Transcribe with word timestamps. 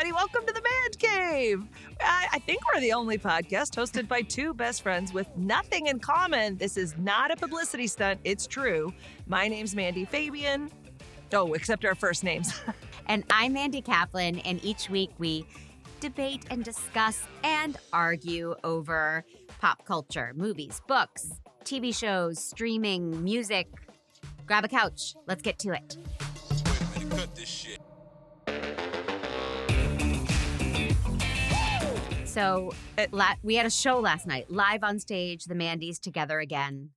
everybody. 0.00 0.12
Welcome 0.16 0.46
to 0.46 0.52
the 0.54 0.62
Man 0.62 0.90
Cave. 0.98 1.62
I, 2.00 2.28
I 2.32 2.38
think 2.38 2.60
we're 2.66 2.80
the 2.80 2.92
only 2.94 3.18
podcast 3.18 3.76
hosted 3.76 4.08
by 4.08 4.22
two 4.22 4.54
best 4.54 4.80
friends 4.80 5.12
with 5.12 5.26
nothing 5.36 5.88
in 5.88 5.98
common. 5.98 6.56
This 6.56 6.78
is 6.78 6.96
not 6.96 7.30
a 7.30 7.36
publicity 7.36 7.86
stunt, 7.86 8.18
it's 8.24 8.46
true. 8.46 8.94
My 9.26 9.46
name's 9.46 9.74
Mandy 9.74 10.06
Fabian. 10.06 10.70
Oh, 11.34 11.52
except 11.52 11.84
our 11.84 11.94
first 11.94 12.24
names. 12.24 12.52
And 13.06 13.24
I'm 13.28 13.54
Mandy 13.54 13.82
Kaplan, 13.82 14.38
and 14.40 14.64
each 14.64 14.88
week 14.88 15.10
we 15.18 15.44
debate 15.98 16.44
and 16.48 16.62
discuss 16.62 17.24
and 17.42 17.76
argue 17.92 18.54
over 18.62 19.24
pop 19.60 19.84
culture, 19.84 20.32
movies, 20.36 20.80
books, 20.86 21.32
TV 21.64 21.92
shows, 21.92 22.38
streaming, 22.38 23.24
music. 23.24 23.66
Grab 24.46 24.64
a 24.64 24.68
couch. 24.68 25.16
Let's 25.26 25.42
get 25.42 25.58
to 25.60 25.72
it. 25.72 25.96
So 32.30 32.72
It- 32.96 33.12
la- 33.12 33.34
we 33.42 33.56
had 33.56 33.66
a 33.66 33.70
show 33.70 33.98
last 33.98 34.24
night, 34.26 34.50
live 34.50 34.84
on 34.84 35.00
stage, 35.00 35.44
the 35.46 35.54
Mandys 35.54 35.98
together 35.98 36.38
again. 36.38 36.90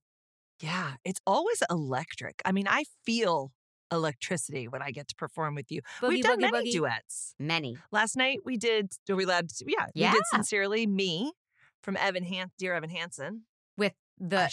yeah, 0.60 0.96
it's 1.04 1.20
always 1.26 1.60
electric. 1.68 2.40
I 2.44 2.52
mean, 2.52 2.66
I 2.68 2.84
feel 3.04 3.52
electricity 3.90 4.68
when 4.68 4.80
I 4.80 4.92
get 4.92 5.08
to 5.08 5.14
perform 5.16 5.56
with 5.56 5.70
you. 5.72 5.82
Boogie, 6.00 6.08
We've 6.08 6.24
done 6.24 6.38
boogie, 6.38 6.52
many 6.52 6.70
boogie. 6.70 6.72
duets. 6.72 7.34
Many. 7.38 7.76
Last 7.90 8.16
night 8.16 8.38
we 8.44 8.56
did, 8.56 8.92
are 9.10 9.16
we 9.16 9.24
allowed 9.24 9.48
to? 9.50 9.64
Yeah, 9.68 9.86
we 9.94 10.02
Yeah. 10.02 10.12
did 10.12 10.22
Sincerely 10.30 10.86
Me 10.86 11.32
from 11.82 11.96
Evan 11.96 12.24
Han- 12.24 12.52
Dear 12.56 12.74
Evan 12.76 12.90
Hansen. 12.90 13.46
With 13.76 13.94
the 14.16 14.48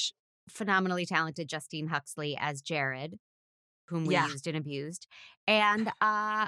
phenomenally 0.50 1.06
talented 1.06 1.48
Justine 1.48 1.88
Huxley 1.88 2.36
as 2.38 2.62
Jared, 2.64 3.20
whom 3.90 4.06
we 4.06 4.16
Yeah. 4.16 4.28
used 4.28 4.48
and 4.48 4.58
abused. 4.58 5.06
And 5.48 5.92
uh 6.02 6.48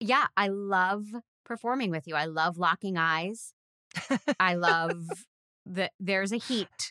yeah, 0.00 0.28
I 0.36 0.46
love 0.48 1.06
performing 1.44 1.90
with 1.90 2.06
you. 2.06 2.14
I 2.14 2.24
love 2.24 2.56
locking 2.56 2.96
eyes. 2.96 3.52
I 4.40 4.54
love 4.54 5.04
that 5.66 5.92
there's 6.00 6.32
a 6.32 6.36
heat. 6.38 6.90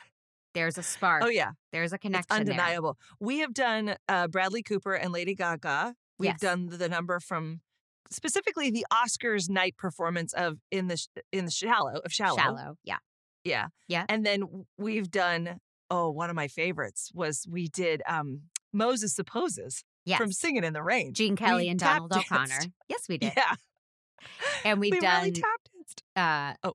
There's 0.54 0.78
a 0.78 0.84
spark. 0.84 1.24
oh, 1.26 1.30
yeah. 1.30 1.52
There's 1.72 1.92
a 1.94 1.96
It's 1.96 2.02
connection 2.04 2.28
there. 2.30 2.40
undeniable. 2.40 2.98
We 3.20 3.40
have 3.40 3.54
done 3.54 3.96
uh, 4.08 4.28
Bradley 4.28 4.62
Cooper 4.62 4.94
and 4.94 5.12
Lady 5.12 5.34
Gaga. 5.36 5.96
We've 6.20 6.32
Yes. 6.32 6.40
done 6.40 6.68
the 6.68 6.88
number 6.90 7.20
from 7.20 7.62
specifically 8.12 8.70
the 8.70 8.86
Oscars 8.94 9.50
night 9.50 9.76
performance 9.78 10.32
of 10.34 10.60
in 10.70 10.88
the 10.88 10.98
Sh- 10.98 11.08
in 11.32 11.46
the 11.46 11.52
shallow 11.52 12.00
of 12.06 12.14
shallow. 12.14 12.38
Shallow. 12.38 12.76
Yeah. 12.84 12.98
Yeah. 13.44 13.68
Yeah. 13.88 14.06
And 14.10 14.24
then 14.26 14.66
we've 14.78 15.10
done 15.10 15.58
oh 15.90 16.12
one 16.12 16.30
of 16.30 16.36
my 16.36 16.48
favorites 16.48 17.12
was 17.16 17.48
we 17.50 17.68
did 17.68 18.04
um 18.08 18.42
Moses 18.72 19.16
supposes 19.16 19.84
Yes. 20.06 20.20
from 20.20 20.32
Singing 20.32 20.64
in 20.64 20.74
the 20.74 20.84
Rain. 20.84 21.14
Gene 21.14 21.36
Kelly 21.36 21.64
we 21.64 21.70
and 21.70 21.80
Donald 21.80 22.12
O'Connor. 22.14 22.60
Yes, 22.88 23.06
we 23.10 23.18
did. 23.20 23.34
Yeah. 23.36 23.56
And 24.64 24.80
we've 24.80 24.92
we 24.92 25.00
done 25.00 25.22
really 25.24 25.32
tap 25.32 25.60
danced. 25.76 26.04
uh 26.16 26.54
Oh. 26.70 26.74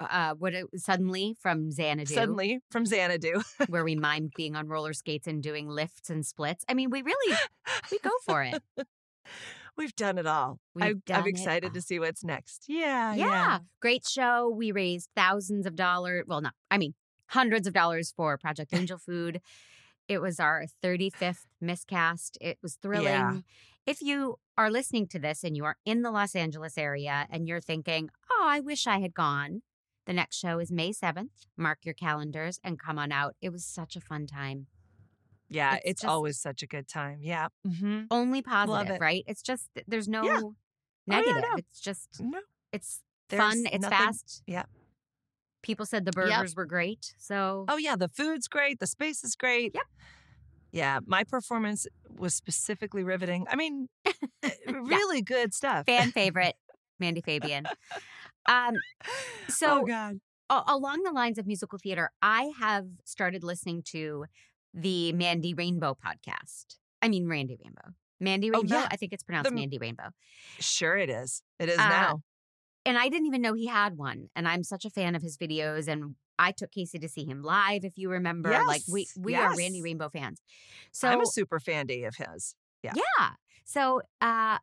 Uh 0.00 0.34
what 0.34 0.54
it, 0.54 0.66
suddenly 0.76 1.36
from 1.40 1.70
Xanadu 1.70 2.14
Suddenly 2.14 2.60
from 2.70 2.86
Xanadu. 2.86 3.40
where 3.68 3.84
we 3.84 3.96
mimed 3.96 4.32
being 4.36 4.56
on 4.56 4.68
roller 4.68 4.92
skates 4.92 5.26
and 5.26 5.42
doing 5.42 5.68
lifts 5.68 6.10
and 6.10 6.24
splits. 6.24 6.64
I 6.68 6.74
mean, 6.74 6.90
we 6.90 7.02
really 7.02 7.36
we 7.90 7.98
go 7.98 8.10
for 8.24 8.42
it. 8.42 8.62
We've 9.76 9.94
done 9.94 10.16
it 10.16 10.26
all. 10.26 10.58
We've 10.74 11.02
I, 11.10 11.12
I'm 11.12 11.26
excited 11.26 11.74
to 11.74 11.82
see 11.82 11.98
what's 11.98 12.24
next. 12.24 12.64
Yeah, 12.66 13.14
yeah. 13.14 13.26
yeah. 13.26 13.58
Great 13.80 14.06
show. 14.06 14.48
We 14.48 14.72
raised 14.72 15.10
thousands 15.14 15.66
of 15.66 15.76
dollars. 15.76 16.24
Well, 16.26 16.40
not, 16.40 16.54
I 16.70 16.78
mean, 16.78 16.94
hundreds 17.28 17.66
of 17.66 17.74
dollars 17.74 18.12
for 18.16 18.38
Project 18.38 18.72
Angel 18.74 18.98
Food. 18.98 19.40
It 20.08 20.18
was 20.18 20.40
our 20.40 20.64
35th 20.82 21.44
miscast. 21.60 22.38
It 22.40 22.58
was 22.62 22.76
thrilling. 22.76 23.06
Yeah. 23.06 23.38
If 23.86 24.00
you 24.00 24.36
are 24.56 24.70
listening 24.70 25.08
to 25.08 25.18
this 25.18 25.44
and 25.44 25.56
you 25.56 25.64
are 25.64 25.76
in 25.84 26.02
the 26.02 26.10
Los 26.10 26.34
Angeles 26.34 26.78
area 26.78 27.26
and 27.30 27.46
you're 27.46 27.60
thinking, 27.60 28.08
oh, 28.30 28.46
I 28.48 28.60
wish 28.60 28.86
I 28.86 29.00
had 29.00 29.14
gone, 29.14 29.62
the 30.06 30.12
next 30.12 30.36
show 30.36 30.58
is 30.58 30.70
May 30.72 30.90
7th. 30.92 31.46
Mark 31.56 31.80
your 31.84 31.94
calendars 31.94 32.58
and 32.64 32.78
come 32.78 32.98
on 32.98 33.12
out. 33.12 33.34
It 33.40 33.50
was 33.50 33.64
such 33.64 33.96
a 33.96 34.00
fun 34.00 34.26
time. 34.26 34.66
Yeah, 35.48 35.74
It's 35.74 35.82
it's, 35.84 36.00
just- 36.02 36.10
always 36.10 36.38
such 36.40 36.62
a 36.62 36.66
good 36.66 36.88
time. 36.88 37.18
Yeah. 37.20 37.48
Mm-hmm. 37.66 38.04
Only 38.10 38.42
positive, 38.42 38.96
it. 38.96 39.00
right? 39.00 39.24
It's 39.26 39.42
just, 39.42 39.68
there's 39.86 40.08
no 40.08 40.24
Yeah. 40.24 40.40
negative. 41.06 41.42
no. 41.42 41.56
It's 41.58 41.80
just, 41.80 42.08
No, 42.20 42.40
it's 42.72 43.02
there's 43.28 43.40
fun. 43.42 43.64
It's 43.66 43.82
nothing- 43.82 43.98
fast. 43.98 44.42
yeah. 44.46 44.64
People 45.62 45.84
said 45.86 46.04
the 46.04 46.12
burgers 46.12 46.54
were 46.54 46.64
great. 46.66 47.14
So 47.18 47.64
Oh 47.68 47.76
yeah, 47.76 47.96
the 47.96 48.06
food's 48.08 48.46
great. 48.46 48.78
The 48.78 48.86
space 48.86 49.24
is 49.24 49.34
great. 49.34 49.72
Yep. 49.74 49.84
Yeah, 50.72 51.00
my 51.06 51.24
performance 51.24 51.86
was 52.08 52.34
specifically 52.34 53.02
riveting. 53.02 53.46
I 53.50 53.56
mean, 53.56 53.88
eh, 54.44 54.50
really 54.68 55.22
good 55.22 55.54
stuff. 55.54 55.86
fan 55.86 56.10
favorite, 56.12 56.54
Mandy 57.00 57.20
Fabian. 57.20 57.66
Um, 58.48 58.74
so 59.48 59.80
oh 59.82 59.86
God. 59.86 60.20
a- 60.50 60.62
along 60.68 61.02
the 61.02 61.12
lines 61.12 61.38
of 61.38 61.46
musical 61.46 61.78
theater, 61.78 62.10
I 62.22 62.52
have 62.58 62.86
started 63.04 63.42
listening 63.44 63.82
to 63.92 64.26
the 64.74 65.12
Mandy 65.12 65.54
Rainbow 65.54 65.96
podcast. 66.04 66.76
I 67.02 67.08
mean, 67.08 67.26
Randy 67.28 67.56
Rainbow. 67.62 67.94
Mandy 68.20 68.50
Rainbow. 68.50 68.58
Oh, 68.58 68.62
Rainbow. 68.62 68.76
yeah. 68.76 68.88
I 68.90 68.96
think 68.96 69.12
it's 69.12 69.22
pronounced 69.22 69.50
The- 69.50 69.54
Mandy 69.56 69.78
Rainbow. 69.78 70.10
Sure, 70.60 70.96
it 70.96 71.10
is. 71.10 71.42
It 71.58 71.68
is 71.68 71.78
Uh, 71.78 71.88
now. 71.88 72.22
And 72.84 72.96
I 72.96 73.08
didn't 73.08 73.26
even 73.26 73.42
know 73.42 73.52
he 73.54 73.66
had 73.66 73.96
one. 73.96 74.28
And 74.36 74.46
I'm 74.46 74.62
such 74.62 74.84
a 74.84 74.90
fan 74.90 75.14
of 75.16 75.22
his 75.22 75.36
videos. 75.36 75.88
And 75.88 76.14
I 76.38 76.52
took 76.52 76.70
Casey 76.70 76.98
to 77.00 77.08
see 77.08 77.24
him 77.24 77.42
live, 77.42 77.84
if 77.84 77.98
you 77.98 78.08
remember. 78.10 78.50
like 78.66 78.82
we 78.88 79.00
Yes, 79.02 79.16
we 79.18 79.34
are 79.34 79.56
Randy. 79.56 79.82
Rainbow 79.82 80.08
fans. 80.08 80.40
So 80.92 81.08
I'm 81.08 81.20
a 81.20 81.26
super 81.26 81.58
fandy 81.58 82.06
of 82.06 82.14
his. 82.16 82.54
Yeah. 82.82 82.92
Yeah. 82.94 83.30
So 83.64 84.02
uh 84.20 84.58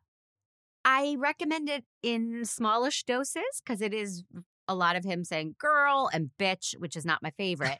I 0.84 1.16
recommend 1.18 1.68
it 1.68 1.84
in 2.02 2.44
smallish 2.44 3.04
doses 3.04 3.62
because 3.64 3.80
it 3.80 3.94
is 3.94 4.24
a 4.68 4.74
lot 4.74 4.96
of 4.96 5.04
him 5.04 5.24
saying 5.24 5.56
girl 5.58 6.10
and 6.12 6.30
bitch, 6.38 6.74
which 6.78 6.96
is 6.96 7.04
not 7.04 7.22
my 7.22 7.30
favorite. 7.30 7.78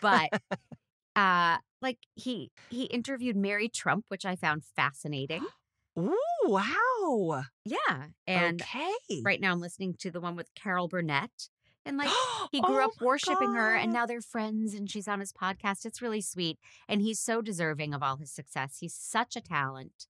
But 0.00 0.30
uh 1.16 1.58
like 1.82 1.98
he 2.14 2.50
he 2.70 2.84
interviewed 2.84 3.36
Mary 3.36 3.68
Trump, 3.68 4.04
which 4.08 4.24
I 4.24 4.36
found 4.36 4.64
fascinating. 4.76 5.44
Ooh, 5.98 6.16
wow. 6.44 7.44
Yeah. 7.64 8.06
And 8.26 8.62
okay. 8.62 9.22
right 9.24 9.40
now 9.40 9.52
I'm 9.52 9.60
listening 9.60 9.94
to 10.00 10.10
the 10.10 10.20
one 10.20 10.36
with 10.36 10.48
Carol 10.54 10.88
Burnett. 10.88 11.48
And 11.84 11.96
like 11.98 12.10
he 12.52 12.60
grew 12.60 12.80
Oh 12.80 12.84
up 12.84 13.00
worshiping 13.00 13.54
her 13.54 13.74
and 13.74 13.92
now 13.92 14.06
they're 14.06 14.20
friends 14.20 14.74
and 14.74 14.90
she's 14.90 15.08
on 15.08 15.20
his 15.20 15.32
podcast. 15.32 15.84
It's 15.84 16.02
really 16.02 16.20
sweet. 16.20 16.58
And 16.88 17.00
he's 17.02 17.18
so 17.20 17.42
deserving 17.42 17.94
of 17.94 18.02
all 18.02 18.16
his 18.16 18.32
success. 18.32 18.78
He's 18.80 18.94
such 18.94 19.36
a 19.36 19.40
talent. 19.40 20.06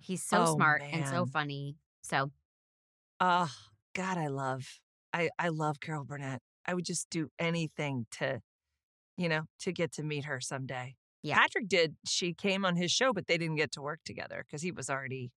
He's 0.00 0.22
so 0.22 0.44
Oh, 0.46 0.54
smart 0.54 0.82
and 0.92 1.06
so 1.06 1.24
funny. 1.26 1.76
So 2.04 2.30
Oh 3.20 3.50
God, 3.94 4.18
I 4.18 4.26
love 4.28 4.64
I 5.12 5.30
I 5.38 5.48
love 5.48 5.80
Carol 5.80 6.04
Burnett. 6.04 6.40
I 6.66 6.74
would 6.74 6.84
just 6.84 7.08
do 7.10 7.28
anything 7.38 8.06
to, 8.12 8.40
you 9.16 9.28
know, 9.28 9.42
to 9.60 9.72
get 9.72 9.92
to 9.94 10.02
meet 10.02 10.24
her 10.24 10.40
someday. 10.40 10.94
Yeah. 11.22 11.36
Patrick 11.38 11.68
did. 11.68 11.96
She 12.06 12.34
came 12.34 12.64
on 12.64 12.76
his 12.76 12.90
show, 12.90 13.12
but 13.12 13.26
they 13.26 13.38
didn't 13.38 13.56
get 13.56 13.72
to 13.72 13.82
work 13.82 14.00
together 14.04 14.44
because 14.46 14.62
he 14.62 14.72
was 14.72 14.90
already. 14.90 15.30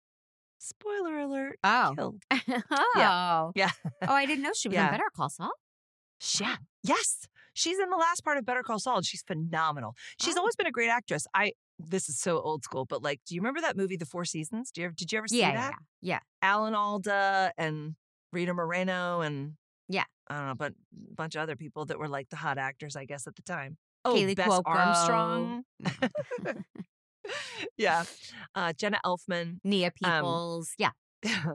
Spoiler 0.60 1.20
alert. 1.20 1.60
Oh. 1.64 1.94
Killed. 1.96 2.22
oh. 2.96 3.52
Yeah. 3.56 3.70
Oh, 4.02 4.14
I 4.14 4.26
didn't 4.26 4.44
know 4.44 4.52
she 4.56 4.68
was 4.70 4.76
Yeah. 4.76 4.86
on 4.88 4.92
Better 4.92 5.04
Call 5.16 5.30
Saul. 5.30 5.52
Yeah. 6.40 6.56
Yes. 6.84 7.28
She's 7.54 7.78
in 7.80 7.90
the 7.90 7.96
last 7.98 8.24
part 8.24 8.38
of 8.38 8.46
Better 8.46 8.64
Call 8.64 8.80
Saul. 8.80 8.98
and 8.98 9.06
She's 9.06 9.22
phenomenal. 9.24 9.96
She's 10.20 10.36
Oh. 10.36 10.40
always 10.40 10.56
been 10.56 10.68
a 10.68 10.72
great 10.72 10.90
actress. 10.90 11.26
I. 11.34 11.52
This 11.80 12.10
is 12.10 12.20
so 12.20 12.40
old 12.40 12.64
school, 12.64 12.86
but 12.86 13.04
like, 13.04 13.22
do 13.28 13.36
you 13.36 13.42
remember 13.42 13.62
that 13.62 13.78
movie, 13.78 13.98
The 13.98 14.06
Four 14.06 14.26
Seasons? 14.26 14.72
Do 14.72 14.82
you 14.82 14.86
ever, 14.86 14.94
did 14.96 15.12
you 15.12 15.18
ever 15.20 15.28
see 15.28 15.40
Yeah, 15.40 15.54
that? 15.54 15.74
yeah, 16.02 16.16
yeah. 16.16 16.20
Alan 16.42 16.74
Alda 16.74 17.52
and 17.58 17.96
Rita 18.32 18.54
Moreno 18.54 19.22
and 19.22 19.54
Yeah. 19.88 20.04
I 20.30 20.38
don't 20.38 20.48
know, 20.48 20.56
but 20.56 20.74
a 21.12 21.14
bunch 21.16 21.36
of 21.36 21.42
other 21.42 21.56
people 21.56 21.86
that 21.86 22.00
were 22.00 22.10
like 22.10 22.30
the 22.30 22.36
hot 22.36 22.58
actors, 22.58 22.96
I 22.96 23.06
guess, 23.06 23.28
at 23.28 23.36
the 23.36 23.44
time. 23.44 23.78
Oh, 24.04 24.14
Kaylee 24.16 24.36
Bess 24.36 24.48
Cuoco. 24.50 24.64
Armstrong. 24.66 25.64
yeah, 27.78 28.04
uh, 28.56 28.74
Jenna 28.74 29.00
Elfman. 29.06 29.60
Nia 29.64 29.92
Um, 30.04 30.64
yeah. 30.78 30.92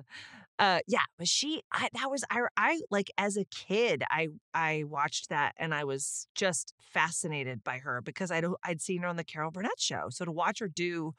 uh, 0.58 0.80
yeah, 0.86 1.00
but 1.18 1.26
she, 1.28 1.62
I, 1.72 1.88
that 1.94 2.10
was 2.10 2.24
I, 2.30 2.42
I 2.56 2.80
like 2.90 3.10
as 3.18 3.36
a 3.36 3.44
kid, 3.46 4.04
I, 4.10 4.28
I 4.54 4.84
watched 4.86 5.28
that 5.30 5.54
and 5.56 5.74
I 5.74 5.84
was 5.84 6.26
just 6.34 6.74
fascinated 6.80 7.64
by 7.64 7.78
her 7.78 8.00
because 8.00 8.30
I'd, 8.30 8.44
I'd 8.64 8.80
seen 8.80 9.02
her 9.02 9.08
on 9.08 9.16
the 9.16 9.24
Carol 9.24 9.50
Burnett 9.50 9.78
show. 9.80 10.06
So 10.10 10.24
to 10.24 10.30
watch 10.32 10.60
her 10.60 10.68
do 10.68 11.14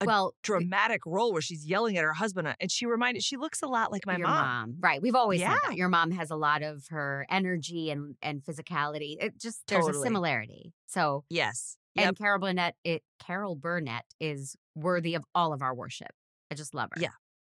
a 0.00 0.04
Well, 0.06 0.32
dramatic 0.42 1.04
role 1.04 1.32
where 1.32 1.42
she's 1.42 1.66
yelling 1.66 1.98
at 1.98 2.04
her 2.04 2.12
husband, 2.14 2.46
uh, 2.46 2.54
and 2.60 2.70
she 2.70 2.86
reminded, 2.86 3.22
she 3.24 3.36
looks 3.36 3.62
a 3.62 3.66
lot 3.66 3.90
like 3.90 4.06
my 4.06 4.16
your 4.16 4.28
mom. 4.28 4.76
Right. 4.78 5.02
We've 5.02 5.16
always 5.16 5.40
said 5.40 5.50
Yeah. 5.50 5.58
that. 5.66 5.76
Your 5.76 5.88
mom 5.88 6.12
has 6.12 6.30
a 6.30 6.36
lot 6.36 6.62
of 6.62 6.86
her 6.90 7.26
energy 7.28 7.90
and, 7.90 8.14
and 8.22 8.42
physicality. 8.42 9.16
It 9.20 9.38
just 9.40 9.66
there's 9.66 9.88
a 9.88 9.94
similarity. 9.94 10.72
So 10.86 11.24
Yes. 11.28 11.76
and 11.96 12.16
Carol 12.16 12.38
Burnett 12.38 12.76
it 12.84 13.02
Carol 13.18 13.56
Burnett 13.56 14.04
is 14.20 14.54
worthy 14.76 15.16
of 15.16 15.24
all 15.34 15.52
of 15.52 15.62
our 15.62 15.74
worship. 15.74 16.12
I 16.50 16.54
just 16.54 16.74
love 16.74 16.90
her. 16.94 17.00
Yeah, 17.00 17.08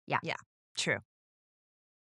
yeah, 0.07 0.19
yeah. 0.23 0.37
True. 0.77 0.99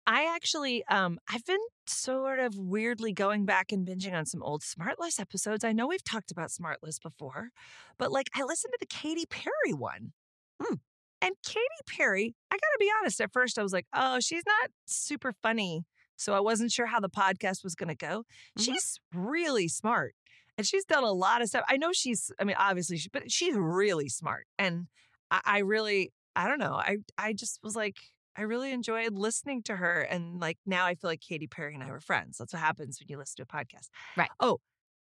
I 0.07 0.31
actually, 0.36 0.86
um, 0.86 1.19
I've 1.31 1.45
been 1.45 1.60
sort 1.88 2.39
of 2.39 2.56
weirdly 2.57 3.12
going 3.12 3.45
back 3.45 3.72
and 3.72 3.88
binging 3.88 4.13
on 4.13 4.25
some 4.25 4.44
old 4.44 4.62
Smartless 4.62 5.19
episodes. 5.19 5.63
I 5.63 5.72
know 5.72 5.88
we've 5.88 6.04
talked 6.04 6.31
about 6.31 6.50
Smartless 6.50 7.01
before, 7.01 7.50
but 7.98 8.12
like 8.12 8.30
I 8.36 8.44
listened 8.44 8.74
to 8.74 8.77
the 8.80 8.86
Katy 8.86 9.25
Perry 9.27 9.74
one. 9.74 10.13
Hmm. 10.62 10.75
And 11.22 11.33
Katy 11.44 11.66
Perry, 11.88 12.36
I 12.51 12.56
got 12.56 12.60
to 12.60 12.77
be 12.80 12.92
honest, 13.01 13.19
at 13.19 13.33
first 13.33 13.57
I 13.57 13.63
was 13.63 13.74
like, 13.74 13.88
oh, 13.95 14.19
she's 14.19 14.44
not 14.45 14.69
super 14.86 15.33
funny. 15.42 15.86
So 16.18 16.33
I 16.33 16.39
wasn't 16.39 16.72
sure 16.72 16.86
how 16.86 17.00
the 17.00 17.10
podcast 17.10 17.63
was 17.63 17.74
going 17.75 17.89
to 17.89 17.95
go. 17.95 18.24
Mhm. 18.57 18.63
She's 18.66 19.00
really 19.13 19.68
smart 19.68 20.13
and 20.57 20.68
she's 20.68 20.86
done 20.86 21.04
a 21.04 21.12
lot 21.12 21.42
of 21.42 21.48
stuff. 21.48 21.66
I 21.68 21.77
know 21.77 21.92
she's, 21.94 22.31
I 22.39 22.44
mean, 22.44 22.56
obviously, 22.60 22.98
she, 22.98 23.10
but 23.12 23.31
she's 23.31 23.56
really 23.56 24.07
smart. 24.07 24.45
And 24.60 24.88
I, 25.31 25.42
I 25.45 25.57
really, 25.60 26.13
I 26.36 26.48
don't 26.48 26.60
know. 26.60 26.74
I, 26.74 26.98
I 27.18 27.33
just 27.33 27.60
was 27.63 27.75
like, 27.75 27.98
I 28.37 28.41
really 28.43 28.71
enjoyed 28.71 29.13
listening 29.13 29.63
to 29.63 29.75
her. 29.75 30.01
And 30.01 30.39
like 30.39 30.57
now 30.65 30.85
I 30.85 30.95
feel 30.95 31.09
like 31.09 31.21
Katy 31.21 31.47
Perry 31.47 31.73
and 31.73 31.83
I 31.83 31.89
were 31.89 31.99
friends. 31.99 32.37
That's 32.37 32.53
what 32.53 32.61
happens 32.61 32.99
when 32.99 33.07
you 33.09 33.17
listen 33.17 33.37
to 33.37 33.43
a 33.43 33.57
podcast. 33.57 33.87
Right. 34.17 34.29
Oh, 34.39 34.59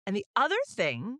and 0.07 0.15
the 0.15 0.27
other 0.37 0.57
thing 0.71 1.19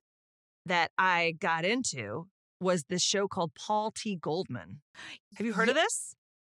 that 0.67 0.91
I 0.99 1.35
got 1.39 1.65
into 1.65 2.27
was 2.61 2.85
this 2.89 3.03
show 3.03 3.29
called 3.29 3.53
Paul 3.55 3.93
T. 3.97 4.17
Goldman. 4.17 4.81
Have 5.37 5.47
you 5.47 5.53
heard 5.53 5.69
of 5.69 5.75
this? 5.75 6.15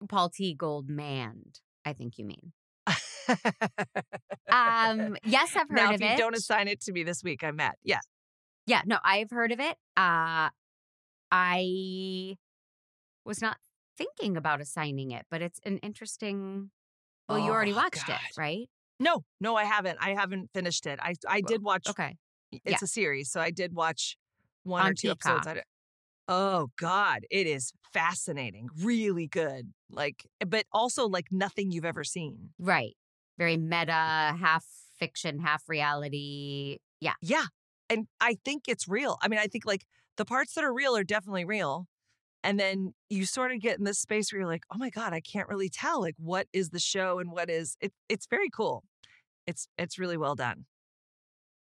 Paul 0.08 0.28
T. 0.28 0.54
Goldman, 0.54 1.52
I 1.84 1.92
think 1.92 2.18
you 2.18 2.24
mean. 2.24 2.52
Um, 4.48 5.16
yes, 5.24 5.56
I've 5.56 5.68
heard 5.68 5.76
now, 5.76 5.88
of 5.88 5.94
if 5.96 6.00
you 6.00 6.06
it. 6.06 6.18
don't 6.18 6.36
assign 6.36 6.68
it 6.68 6.80
to 6.82 6.92
me 6.92 7.02
this 7.02 7.22
week, 7.24 7.42
I'm 7.42 7.56
mad. 7.56 7.74
Yeah. 7.82 7.98
Yeah, 8.66 8.82
no, 8.86 8.98
I've 9.04 9.30
heard 9.30 9.50
of 9.52 9.58
it. 9.60 9.76
Uh 9.96 10.48
I 11.32 12.36
was 13.24 13.42
not 13.42 13.56
thinking 13.96 14.36
about 14.36 14.60
assigning 14.60 15.10
it, 15.10 15.26
but 15.30 15.42
it's 15.42 15.60
an 15.64 15.78
interesting 15.78 16.70
Well, 17.28 17.38
you 17.38 17.50
already 17.50 17.72
Oh, 17.72 17.76
watched 17.76 18.06
God. 18.06 18.20
it, 18.30 18.38
right? 18.38 18.68
No, 19.00 19.24
no, 19.40 19.56
I 19.56 19.64
haven't. 19.64 19.98
I 20.00 20.14
haven't 20.14 20.50
finished 20.54 20.86
it. 20.86 20.98
I 21.02 21.14
I 21.28 21.40
did 21.40 21.62
watch. 21.62 21.88
Okay. 21.88 22.16
It's 22.52 22.62
yeah. 22.64 22.78
a 22.82 22.86
series, 22.86 23.30
so 23.30 23.40
I 23.40 23.50
did 23.50 23.74
watch 23.74 24.16
one 24.62 24.84
or 24.84 24.88
On 24.88 24.94
two 24.94 25.10
episodes. 25.10 25.46
Peacock. 25.46 25.58
I 25.58 25.62
oh 26.28 26.68
God, 26.78 27.26
it 27.30 27.46
is 27.46 27.72
fascinating. 27.92 28.68
Really 28.82 29.26
good. 29.26 29.72
Like, 29.90 30.26
but 30.46 30.64
also 30.72 31.08
like 31.08 31.26
nothing 31.30 31.70
you've 31.70 31.84
ever 31.84 32.04
seen. 32.04 32.50
Right. 32.58 32.96
Very 33.38 33.56
meta, 33.56 33.92
half 33.92 34.64
fiction, 34.98 35.40
half 35.40 35.62
reality. 35.68 36.78
Yeah. 37.00 37.14
Yeah, 37.20 37.44
and 37.90 38.06
I 38.20 38.38
think 38.44 38.62
it's 38.68 38.88
real. 38.88 39.18
I 39.20 39.28
mean, 39.28 39.38
I 39.38 39.46
think 39.46 39.66
like 39.66 39.84
the 40.16 40.24
parts 40.24 40.54
that 40.54 40.64
are 40.64 40.72
real 40.72 40.96
are 40.96 41.04
definitely 41.04 41.44
real. 41.44 41.86
And 42.46 42.60
then 42.60 42.94
you 43.10 43.26
sort 43.26 43.50
of 43.50 43.60
get 43.60 43.76
in 43.78 43.84
this 43.84 43.98
space 43.98 44.32
where 44.32 44.38
you're 44.40 44.48
like, 44.48 44.62
oh 44.72 44.78
my 44.78 44.88
God, 44.88 45.12
I 45.12 45.18
can't 45.20 45.48
really 45.48 45.68
tell. 45.68 46.00
Like, 46.00 46.14
what 46.16 46.46
is 46.52 46.70
the 46.70 46.78
show 46.78 47.18
and 47.18 47.32
what 47.32 47.50
is 47.50 47.76
it? 47.80 47.92
It's 48.08 48.26
very 48.26 48.48
cool. 48.50 48.84
It's 49.48 49.66
it's 49.76 49.98
really 49.98 50.16
well 50.16 50.36
done. 50.36 50.64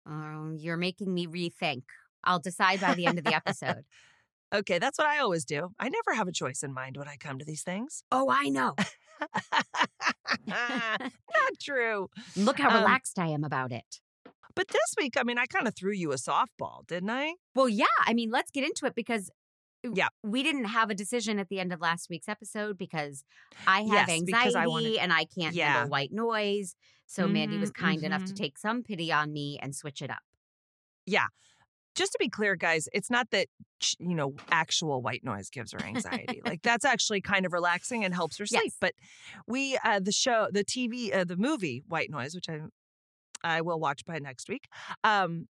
Um, 0.06 0.54
you're 0.56 0.76
making 0.76 1.12
me 1.12 1.26
rethink. 1.26 1.82
I'll 2.22 2.38
decide 2.38 2.80
by 2.80 2.94
the 2.94 3.06
end 3.06 3.18
of 3.18 3.24
the 3.24 3.34
episode. 3.34 3.84
Okay, 4.54 4.78
that's 4.78 4.96
what 4.96 5.06
I 5.06 5.18
always 5.18 5.44
do. 5.44 5.72
I 5.78 5.90
never 5.90 6.14
have 6.16 6.26
a 6.26 6.32
choice 6.32 6.62
in 6.62 6.72
mind 6.72 6.96
when 6.96 7.06
I 7.06 7.16
come 7.16 7.38
to 7.38 7.44
these 7.44 7.62
things. 7.62 8.02
oh, 8.10 8.30
I 8.30 8.48
know. 8.48 8.74
Not 10.46 11.12
true. 11.60 12.08
Look 12.34 12.58
how 12.58 12.70
Um, 12.70 12.76
relaxed 12.76 13.18
I 13.18 13.26
am 13.26 13.44
about 13.44 13.72
it. 13.72 14.00
But 14.54 14.68
this 14.68 14.94
week, 14.96 15.16
I 15.18 15.22
mean, 15.22 15.36
I 15.36 15.44
kind 15.44 15.68
of 15.68 15.74
threw 15.76 15.92
you 15.92 16.12
a 16.12 16.16
softball, 16.16 16.86
didn't 16.86 17.10
I? 17.10 17.34
Well, 17.54 17.68
yeah. 17.68 17.84
I 18.06 18.14
mean, 18.14 18.30
let's 18.30 18.50
get 18.50 18.64
into 18.64 18.86
it 18.86 18.94
because 18.94 19.30
Yeah. 19.82 20.08
we 20.22 20.42
didn't 20.42 20.64
have 20.66 20.90
a 20.90 20.94
decision 20.94 21.38
at 21.38 21.48
the 21.48 21.60
end 21.60 21.72
of 21.72 21.80
last 21.80 22.08
week's 22.10 22.28
episode 22.28 22.76
because 22.78 23.24
I 23.66 23.82
have 23.82 24.08
Yes, 24.08 24.10
anxiety 24.10 24.56
I 24.56 24.66
wanted- 24.66 24.96
and 24.96 25.12
I 25.12 25.24
can't 25.24 25.54
Yeah. 25.54 25.72
handle 25.72 25.90
white 25.90 26.12
noise. 26.12 26.74
So 27.06 27.26
Mandy 27.28 27.56
was 27.58 27.70
Mhm, 27.70 27.74
kind 27.74 28.02
enough 28.02 28.24
to 28.26 28.32
mhm. 28.32 28.36
take 28.36 28.58
some 28.58 28.82
pity 28.82 29.10
on 29.12 29.32
me 29.32 29.58
and 29.62 29.74
switch 29.74 30.02
it 30.02 30.10
up. 30.10 30.22
Yeah 31.06 31.26
just 31.94 32.12
to 32.12 32.18
be 32.20 32.28
clear, 32.28 32.54
guys, 32.54 32.88
it's 32.92 33.10
not 33.10 33.28
that 33.30 33.48
you 33.98 34.14
know 34.14 34.36
actual 34.52 35.02
white 35.02 35.24
noise 35.24 35.50
gives 35.50 35.72
her 35.72 35.82
anxiety. 35.82 36.40
like 36.44 36.62
that's 36.62 36.84
actually 36.84 37.20
kind 37.20 37.44
of 37.44 37.52
relaxing 37.52 38.04
and 38.04 38.14
helps 38.14 38.38
her 38.38 38.46
sleep. 38.46 38.62
Yes. 38.66 38.76
But 38.80 38.94
we, 39.48 39.76
uh, 39.84 39.98
the 39.98 40.12
show, 40.12 40.46
the 40.52 40.62
TV, 40.62 41.12
uh, 41.12 41.24
the 41.24 41.36
movie 41.36 41.82
White 41.88 42.08
Noise, 42.08 42.36
which 42.36 42.48
I 42.48 42.60
I 43.42 43.62
will 43.62 43.80
watch 43.80 44.04
by 44.04 44.20
next 44.20 44.48
week. 44.48 44.68
Um, 45.02 45.48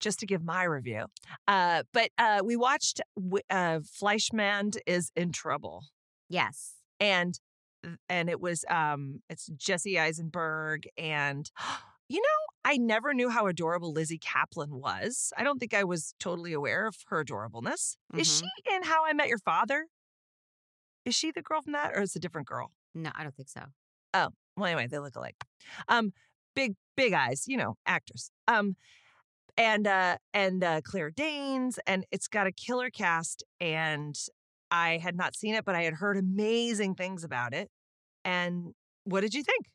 just 0.00 0.18
to 0.20 0.26
give 0.26 0.42
my 0.42 0.64
review. 0.64 1.06
Uh, 1.46 1.82
but 1.92 2.10
uh, 2.18 2.40
we 2.44 2.56
watched 2.56 3.00
w- 3.16 3.42
uh, 3.50 3.80
Fleischman 3.80 4.76
is 4.86 5.12
in 5.14 5.32
trouble. 5.32 5.84
Yes. 6.28 6.74
and 6.98 7.38
and 8.10 8.28
it 8.28 8.40
was 8.40 8.64
um 8.68 9.22
it's 9.30 9.46
Jesse 9.56 9.98
Eisenberg 9.98 10.82
and 10.98 11.50
you 12.08 12.20
know 12.20 12.26
I 12.62 12.76
never 12.76 13.14
knew 13.14 13.30
how 13.30 13.46
adorable 13.46 13.92
Lizzy 13.92 14.18
Caplan 14.18 14.68
was. 14.80 15.32
I 15.38 15.44
don't 15.44 15.58
think 15.58 15.72
I 15.72 15.84
was 15.84 16.14
totally 16.20 16.52
aware 16.52 16.86
of 16.86 16.96
her 17.08 17.24
adorableness. 17.24 17.96
Is 18.16 18.28
Mhm. 18.28 18.40
she 18.66 18.74
in 18.76 18.82
How 18.82 19.06
I 19.06 19.12
Met 19.14 19.28
Your 19.28 19.38
Father? 19.38 19.86
Is 21.04 21.14
she 21.14 21.30
the 21.30 21.42
girl 21.42 21.62
from 21.62 21.72
that 21.72 21.92
or 21.94 22.02
is 22.02 22.14
it 22.14 22.18
a 22.18 22.20
different 22.20 22.46
girl? 22.46 22.72
No, 22.94 23.10
I 23.14 23.22
don't 23.22 23.34
think 23.34 23.48
so. 23.48 23.62
Oh 24.14 24.28
well, 24.56 24.66
anyway, 24.66 24.86
they 24.88 24.98
look 24.98 25.16
alike. 25.16 25.36
Um, 25.88 26.12
big, 26.54 26.74
big 26.96 27.12
eyes, 27.14 27.44
you 27.46 27.56
know, 27.56 27.76
actors. 27.86 28.30
Um, 28.46 28.76
and 29.60 29.86
uh, 29.86 30.16
and 30.32 30.64
uh, 30.64 30.80
Claire 30.82 31.10
Danes, 31.10 31.78
and 31.86 32.06
it's 32.10 32.28
got 32.28 32.46
a 32.46 32.52
killer 32.52 32.88
cast. 32.88 33.44
And 33.60 34.16
I 34.70 34.96
had 34.96 35.16
not 35.16 35.36
seen 35.36 35.54
it, 35.54 35.64
but 35.64 35.74
I 35.74 35.82
had 35.82 35.94
heard 35.94 36.16
amazing 36.16 36.94
things 36.94 37.24
about 37.24 37.52
it. 37.52 37.68
And 38.24 38.72
what 39.04 39.20
did 39.20 39.34
you 39.34 39.42
think? 39.42 39.66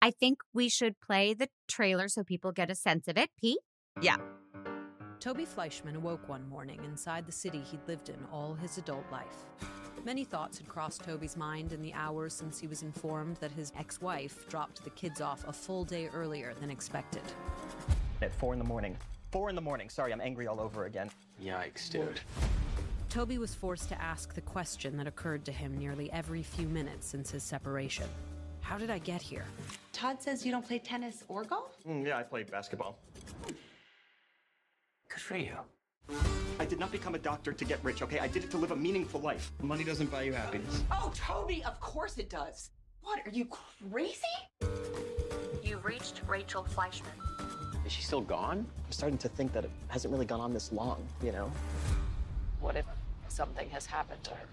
I 0.00 0.10
think 0.10 0.38
we 0.54 0.68
should 0.68 0.94
play 1.00 1.34
the 1.34 1.48
trailer 1.68 2.08
so 2.08 2.24
people 2.24 2.52
get 2.52 2.70
a 2.70 2.74
sense 2.74 3.06
of 3.06 3.18
it. 3.18 3.28
Pete? 3.38 3.58
Yeah. 4.00 4.16
Toby 5.20 5.44
Fleischman 5.44 5.96
awoke 5.96 6.26
one 6.28 6.48
morning 6.48 6.80
inside 6.82 7.26
the 7.26 7.32
city 7.32 7.60
he'd 7.60 7.86
lived 7.86 8.08
in 8.08 8.16
all 8.32 8.54
his 8.54 8.78
adult 8.78 9.04
life. 9.12 9.44
Many 10.06 10.24
thoughts 10.24 10.56
had 10.56 10.66
crossed 10.66 11.04
Toby's 11.04 11.36
mind 11.36 11.74
in 11.74 11.82
the 11.82 11.92
hours 11.92 12.32
since 12.32 12.58
he 12.58 12.66
was 12.66 12.82
informed 12.82 13.36
that 13.36 13.52
his 13.52 13.70
ex 13.78 14.00
wife 14.00 14.48
dropped 14.48 14.82
the 14.82 14.90
kids 14.90 15.20
off 15.20 15.46
a 15.46 15.52
full 15.52 15.84
day 15.84 16.08
earlier 16.14 16.54
than 16.54 16.70
expected. 16.70 17.22
At 18.22 18.32
four 18.34 18.52
in 18.52 18.58
the 18.58 18.64
morning. 18.64 18.96
Four 19.30 19.48
in 19.48 19.54
the 19.54 19.62
morning. 19.62 19.88
Sorry, 19.88 20.12
I'm 20.12 20.20
angry 20.20 20.46
all 20.46 20.60
over 20.60 20.84
again. 20.84 21.10
Yikes, 21.42 21.88
dude. 21.88 22.20
Toby 23.08 23.38
was 23.38 23.54
forced 23.54 23.88
to 23.88 24.00
ask 24.00 24.34
the 24.34 24.40
question 24.40 24.96
that 24.96 25.06
occurred 25.06 25.44
to 25.46 25.52
him 25.52 25.76
nearly 25.78 26.12
every 26.12 26.42
few 26.42 26.68
minutes 26.68 27.06
since 27.06 27.30
his 27.30 27.42
separation 27.42 28.06
How 28.60 28.78
did 28.78 28.90
I 28.90 28.98
get 28.98 29.20
here? 29.22 29.44
Todd 29.92 30.22
says 30.22 30.44
you 30.44 30.52
don't 30.52 30.66
play 30.66 30.78
tennis 30.78 31.24
or 31.28 31.44
golf? 31.44 31.76
Mm, 31.88 32.06
yeah, 32.06 32.18
I 32.18 32.22
played 32.22 32.50
basketball. 32.50 32.98
Good 35.08 35.20
for 35.20 35.36
you. 35.36 35.56
I 36.60 36.66
did 36.66 36.78
not 36.78 36.92
become 36.92 37.14
a 37.14 37.18
doctor 37.18 37.52
to 37.52 37.64
get 37.64 37.82
rich, 37.82 38.02
okay? 38.02 38.18
I 38.18 38.28
did 38.28 38.44
it 38.44 38.50
to 38.50 38.58
live 38.58 38.70
a 38.70 38.76
meaningful 38.76 39.20
life. 39.20 39.50
Money 39.62 39.82
doesn't 39.82 40.10
buy 40.10 40.22
you 40.22 40.32
happiness. 40.32 40.82
Oh, 40.92 41.10
Toby, 41.14 41.64
of 41.64 41.80
course 41.80 42.18
it 42.18 42.28
does. 42.28 42.70
What, 43.00 43.20
are 43.26 43.30
you 43.30 43.46
crazy? 43.46 44.20
You've 45.64 45.84
reached 45.84 46.20
Rachel 46.28 46.64
Fleischman. 46.64 47.29
Is 47.90 47.96
she 47.96 48.02
still 48.02 48.20
gone? 48.20 48.64
I'm 48.86 48.92
starting 48.92 49.18
to 49.18 49.28
think 49.28 49.52
that 49.52 49.64
it 49.64 49.70
hasn't 49.88 50.12
really 50.12 50.24
gone 50.24 50.40
on 50.40 50.52
this 50.52 50.70
long, 50.70 51.04
you 51.24 51.32
know? 51.32 51.50
What 52.60 52.76
if 52.76 52.84
something 53.26 53.68
has 53.70 53.84
happened 53.84 54.22
to 54.22 54.30
her? 54.30 54.46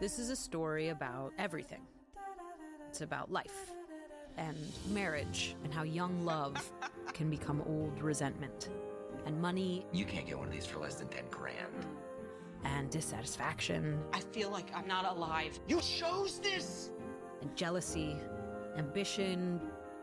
This 0.00 0.18
is 0.18 0.30
a 0.30 0.36
story 0.36 0.88
about 0.88 1.32
everything. 1.38 1.82
It's 2.88 3.02
about 3.02 3.30
life 3.30 3.70
and 4.36 4.56
marriage 4.90 5.54
and 5.62 5.72
how 5.72 5.84
young 5.84 6.24
love 6.24 6.72
can 7.12 7.30
become 7.30 7.62
old 7.64 8.02
resentment 8.02 8.70
and 9.26 9.40
money 9.40 9.86
You 9.92 10.04
can't 10.04 10.26
get 10.26 10.36
one 10.36 10.48
of 10.48 10.52
these 10.52 10.66
for 10.66 10.80
less 10.80 10.96
than 10.96 11.06
10 11.06 11.22
grand. 11.30 11.86
and 12.64 12.90
dissatisfaction 12.90 14.00
I 14.12 14.18
feel 14.18 14.50
like 14.50 14.74
I'm 14.74 14.88
not 14.88 15.04
alive. 15.04 15.60
You 15.68 15.80
chose 15.80 16.40
this! 16.40 16.90
and 17.40 17.54
jealousy, 17.54 18.16
ambition, 18.76 19.60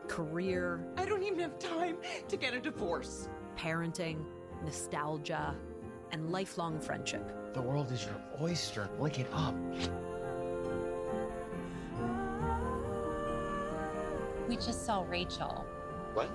career, 0.08 0.80
I 0.96 1.04
don't 1.04 1.22
even 1.22 1.38
have 1.40 1.58
time 1.58 1.96
to 2.28 2.36
get 2.36 2.54
a 2.54 2.60
divorce. 2.60 3.28
parenting, 3.56 4.24
nostalgia, 4.64 5.54
and 6.12 6.30
lifelong 6.30 6.78
friendship. 6.80 7.54
The 7.54 7.62
world 7.62 7.90
is 7.90 8.04
your 8.04 8.20
oyster. 8.40 8.88
Lick 9.00 9.18
it 9.18 9.28
up. 9.32 9.54
We 14.48 14.56
just 14.56 14.84
saw 14.86 15.04
Rachel. 15.08 15.64
What? 16.14 16.30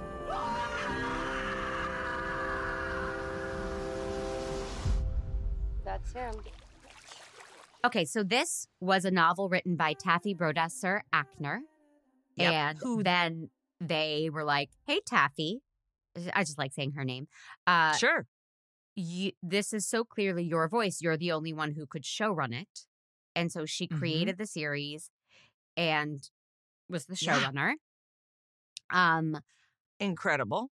That's 5.86 6.12
him. 6.12 6.34
Okay, 7.86 8.06
so 8.06 8.24
this 8.24 8.68
was 8.80 9.06
a 9.06 9.12
novel 9.12 9.50
written 9.50 9.76
by 9.76 9.94
Taffy 9.94 10.36
Brodesser 10.36 11.02
Akner. 11.14 11.60
Yep. 12.38 12.54
And 12.54 12.78
Who- 12.80 13.04
then 13.04 13.50
they 13.80 14.30
were 14.32 14.44
like, 14.44 14.70
hey, 14.86 15.02
Taffy. 15.06 15.62
I 16.34 16.44
just 16.44 16.58
like 16.58 16.74
saying 16.74 16.92
her 16.94 17.04
name. 17.06 17.28
Uh, 17.66 17.94
sure. 17.94 18.28
you, 18.96 19.32
this 19.42 19.72
is 19.72 19.88
so 19.88 20.04
clearly 20.04 20.44
your 20.44 20.68
voice. 20.68 21.00
You're 21.02 21.16
the 21.18 21.32
only 21.32 21.54
one 21.54 21.72
who 21.72 21.86
could 21.88 22.04
showrun 22.04 22.54
it. 22.54 22.82
And 23.34 23.50
so 23.52 23.66
she 23.66 23.88
Mhm. 23.88 23.98
created 23.98 24.38
the 24.38 24.46
series 24.46 25.10
and 25.78 26.30
was 26.90 27.06
the 27.06 27.18
Yeah. 27.20 27.40
showrunner. 27.40 27.74
Um, 28.90 29.38
Incredible. 30.00 30.70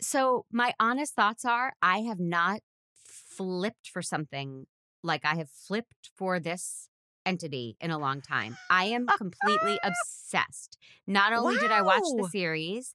so 0.00 0.46
my 0.50 0.74
honest 0.80 1.14
thoughts 1.14 1.44
are 1.44 1.74
I 1.80 1.98
have 2.00 2.18
not 2.18 2.60
flipped 3.04 3.88
for 3.88 4.02
something 4.02 4.66
like 5.02 5.24
I 5.24 5.36
have 5.36 5.50
flipped 5.50 6.10
for 6.16 6.40
this 6.40 6.88
entity 7.26 7.76
in 7.80 7.90
a 7.90 7.98
long 7.98 8.20
time. 8.20 8.56
I 8.70 8.84
am 8.86 9.06
completely 9.18 9.78
obsessed. 9.82 10.78
Not 11.06 11.32
only 11.32 11.56
did 11.58 11.70
I 11.70 11.82
watch 11.82 12.02
the 12.16 12.28
series, 12.30 12.94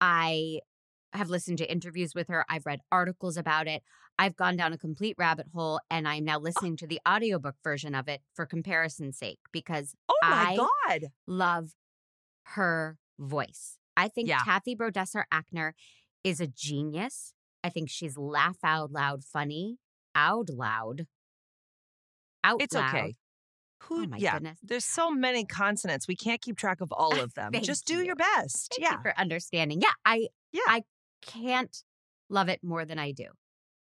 I 0.00 0.60
have 1.12 1.30
listened 1.30 1.58
to 1.58 1.70
interviews 1.70 2.14
with 2.14 2.28
her. 2.28 2.44
I've 2.48 2.66
read 2.66 2.80
articles 2.92 3.36
about 3.36 3.66
it. 3.66 3.82
I've 4.18 4.36
gone 4.36 4.56
down 4.56 4.72
a 4.72 4.78
complete 4.78 5.16
rabbit 5.18 5.46
hole 5.54 5.80
and 5.90 6.08
I'm 6.08 6.24
now 6.24 6.36
ah. 6.36 6.40
listening 6.40 6.76
to 6.78 6.86
the 6.86 7.00
audiobook 7.08 7.56
version 7.62 7.94
of 7.94 8.08
it 8.08 8.22
for 8.34 8.46
comparison's 8.46 9.18
sake 9.18 9.38
because 9.52 9.94
Oh 10.08 10.14
my 10.22 10.56
I 10.56 10.56
god. 10.56 11.06
love 11.26 11.70
her 12.44 12.98
voice. 13.18 13.78
I 13.96 14.08
think 14.08 14.28
Yeah. 14.28 14.42
Kathy 14.44 14.76
Brodesser 14.76 15.24
Akner 15.32 15.72
is 16.24 16.40
a 16.40 16.46
genius. 16.46 17.34
I 17.64 17.70
think 17.70 17.90
she's 17.90 18.16
laugh 18.16 18.58
out 18.62 18.92
loud 18.92 19.24
funny, 19.24 19.78
out 20.14 20.48
loud. 20.50 21.06
Out 22.44 22.62
It's 22.62 22.74
loud. 22.74 22.94
okay. 22.94 23.16
Who 23.88 24.04
Oh 24.04 24.06
my 24.06 24.16
yeah. 24.16 24.34
goodness. 24.34 24.58
There's 24.62 24.84
so 24.84 25.10
many 25.10 25.44
consonants. 25.44 26.08
We 26.08 26.16
can't 26.16 26.40
keep 26.40 26.56
track 26.56 26.80
of 26.80 26.92
all 26.92 27.18
of 27.18 27.34
them. 27.34 27.52
Just 27.62 27.86
do 27.86 27.98
you. 27.98 28.04
your 28.04 28.16
best. 28.16 28.74
Thank 28.76 28.88
yeah. 28.88 28.96
you 28.96 29.02
for 29.02 29.18
understanding. 29.18 29.80
Yeah, 29.80 29.92
I 30.04 30.28
Yeah. 30.52 30.62
I 30.66 30.82
can't 31.22 31.76
love 32.28 32.48
it 32.48 32.60
more 32.62 32.84
than 32.84 32.98
I 32.98 33.12
do. 33.12 33.26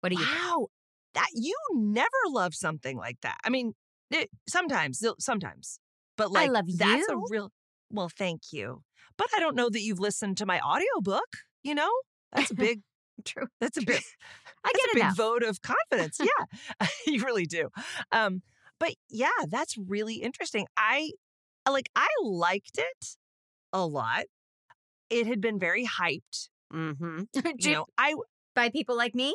What 0.00 0.10
do 0.10 0.18
you 0.18 0.24
think? 0.24 0.68
That 1.14 1.28
you 1.32 1.56
never 1.74 2.08
love 2.28 2.54
something 2.54 2.96
like 2.96 3.20
that. 3.22 3.38
I 3.44 3.48
mean, 3.48 3.74
it, 4.10 4.30
sometimes, 4.48 5.02
sometimes. 5.18 5.78
But 6.16 6.30
like 6.30 6.48
I 6.48 6.52
love 6.52 6.66
that's 6.76 7.08
a 7.08 7.16
real 7.30 7.50
Well, 7.90 8.08
thank 8.08 8.52
you. 8.52 8.82
But 9.16 9.28
I 9.36 9.40
don't 9.40 9.56
know 9.56 9.70
that 9.70 9.80
you've 9.80 10.00
listened 10.00 10.36
to 10.38 10.46
my 10.46 10.60
audiobook, 10.60 11.36
you 11.62 11.74
know? 11.74 11.90
That's 12.32 12.50
a 12.50 12.54
big 12.66 12.82
True. 13.24 13.46
that's 13.60 13.76
a 13.78 13.82
big 13.82 14.02
I 14.64 14.72
get 14.72 15.02
a 15.02 15.06
big 15.06 15.16
vote 15.16 15.44
of 15.44 15.60
confidence. 15.62 16.18
Yeah. 16.20 16.86
you 17.06 17.24
really 17.24 17.46
do. 17.46 17.68
Um 18.10 18.42
but 18.78 18.94
yeah, 19.10 19.28
that's 19.48 19.76
really 19.76 20.16
interesting. 20.16 20.66
I 20.76 21.12
like 21.68 21.88
I 21.96 22.08
liked 22.22 22.78
it 22.78 23.16
a 23.72 23.86
lot. 23.86 24.24
It 25.10 25.26
had 25.26 25.40
been 25.40 25.58
very 25.58 25.86
hyped. 25.86 26.48
Mm-hmm. 26.72 27.22
You 27.58 27.72
know, 27.72 27.86
I 27.98 28.14
by 28.54 28.70
people 28.70 28.96
like 28.96 29.14
me. 29.14 29.34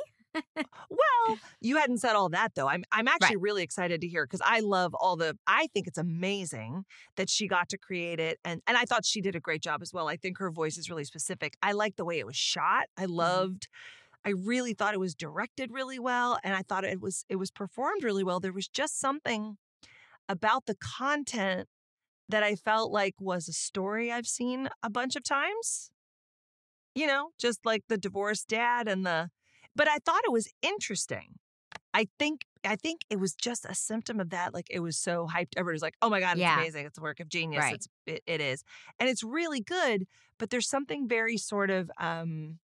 Well, 0.55 1.37
you 1.59 1.77
hadn't 1.77 1.97
said 1.99 2.15
all 2.15 2.29
that 2.29 2.53
though. 2.55 2.67
I'm 2.67 2.83
I'm 2.91 3.07
actually 3.07 3.37
really 3.37 3.63
excited 3.63 4.01
to 4.01 4.07
hear 4.07 4.25
because 4.25 4.41
I 4.45 4.59
love 4.59 4.93
all 4.93 5.15
the 5.15 5.37
I 5.47 5.67
think 5.73 5.87
it's 5.87 5.97
amazing 5.97 6.85
that 7.15 7.29
she 7.29 7.47
got 7.47 7.69
to 7.69 7.77
create 7.77 8.19
it 8.19 8.39
and 8.45 8.61
and 8.67 8.77
I 8.77 8.85
thought 8.85 9.05
she 9.05 9.21
did 9.21 9.35
a 9.35 9.39
great 9.39 9.61
job 9.61 9.81
as 9.81 9.91
well. 9.91 10.07
I 10.07 10.17
think 10.17 10.37
her 10.37 10.51
voice 10.51 10.77
is 10.77 10.89
really 10.89 11.03
specific. 11.03 11.55
I 11.63 11.71
like 11.71 11.95
the 11.95 12.05
way 12.05 12.19
it 12.19 12.27
was 12.27 12.35
shot. 12.35 12.85
I 12.97 13.05
loved 13.05 13.67
I 14.25 14.31
really 14.31 14.73
thought 14.73 14.93
it 14.93 14.99
was 14.99 15.15
directed 15.15 15.71
really 15.71 15.99
well 15.99 16.39
and 16.43 16.53
I 16.55 16.61
thought 16.61 16.83
it 16.83 17.01
was 17.01 17.25
it 17.29 17.37
was 17.37 17.51
performed 17.51 18.03
really 18.03 18.23
well. 18.23 18.39
There 18.39 18.53
was 18.53 18.67
just 18.67 18.99
something 18.99 19.57
about 20.29 20.65
the 20.67 20.75
content 20.75 21.69
that 22.29 22.43
I 22.43 22.55
felt 22.55 22.91
like 22.91 23.15
was 23.19 23.47
a 23.49 23.53
story 23.53 24.11
I've 24.11 24.27
seen 24.27 24.69
a 24.83 24.89
bunch 24.89 25.15
of 25.15 25.23
times. 25.23 25.91
You 26.95 27.07
know, 27.07 27.31
just 27.39 27.65
like 27.65 27.83
the 27.87 27.97
divorced 27.97 28.47
dad 28.47 28.87
and 28.87 29.05
the 29.05 29.29
but 29.75 29.87
I 29.87 29.99
thought 29.99 30.23
it 30.25 30.31
was 30.31 30.51
interesting. 30.61 31.35
I 31.93 32.07
think 32.19 32.45
I 32.65 32.75
think 32.77 33.01
it 33.09 33.19
was 33.19 33.35
just 33.35 33.65
a 33.65 33.75
symptom 33.75 34.19
of 34.19 34.31
that. 34.31 34.53
Like 34.53 34.67
it 34.71 34.79
was 34.81 34.97
so 34.97 35.27
hyped. 35.27 35.53
Everybody's 35.57 35.81
like, 35.83 35.95
"Oh 36.01 36.09
my 36.09 36.19
god, 36.21 36.39
it's 36.39 36.47
Yeah. 36.47 36.51
amazing! 36.51 36.85
It's 36.87 36.97
a 36.99 37.01
work 37.01 37.19
of 37.21 37.29
genius. 37.29 37.69
Right. 37.69 37.71
It's 37.71 37.87
it, 38.07 38.23
it 38.27 38.41
is, 38.41 38.63
and 38.99 39.09
it's 39.09 39.23
really 39.23 39.61
good." 39.61 40.07
But 40.39 40.51
there's 40.51 40.69
something 40.69 41.07
very 41.07 41.37
sort 41.37 41.71
of 41.71 41.91
um, 41.99 42.59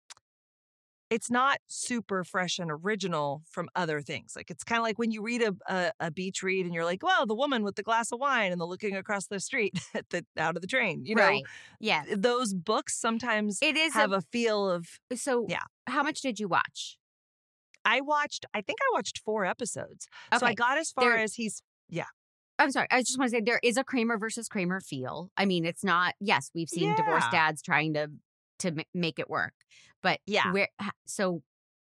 it's 1.12 1.30
not 1.30 1.58
super 1.68 2.24
fresh 2.24 2.58
and 2.58 2.70
original 2.70 3.42
from 3.50 3.68
other 3.76 4.00
things. 4.00 4.32
Like 4.34 4.50
it's 4.50 4.64
kind 4.64 4.78
of 4.78 4.84
like 4.84 4.98
when 4.98 5.10
you 5.10 5.22
read 5.22 5.42
a, 5.42 5.54
a 5.68 5.92
a 6.00 6.10
beach 6.10 6.42
read 6.42 6.64
and 6.64 6.74
you're 6.74 6.84
like, 6.84 7.02
"Well, 7.02 7.26
the 7.26 7.34
woman 7.34 7.62
with 7.62 7.76
the 7.76 7.82
glass 7.82 8.12
of 8.12 8.18
wine 8.20 8.50
and 8.50 8.60
the 8.60 8.64
looking 8.66 8.96
across 8.96 9.26
the 9.26 9.40
street 9.40 9.78
at 9.94 10.08
the 10.10 10.24
out 10.38 10.56
of 10.56 10.62
the 10.62 10.68
train." 10.68 11.04
You 11.04 11.16
know, 11.16 11.22
right. 11.22 11.44
Yeah. 11.80 12.04
those 12.16 12.54
books 12.54 12.98
sometimes 12.98 13.58
It 13.60 13.76
is 13.76 13.92
have 13.94 14.12
a, 14.12 14.16
a 14.16 14.20
feel 14.22 14.70
of 14.70 14.86
uh, 15.10 15.16
so 15.16 15.46
yeah. 15.48 15.62
how 15.86 16.02
much 16.02 16.20
did 16.22 16.40
you 16.40 16.48
watch? 16.48 16.98
I 17.84 18.00
watched, 18.00 18.46
I 18.54 18.60
think 18.60 18.78
I 18.80 18.94
watched 18.94 19.18
four 19.24 19.44
episodes. 19.44 20.06
So 20.38 20.46
I 20.46 20.54
got 20.54 20.78
as 20.78 20.92
far 20.92 21.10
there- 21.10 21.18
as 21.18 21.34
he's, 21.34 21.62
yeah. 21.88 22.06
I'm 22.58 22.70
sorry. 22.70 22.86
I 22.90 23.00
just 23.00 23.18
want 23.18 23.30
to 23.32 23.36
say 23.36 23.42
there 23.44 23.58
is 23.62 23.76
a 23.76 23.82
Kramer 23.82 24.18
versus 24.18 24.46
Kramer 24.46 24.80
feel. 24.80 25.30
I 25.36 25.46
mean, 25.46 25.64
it's 25.64 25.82
not. 25.82 26.14
Yes, 26.20 26.50
we've 26.54 26.68
seen 26.68 26.94
divorced 26.94 27.32
dads 27.32 27.60
trying 27.60 27.94
to 27.94 28.08
to 28.62 28.72
ma- 28.72 28.82
make 28.94 29.18
it 29.18 29.28
work, 29.30 29.54
but 30.02 30.20
Yeah. 30.26 30.52
where? 30.52 30.68
So 31.06 31.42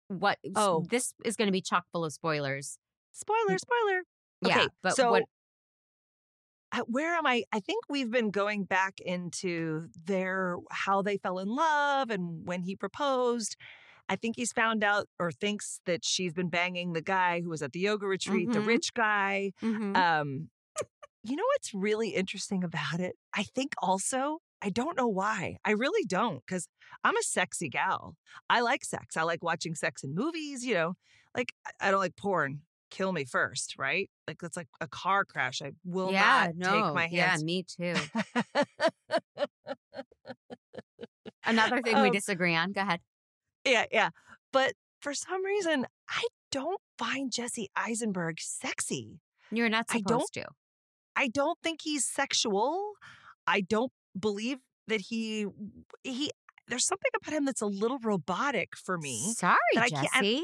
what? 0.07 0.39
Oh. 0.55 0.86
this 0.89 1.13
is 1.25 1.36
going 1.36 1.48
to 1.48 1.51
be 1.51 1.62
chock 1.62 1.86
full 1.91 2.05
of 2.05 2.13
spoilers. 2.13 2.77
Spoiler, 3.12 3.57
spoiler. 3.57 4.01
Yeah, 4.41 4.57
Okay, 4.60 4.67
but 4.84 4.96
so 4.96 5.12
what? 5.12 5.24
where 6.88 7.15
am 7.15 7.25
I? 7.25 7.43
I 7.51 7.60
think 7.60 7.84
we've 7.89 8.12
been 8.12 8.29
going 8.29 8.63
back 8.65 9.00
into 9.00 9.88
their, 10.05 10.57
how 10.69 11.01
they 11.01 11.17
fell 11.17 11.39
in 11.39 11.48
love 11.48 12.10
and 12.12 12.46
when 12.48 12.62
he 12.62 12.75
proposed. 12.75 13.55
I 14.10 14.15
think 14.15 14.36
he's 14.38 14.51
found 14.53 14.84
out 14.84 15.07
or 15.19 15.31
thinks 15.31 15.81
that 15.86 16.05
she's 16.05 16.34
been 16.34 16.50
banging 16.50 16.93
the 16.93 17.01
guy 17.01 17.41
who 17.41 17.50
was 17.50 17.62
at 17.62 17.72
the 17.74 17.79
yoga 17.79 18.05
retreat, 18.05 18.51
the 18.51 18.60
Mhm. 18.60 18.67
rich 18.67 18.93
guy. 18.93 19.51
Mhm. 19.62 19.98
Um, 19.98 20.50
you 21.24 21.36
know 21.36 21.43
what's 21.55 21.74
really 21.74 22.10
interesting 22.10 22.63
about 22.63 23.00
it? 23.01 23.17
I 23.34 23.43
think 23.43 23.74
also, 23.81 24.39
I 24.61 24.69
don't 24.69 24.97
know 24.97 25.07
why. 25.07 25.57
I 25.63 25.71
really 25.71 26.03
don't, 26.05 26.41
because 26.45 26.67
I'm 27.03 27.15
a 27.15 27.21
sexy 27.23 27.69
gal. 27.69 28.15
I 28.49 28.61
like 28.61 28.83
sex. 28.83 29.15
I 29.15 29.23
like 29.23 29.43
watching 29.43 29.75
sex 29.75 30.03
in 30.03 30.15
movies, 30.15 30.65
you 30.65 30.73
know. 30.73 30.93
Like 31.35 31.53
I- 31.79 31.91
don't 31.91 31.99
like 31.99 32.15
porn. 32.15 32.61
Kill 32.89 33.11
me 33.11 33.25
first, 33.25 33.75
right? 33.77 34.09
Like 34.27 34.37
that's 34.41 34.55
like 34.55 34.69
a 34.79 34.87
car 34.87 35.25
crash. 35.25 35.61
I 35.61 35.71
will 35.83 36.11
yeah, 36.11 36.51
not 36.55 36.55
no, 36.55 36.85
take 36.85 36.93
my 36.95 37.07
hands. 37.07 37.41
yeah, 37.41 37.45
me 37.45 37.63
too. 37.63 37.95
Another 41.45 41.81
thing 41.81 41.95
we 42.01 42.07
Um, 42.07 42.11
disagree 42.11 42.55
on. 42.55 42.71
Go 42.71 42.81
ahead. 42.81 42.99
yeah, 43.65 43.85
yeah. 43.91 44.09
But 44.51 44.73
for 45.01 45.13
some 45.13 45.43
reason, 45.45 45.85
I 46.09 46.23
don't 46.51 46.79
find 46.97 47.31
Jesse 47.31 47.69
Eisenberg 47.75 48.39
sexy. 48.39 49.19
You're 49.51 49.69
not 49.69 49.85
I 49.89 49.99
don't- 49.99 50.21
supposed 50.21 50.33
to. 50.35 50.45
I 51.15 51.27
don't 51.29 51.57
think 51.63 51.81
he's 51.83 52.05
sexual. 52.05 52.93
I 53.45 53.61
don't 53.61 53.91
believe 54.17 54.57
that 54.88 55.01
he 55.01 55.45
he 56.03 56.31
there's 56.67 56.86
something 56.86 57.12
about 57.21 57.33
him 57.33 57.45
that's 57.45 57.62
a 57.62 57.65
little 57.65 58.00
robotic 58.03 58.75
for 58.75 58.97
me. 58.97 59.33
Sorry, 59.38 59.57
that 59.75 59.83
I 59.86 59.89
can't- 59.89 60.07
Jesse. 60.13 60.43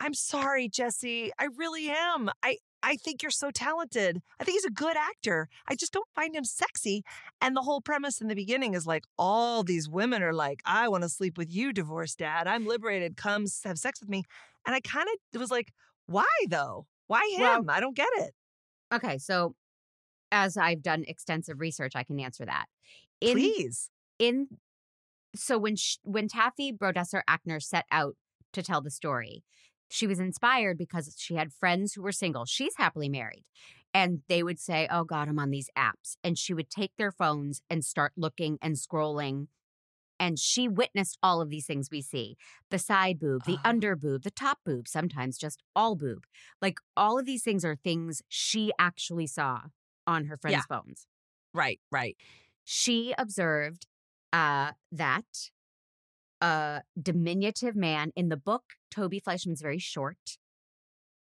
I'm 0.00 0.14
sorry, 0.14 0.68
Jesse. 0.68 1.32
I 1.38 1.48
really 1.56 1.88
am. 1.90 2.30
I 2.42 2.58
I 2.80 2.94
think 2.96 3.22
you're 3.22 3.32
so 3.32 3.50
talented. 3.50 4.20
I 4.38 4.44
think 4.44 4.54
he's 4.54 4.64
a 4.64 4.70
good 4.70 4.96
actor. 4.96 5.48
I 5.66 5.74
just 5.74 5.92
don't 5.92 6.06
find 6.14 6.36
him 6.36 6.44
sexy. 6.44 7.02
And 7.40 7.56
the 7.56 7.62
whole 7.62 7.80
premise 7.80 8.20
in 8.20 8.28
the 8.28 8.36
beginning 8.36 8.74
is 8.74 8.86
like 8.86 9.02
all 9.18 9.64
these 9.64 9.88
women 9.88 10.22
are 10.22 10.32
like, 10.32 10.60
I 10.64 10.86
want 10.86 11.02
to 11.02 11.08
sleep 11.08 11.36
with 11.36 11.52
you, 11.52 11.72
divorced 11.72 12.18
dad. 12.18 12.46
I'm 12.46 12.66
liberated. 12.66 13.16
Come 13.16 13.46
have 13.64 13.78
sex 13.78 14.00
with 14.00 14.08
me. 14.08 14.22
And 14.64 14.76
I 14.76 14.80
kind 14.80 15.08
of 15.34 15.40
was 15.40 15.50
like, 15.50 15.72
why 16.06 16.24
though? 16.48 16.86
Why 17.08 17.28
him? 17.36 17.40
Well- 17.66 17.76
I 17.76 17.80
don't 17.80 17.96
get 17.96 18.08
it. 18.18 18.32
Okay, 18.94 19.18
so 19.18 19.56
as 20.30 20.56
I've 20.56 20.82
done 20.82 21.04
extensive 21.06 21.60
research, 21.60 21.92
I 21.94 22.04
can 22.04 22.20
answer 22.20 22.44
that. 22.44 22.66
In 23.20 23.32
Please. 23.34 23.90
in 24.18 24.48
so 25.34 25.58
when 25.58 25.76
sh- 25.76 25.98
when 26.02 26.28
Taffy 26.28 26.72
Brodesser 26.72 27.22
Akner 27.28 27.62
set 27.62 27.84
out 27.90 28.16
to 28.52 28.62
tell 28.62 28.80
the 28.80 28.90
story, 28.90 29.44
she 29.90 30.06
was 30.06 30.18
inspired 30.18 30.78
because 30.78 31.14
she 31.18 31.34
had 31.34 31.52
friends 31.52 31.94
who 31.94 32.02
were 32.02 32.12
single. 32.12 32.44
She's 32.44 32.74
happily 32.76 33.08
married. 33.08 33.44
And 33.94 34.20
they 34.28 34.42
would 34.42 34.58
say, 34.60 34.86
Oh 34.90 35.04
God, 35.04 35.28
I'm 35.28 35.38
on 35.38 35.50
these 35.50 35.70
apps. 35.76 36.16
And 36.22 36.36
she 36.38 36.52
would 36.54 36.70
take 36.70 36.92
their 36.98 37.10
phones 37.12 37.62
and 37.70 37.84
start 37.84 38.12
looking 38.16 38.58
and 38.60 38.76
scrolling. 38.76 39.48
And 40.20 40.38
she 40.38 40.66
witnessed 40.68 41.16
all 41.22 41.40
of 41.40 41.48
these 41.48 41.66
things 41.66 41.88
we 41.90 42.02
see 42.02 42.36
the 42.70 42.78
side 42.78 43.18
boob, 43.18 43.44
the 43.44 43.56
Oh. 43.58 43.60
under 43.64 43.96
boob, 43.96 44.22
the 44.24 44.30
top 44.30 44.58
boob, 44.64 44.88
sometimes 44.88 45.38
just 45.38 45.62
all 45.74 45.94
boob. 45.94 46.24
Like 46.60 46.78
all 46.96 47.18
of 47.18 47.24
these 47.24 47.42
things 47.42 47.64
are 47.64 47.76
things 47.76 48.22
she 48.28 48.72
actually 48.78 49.26
saw 49.26 49.60
on 50.08 50.24
her 50.26 50.36
friends' 50.36 50.56
phones 50.68 51.06
Right, 51.54 51.80
right. 51.92 52.16
she 52.64 53.14
observed 53.18 53.86
uh, 54.32 54.72
that 54.92 55.50
a 56.40 56.82
diminutive 57.00 57.74
man 57.76 58.12
in 58.14 58.28
the 58.28 58.36
book, 58.36 58.62
Toby 58.90 59.20
Fleischman's 59.20 59.60
very 59.62 59.78
short. 59.78 60.38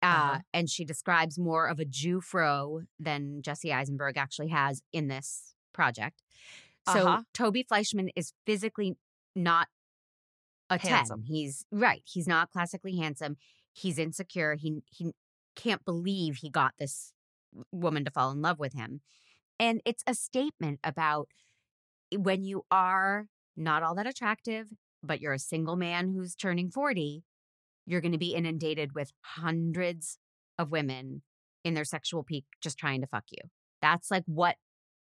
Uh, 0.02 0.06
Uh-huh. 0.06 0.40
And 0.54 0.70
she 0.70 0.84
describes 0.86 1.38
more 1.40 1.68
of 1.68 1.80
a 1.80 1.86
Jew 1.86 2.20
fro 2.22 2.82
than 3.00 3.42
Jesse 3.42 3.72
Eisenberg 3.72 4.18
actually 4.18 4.50
has 4.50 4.82
in 4.92 5.08
this 5.08 5.54
project. 5.74 6.22
So 6.88 7.08
Uh-huh. 7.08 7.24
Toby 7.34 7.64
Fleischman 7.64 8.10
is 8.16 8.34
physically 8.46 8.96
not 9.36 9.68
a 10.70 10.78
Handsome. 10.80 11.22
10. 11.24 11.28
He's 11.36 11.66
right. 11.72 12.02
He's 12.06 12.28
not 12.28 12.50
classically 12.50 12.96
handsome. 12.98 13.38
He's 13.74 13.98
insecure. 14.00 14.56
He 14.56 14.82
he 14.92 15.14
can't 15.56 15.84
believe 15.86 16.38
he 16.38 16.50
got 16.50 16.74
this 16.80 17.14
woman 17.72 18.06
to 18.06 18.12
fall 18.12 18.32
in 18.32 18.42
love 18.42 18.60
with 18.60 18.74
him. 18.74 19.02
And 19.60 19.82
it's 19.86 20.04
a 20.08 20.14
statement 20.14 20.80
about 20.84 21.28
when 22.16 22.44
you 22.44 22.66
are 22.72 23.28
not 23.56 23.84
all 23.84 23.96
that 23.96 24.08
attractive, 24.08 24.68
but 25.04 25.22
you're 25.22 25.34
a 25.34 25.40
single 25.40 25.76
man 25.76 26.10
who's 26.10 26.36
turning 26.36 26.70
40, 26.70 27.24
you're 27.86 28.02
going 28.02 28.12
to 28.14 28.18
be 28.18 28.34
inundated 28.34 28.94
with 28.96 29.12
hundreds 29.22 30.18
of 30.58 30.72
women 30.72 31.22
in 31.64 31.74
their 31.74 31.86
sexual 31.86 32.24
peak 32.24 32.46
just 32.62 32.78
trying 32.78 33.02
to 33.02 33.08
fuck 33.08 33.26
you. 33.32 33.50
That's 33.82 34.10
like 34.12 34.24
what 34.26 34.56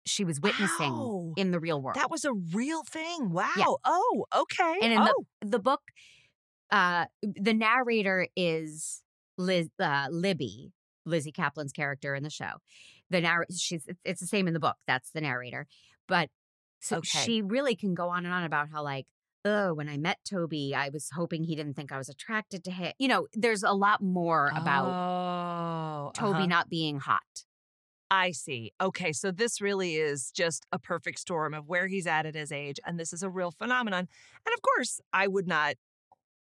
she 0.04 0.24
was 0.24 0.40
witnessing 0.40 0.92
Wow. 0.92 1.32
in 1.36 1.50
the 1.50 1.60
real 1.60 1.80
world. 1.80 1.96
That 1.96 2.10
was 2.10 2.24
a 2.24 2.32
real 2.32 2.82
thing. 2.82 3.30
Wow. 3.30 3.78
Oh, 3.84 4.26
okay. 4.34 4.78
and 4.82 4.92
in 4.92 4.98
oh. 5.00 5.24
the 5.40 5.48
the 5.50 5.58
book, 5.58 5.82
uh, 6.70 7.06
the 7.22 7.54
narrator 7.54 8.26
is 8.36 9.02
Liz 9.38 9.68
uh, 9.78 10.08
Libby, 10.10 10.72
Lizzy 11.04 11.32
Caplan's 11.32 11.72
character 11.72 12.14
in 12.14 12.22
the 12.22 12.30
show. 12.30 12.54
The 13.10 13.20
narr 13.20 13.46
she's 13.54 13.86
it's 14.04 14.20
the 14.20 14.26
same 14.26 14.46
in 14.48 14.54
the 14.54 14.60
book. 14.60 14.76
That's 14.86 15.10
the 15.10 15.20
narrator, 15.20 15.66
but 16.08 16.28
so 16.80 16.98
Okay. 16.98 17.18
she 17.24 17.42
really 17.42 17.76
can 17.76 17.94
go 17.94 18.08
on 18.08 18.24
and 18.24 18.34
on 18.34 18.44
about 18.44 18.68
how 18.72 18.82
like. 18.82 19.06
Oh, 19.44 19.74
when 19.74 19.88
I 19.88 19.96
met 19.96 20.18
Toby, 20.24 20.72
I 20.72 20.90
was 20.90 21.08
hoping 21.12 21.42
he 21.42 21.56
didn't 21.56 21.74
think 21.74 21.90
I 21.90 21.98
was 21.98 22.08
attracted 22.08 22.62
to 22.62 22.70
him. 22.70 22.92
You 23.00 23.08
know, 23.08 23.26
there's 23.32 23.64
a 23.64 23.72
lot 23.72 24.00
more 24.00 24.52
about 24.54 24.86
oh, 24.86 26.12
Toby 26.14 26.38
uh-huh. 26.38 26.46
not 26.46 26.68
being 26.68 27.00
hot. 27.00 27.44
I 28.08 28.30
see. 28.30 28.72
Okay, 28.80 29.10
so 29.12 29.32
this 29.32 29.60
really 29.60 29.96
is 29.96 30.30
just 30.30 30.64
a 30.70 30.78
perfect 30.78 31.18
storm 31.18 31.54
of 31.54 31.66
where 31.66 31.88
he's 31.88 32.06
at 32.06 32.24
at 32.24 32.36
his 32.36 32.52
age, 32.52 32.78
and 32.86 33.00
this 33.00 33.12
is 33.12 33.24
a 33.24 33.28
real 33.28 33.50
phenomenon. 33.50 34.06
And 34.46 34.54
of 34.54 34.62
course, 34.62 35.00
I 35.12 35.26
would 35.26 35.48
not, 35.48 35.74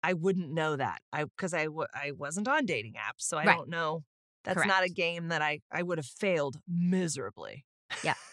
I 0.02 0.14
wouldn't 0.14 0.50
know 0.50 0.76
that, 0.76 1.00
I 1.12 1.24
because 1.24 1.52
I 1.52 1.64
w- 1.64 1.88
I 1.92 2.12
wasn't 2.12 2.48
on 2.48 2.64
dating 2.64 2.94
apps, 2.94 3.24
so 3.26 3.36
I 3.36 3.44
Right. 3.44 3.56
don't 3.58 3.68
know. 3.68 4.04
That's 4.46 4.66
not 4.66 4.84
a 4.84 4.88
game 4.88 5.28
that 5.28 5.42
I 5.42 5.60
I 5.70 5.82
would 5.82 5.98
have 5.98 6.06
failed 6.06 6.56
miserably. 6.68 7.64
Yeah. 8.02 8.14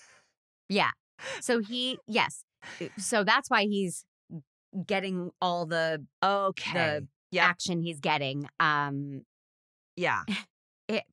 Yeah. 0.70 0.92
So 1.42 1.60
he, 1.60 2.00
yes. 2.08 2.46
So 2.98 3.24
that's 3.24 3.50
why 3.50 3.64
he's 3.64 4.06
getting 4.88 5.30
all 5.42 5.66
the 5.66 6.06
Okay. 6.24 6.74
the 6.74 7.08
Yep. 7.32 7.44
action 7.46 7.82
he's 7.82 8.00
getting. 8.00 8.48
Um, 8.60 9.24
yeah. 9.96 10.22
it, 10.88 11.04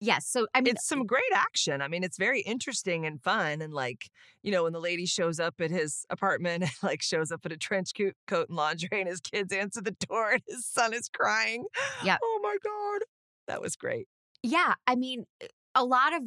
yes. 0.00 0.26
So 0.28 0.46
I 0.54 0.60
mean, 0.60 0.74
it's 0.74 0.86
some 0.86 1.04
great 1.06 1.32
action. 1.34 1.82
I 1.82 1.88
mean, 1.88 2.04
it's 2.04 2.16
very 2.18 2.40
interesting 2.42 3.04
and 3.04 3.20
fun. 3.22 3.60
And 3.60 3.74
like, 3.74 4.08
you 4.42 4.52
know, 4.52 4.62
when 4.64 4.72
the 4.72 4.80
lady 4.80 5.06
shows 5.06 5.40
up 5.40 5.54
at 5.60 5.70
his 5.70 6.04
apartment, 6.08 6.64
like 6.82 7.02
shows 7.02 7.32
up 7.32 7.44
in 7.44 7.52
a 7.52 7.56
trench 7.56 7.90
coat, 7.96 8.14
coat 8.26 8.48
and 8.48 8.56
lingerie, 8.56 9.00
and 9.00 9.08
his 9.08 9.20
kids 9.20 9.52
answer 9.52 9.80
the 9.82 9.96
door, 10.08 10.30
and 10.32 10.42
his 10.46 10.66
son 10.66 10.94
is 10.94 11.08
crying. 11.08 11.64
Yep. 12.04 12.20
Oh 12.22 12.40
my 12.42 12.56
god, 12.62 13.02
that 13.48 13.60
was 13.60 13.74
great. 13.76 14.06
Yeah. 14.42 14.74
I 14.86 14.96
mean, 14.96 15.26
eh, 15.40 15.46
a 15.74 15.84
lot 15.84 16.14
of 16.14 16.22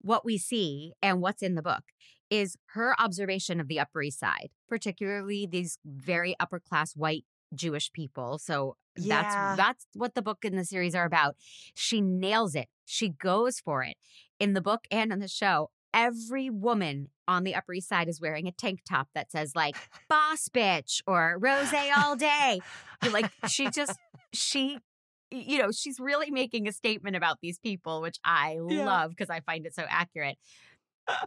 what 0.00 0.24
we 0.24 0.38
see 0.38 0.92
and 1.02 1.20
what's 1.20 1.42
in 1.42 1.54
the 1.54 1.62
book 1.62 1.82
is 2.30 2.56
her 2.74 2.94
observation 3.00 3.60
of 3.60 3.68
the 3.68 3.78
Upper 3.80 4.02
East 4.02 4.20
Side, 4.20 4.50
particularly 4.68 5.46
these 5.50 5.78
very 5.84 6.34
upper 6.40 6.60
class 6.60 6.92
white 6.94 7.24
Jewish 7.54 7.90
people. 7.92 8.38
So 8.38 8.76
Yeah. 8.96 9.22
that's 9.22 9.56
that's 9.56 9.86
what 9.94 10.14
the 10.14 10.22
book 10.22 10.44
and 10.44 10.56
the 10.56 10.64
series 10.64 10.94
are 10.94 11.04
about. 11.04 11.36
She 11.74 12.00
nails 12.00 12.54
it. 12.54 12.68
She 12.86 13.08
goes 13.08 13.60
for 13.60 13.82
it. 13.82 13.96
In 14.38 14.52
the 14.54 14.60
book 14.60 14.86
and 14.90 15.12
in 15.12 15.18
the 15.18 15.28
show, 15.28 15.70
every 15.92 16.48
woman 16.48 17.08
on 17.26 17.42
the 17.44 17.54
Upper 17.54 17.74
East 17.74 17.88
Side 17.88 18.08
is 18.08 18.20
wearing 18.20 18.46
a 18.46 18.52
tank 18.52 18.80
top 18.88 19.08
that 19.14 19.30
says 19.32 19.54
like 19.56 19.76
boss 20.08 20.48
bitch 20.48 21.00
or 21.06 21.36
rose 21.40 21.72
all 21.96 22.14
day. 22.16 22.60
Like 23.10 23.30
she 23.48 23.70
just 23.70 23.98
she 24.32 24.78
you 25.30 25.58
know, 25.58 25.70
she's 25.72 26.00
really 26.00 26.30
making 26.30 26.68
a 26.68 26.72
statement 26.72 27.16
about 27.16 27.38
these 27.42 27.58
people, 27.58 28.00
which 28.02 28.18
I 28.24 28.56
Yeah. 28.68 28.84
love 28.84 29.10
because 29.10 29.30
I 29.30 29.40
find 29.40 29.66
it 29.66 29.74
so 29.74 29.84
accurate. 29.88 30.38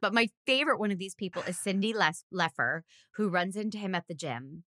But 0.02 0.14
my 0.14 0.30
favorite 0.46 0.80
one 0.80 0.92
of 0.92 1.00
these 1.00 1.16
people 1.16 1.44
is 1.44 1.60
Cindy 1.60 1.94
Les- 1.94 2.26
Leffer, 2.34 2.82
who 3.16 3.30
runs 3.30 3.56
into 3.56 3.78
him 3.78 3.96
at 3.96 4.08
the 4.08 4.16
gym. 4.16 4.66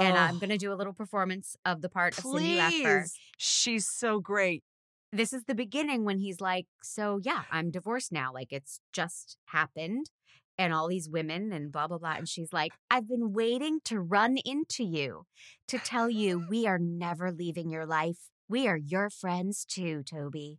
And 0.00 0.18
I'm 0.18 0.38
Oh, 0.38 0.40
going 0.40 0.50
to 0.50 0.58
do 0.58 0.72
a 0.72 0.76
little 0.76 0.94
performance 0.94 1.56
of 1.64 1.82
the 1.82 1.88
part 1.90 2.14
of 2.18 2.24
Cindy 2.24 2.56
Leffer. 2.56 3.10
She's 3.36 3.88
so 3.88 4.20
great. 4.20 4.64
This 5.12 5.32
is 5.32 5.44
the 5.44 5.54
beginning 5.54 6.04
when 6.04 6.18
he's 6.18 6.40
like, 6.40 6.66
So, 6.82 7.18
yeah, 7.22 7.44
I'm 7.50 7.70
divorced 7.70 8.12
now. 8.12 8.32
Like, 8.32 8.52
it's 8.52 8.80
just 8.92 9.38
happened. 9.46 10.10
And 10.58 10.74
all 10.74 10.88
these 10.88 11.08
women 11.08 11.52
and 11.52 11.70
blah, 11.72 11.86
blah, 11.86 11.98
blah. 11.98 12.14
And 12.14 12.28
she's 12.28 12.52
like, 12.52 12.74
I've 12.90 13.06
been 13.08 13.32
waiting 13.32 13.80
to 13.84 14.00
run 14.00 14.36
into 14.44 14.84
you 14.84 15.24
to 15.68 15.78
tell 15.78 16.10
you 16.10 16.40
we 16.40 16.66
are 16.66 16.78
never 16.80 17.30
leaving 17.32 17.70
your 17.70 17.86
life. 17.86 18.30
We 18.48 18.66
are 18.66 18.76
your 18.76 19.10
friends 19.10 19.64
too, 19.64 20.02
Toby. 20.02 20.58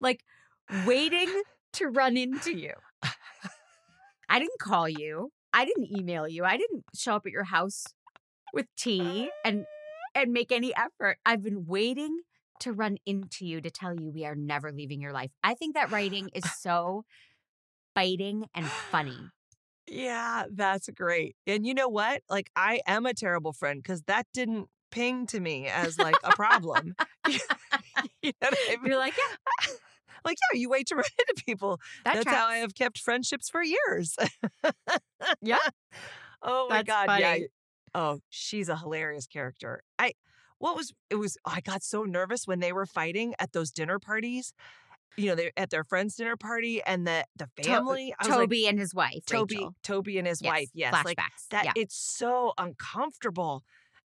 Like, 0.00 0.22
waiting 0.86 1.42
to 1.74 1.86
run 1.88 2.16
into 2.16 2.56
you. 2.56 2.72
I 4.28 4.38
didn't 4.38 4.60
call 4.60 4.88
you. 4.88 5.32
I 5.52 5.64
didn't 5.64 5.96
email 5.96 6.28
you. 6.28 6.44
I 6.44 6.56
didn't 6.56 6.84
show 6.94 7.16
up 7.16 7.26
at 7.26 7.32
your 7.32 7.44
house 7.44 7.84
with 8.52 8.66
tea 8.76 9.30
and 9.44 9.64
and 10.14 10.32
make 10.32 10.52
any 10.52 10.74
effort. 10.76 11.18
I've 11.24 11.42
been 11.42 11.66
waiting 11.66 12.20
to 12.60 12.72
run 12.72 12.98
into 13.06 13.46
you 13.46 13.60
to 13.60 13.70
tell 13.70 13.94
you 13.94 14.10
we 14.10 14.24
are 14.24 14.34
never 14.34 14.72
leaving 14.72 15.00
your 15.00 15.12
life. 15.12 15.30
I 15.42 15.54
think 15.54 15.74
that 15.74 15.90
writing 15.90 16.30
is 16.34 16.44
so 16.60 17.04
biting 17.94 18.46
and 18.54 18.66
funny. 18.66 19.30
Yeah, 19.86 20.44
that's 20.52 20.88
great. 20.90 21.36
And 21.46 21.66
you 21.66 21.72
know 21.72 21.88
what? 21.88 22.22
Like, 22.28 22.50
I 22.54 22.80
am 22.86 23.06
a 23.06 23.14
terrible 23.14 23.52
friend 23.52 23.82
because 23.82 24.02
that 24.02 24.26
didn't 24.34 24.68
ping 24.90 25.26
to 25.26 25.40
me 25.40 25.66
as 25.66 25.98
like 25.98 26.16
a 26.24 26.30
problem. 26.32 26.94
you 27.28 28.32
know 28.40 28.48
I 28.50 28.76
mean? 28.76 28.86
You're 28.86 28.98
like, 28.98 29.14
yeah, 29.16 29.72
Like, 30.24 30.36
yeah, 30.52 30.58
you 30.58 30.68
wait 30.68 30.88
to 30.88 30.96
run 30.96 31.04
into 31.28 31.42
people. 31.44 31.78
that 32.04 32.14
That's 32.14 32.24
tracks. 32.24 32.38
how 32.38 32.46
I 32.48 32.56
have 32.56 32.74
kept 32.74 32.98
friendships 32.98 33.48
for 33.48 33.62
years. 33.62 34.16
Yeah. 35.40 35.58
Oh 36.42 36.66
my 36.68 36.82
That's 36.82 37.06
god. 37.06 37.20
Yeah. 37.20 37.38
Oh, 37.94 38.20
she's 38.28 38.68
a 38.68 38.76
hilarious 38.76 39.26
character. 39.26 39.82
I 39.98 40.12
what 40.58 40.76
was 40.76 40.92
it 41.08 41.14
was 41.16 41.36
I 41.44 41.60
got 41.60 41.82
so 41.82 42.02
nervous 42.02 42.46
when 42.46 42.60
they 42.60 42.72
were 42.72 42.86
fighting 42.86 43.34
at 43.38 43.52
those 43.52 43.70
dinner 43.70 43.98
parties. 43.98 44.52
You 45.16 45.26
know, 45.30 45.34
they're 45.34 45.52
at 45.56 45.70
their 45.70 45.84
friend's 45.84 46.14
dinner 46.16 46.36
party 46.36 46.82
and 46.84 47.06
the 47.06 47.24
the 47.36 47.48
To- 47.62 47.70
uh, 47.70 47.74
family. 47.74 48.14
I 48.18 48.26
was 48.26 48.28
like, 48.30 48.38
Toby 48.40 48.66
and 48.68 48.78
his 48.78 48.94
wife, 48.94 49.24
Toby, 49.26 49.56
Rachel. 49.56 49.74
Toby 49.82 50.18
and 50.18 50.28
his 50.28 50.42
Yes, 50.42 50.50
wife. 50.52 50.68
Yes. 50.74 50.94
flashbacks. 50.94 51.04
Like 51.04 51.18
that 51.50 51.64
yeah. 51.64 51.72
it's 51.76 51.96
so 51.96 52.52
uncomfortable. 52.58 53.62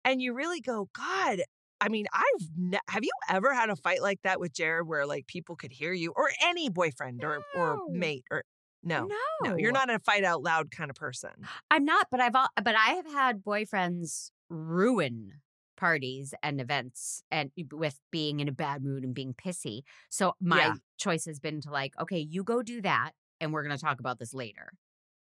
And 0.06 0.22
you 0.22 0.34
really 0.34 0.62
go, 0.62 0.90
God, 0.94 1.42
I 1.82 1.90
mean, 1.90 2.06
I've 2.14 2.48
ne- 2.58 2.80
have 2.90 3.04
you 3.04 3.12
ever 3.30 3.54
had 3.54 3.70
a 3.70 3.76
fight 3.76 4.02
like 4.02 4.22
that 4.24 4.40
with 4.40 4.54
Jared 4.54 4.88
where 4.88 5.06
like 5.06 5.28
people 5.28 5.56
could 5.56 5.72
hear 5.72 5.94
you 5.94 6.12
or 6.16 6.30
any 6.44 6.70
boyfriend 6.70 7.24
or 7.24 7.42
or 7.56 7.80
mate 7.90 8.26
or 8.32 8.44
no. 8.84 9.08
no, 9.08 9.16
No, 9.42 9.56
you're 9.58 9.72
not 9.72 9.90
a 9.90 10.00
fight 10.00 10.24
out 10.24 10.42
loud 10.42 10.72
kind 10.72 10.90
of 10.90 10.96
person. 10.96 11.32
I'm 11.72 11.86
not, 11.86 12.08
but 12.12 12.20
I've 12.20 12.36
al- 12.36 12.50
but 12.64 12.76
I 12.76 12.92
have 12.96 13.06
had 13.12 13.44
boyfriends 13.44 14.32
ruin 14.50 15.42
parties 15.78 16.34
and 16.44 16.60
events 16.60 17.24
and 17.32 17.52
with 17.72 18.00
being 18.12 18.40
in 18.42 18.48
a 18.50 18.52
bad 18.52 18.84
mood 18.84 19.04
and 19.04 19.14
being 19.16 19.34
pissy. 19.34 19.82
So 20.10 20.34
my 20.42 20.58
Yeah. 20.60 20.74
choice 20.98 21.26
has 21.26 21.40
been 21.40 21.62
to 21.62 21.72
like, 21.72 21.94
okay, 22.00 22.20
you 22.20 22.44
go 22.44 22.62
do 22.62 22.82
that 22.82 23.12
and 23.40 23.54
we're 23.54 23.64
going 23.64 23.76
to 23.78 23.82
talk 23.82 24.00
about 24.02 24.20
this 24.20 24.34
later. 24.34 24.74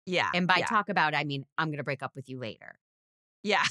Yeah. 0.06 0.30
And 0.32 0.46
by 0.46 0.58
yeah, 0.60 0.66
talk 0.66 0.88
about, 0.88 1.14
I 1.14 1.24
mean 1.24 1.44
I'm 1.58 1.68
going 1.68 1.78
to 1.78 1.84
break 1.84 2.02
up 2.02 2.14
with 2.14 2.28
you 2.30 2.38
later. 2.38 2.78
yeah. 3.42 3.64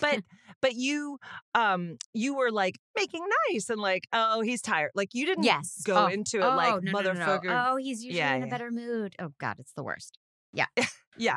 But 0.00 0.20
but 0.60 0.74
you 0.74 1.18
um 1.54 1.96
you 2.12 2.34
were 2.36 2.50
like 2.50 2.78
making 2.96 3.24
nice 3.50 3.68
and 3.70 3.80
like 3.80 4.06
oh 4.12 4.40
he's 4.40 4.60
tired 4.62 4.90
like 4.94 5.10
you 5.14 5.26
didn't 5.26 5.44
Yes. 5.44 5.82
go 5.84 6.04
Oh, 6.04 6.06
into 6.06 6.38
it 6.38 6.44
oh, 6.44 6.56
like 6.56 6.82
no, 6.82 6.92
no, 6.92 7.00
no, 7.00 7.12
no. 7.12 7.20
motherfucker 7.26 7.66
Oh, 7.72 7.76
he's 7.76 8.02
usually 8.04 8.18
Yeah, 8.18 8.34
in 8.34 8.42
a 8.42 8.46
yeah. 8.46 8.50
better 8.50 8.70
mood. 8.70 9.14
Oh 9.18 9.30
God, 9.38 9.56
it's 9.58 9.72
the 9.72 9.82
worst. 9.82 10.18
Yeah. 10.52 10.66
Yeah. 11.16 11.36